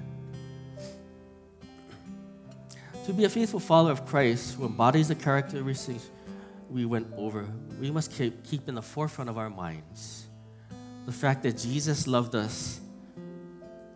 To 3.05 3.13
be 3.13 3.23
a 3.23 3.29
faithful 3.29 3.59
follower 3.59 3.91
of 3.91 4.05
Christ 4.05 4.55
who 4.55 4.65
embodies 4.65 5.07
the 5.07 5.15
characteristics 5.15 6.09
we 6.73 6.85
went 6.85 7.07
over, 7.15 7.47
we 7.79 7.91
must 7.91 8.11
keep, 8.11 8.43
keep 8.43 8.67
in 8.67 8.75
the 8.75 8.81
forefront 8.81 9.29
of 9.29 9.37
our 9.37 9.49
minds 9.49 10.23
the 11.05 11.11
fact 11.11 11.43
that 11.43 11.57
Jesus 11.57 12.07
loved 12.07 12.33
us, 12.35 12.79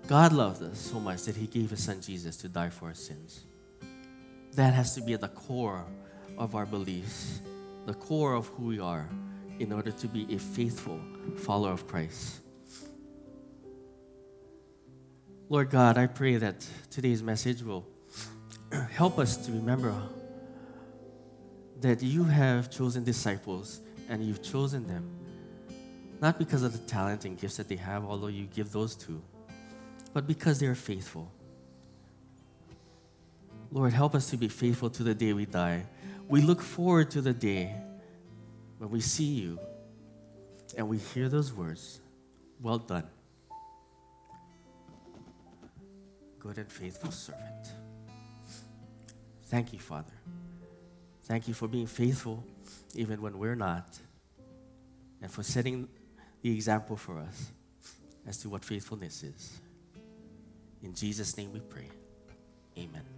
God 0.07 0.33
loved 0.33 0.61
us 0.63 0.77
so 0.77 0.99
much 0.99 1.23
that 1.23 1.35
He 1.35 1.47
gave 1.47 1.69
His 1.69 1.83
Son 1.83 2.01
Jesus 2.01 2.37
to 2.37 2.49
die 2.49 2.69
for 2.69 2.85
our 2.85 2.93
sins. 2.93 3.45
That 4.53 4.73
has 4.73 4.95
to 4.95 5.01
be 5.01 5.13
at 5.13 5.21
the 5.21 5.27
core 5.29 5.85
of 6.37 6.55
our 6.55 6.65
beliefs, 6.65 7.41
the 7.85 7.93
core 7.93 8.33
of 8.33 8.47
who 8.47 8.65
we 8.65 8.79
are, 8.79 9.07
in 9.59 9.71
order 9.71 9.91
to 9.91 10.07
be 10.07 10.27
a 10.33 10.37
faithful 10.37 10.99
follower 11.37 11.71
of 11.71 11.87
Christ. 11.87 12.41
Lord 15.49 15.69
God, 15.69 15.97
I 15.97 16.07
pray 16.07 16.35
that 16.35 16.65
today's 16.91 17.23
message 17.23 17.63
will 17.63 17.87
help 18.91 19.17
us 19.17 19.37
to 19.45 19.51
remember 19.53 19.93
that 21.81 22.01
you 22.01 22.23
have 22.23 22.69
chosen 22.69 23.03
disciples 23.03 23.81
and 24.09 24.23
you've 24.23 24.41
chosen 24.41 24.87
them 24.87 25.17
not 26.19 26.39
because 26.39 26.63
of 26.63 26.71
the 26.71 26.79
talent 26.79 27.25
and 27.25 27.39
gifts 27.39 27.57
that 27.57 27.67
they 27.67 27.75
have, 27.75 28.03
although 28.03 28.27
you 28.27 28.45
give 28.45 28.71
those 28.71 28.95
too, 28.95 29.21
but 30.13 30.25
because 30.25 30.59
they 30.59 30.65
are 30.65 30.75
faithful. 30.75 31.31
Lord, 33.71 33.93
help 33.93 34.15
us 34.15 34.29
to 34.31 34.37
be 34.37 34.47
faithful 34.47 34.89
to 34.91 35.03
the 35.03 35.13
day 35.13 35.33
we 35.33 35.45
die. 35.45 35.85
We 36.27 36.41
look 36.41 36.61
forward 36.61 37.11
to 37.11 37.21
the 37.21 37.33
day 37.33 37.75
when 38.77 38.89
we 38.89 39.01
see 39.01 39.25
you 39.25 39.59
and 40.77 40.87
we 40.87 40.97
hear 40.97 41.29
those 41.29 41.53
words 41.53 42.01
Well 42.61 42.79
done, 42.79 43.07
good 46.39 46.57
and 46.57 46.71
faithful 46.71 47.11
servant. 47.11 47.67
Thank 49.43 49.73
you, 49.73 49.79
Father. 49.79 50.13
Thank 51.27 51.49
you 51.49 51.53
for 51.53 51.67
being 51.67 51.87
faithful 51.87 52.41
even 52.95 53.21
when 53.21 53.37
we're 53.37 53.55
not, 53.55 53.99
and 55.21 55.29
for 55.29 55.43
setting 55.43 55.89
the 56.41 56.53
example 56.53 56.95
for 56.95 57.19
us 57.19 57.51
as 58.25 58.37
to 58.37 58.49
what 58.49 58.63
faithfulness 58.63 59.23
is. 59.23 59.59
In 60.81 60.93
Jesus' 60.93 61.35
name 61.35 61.51
we 61.51 61.59
pray. 61.59 61.89
Amen. 62.77 63.16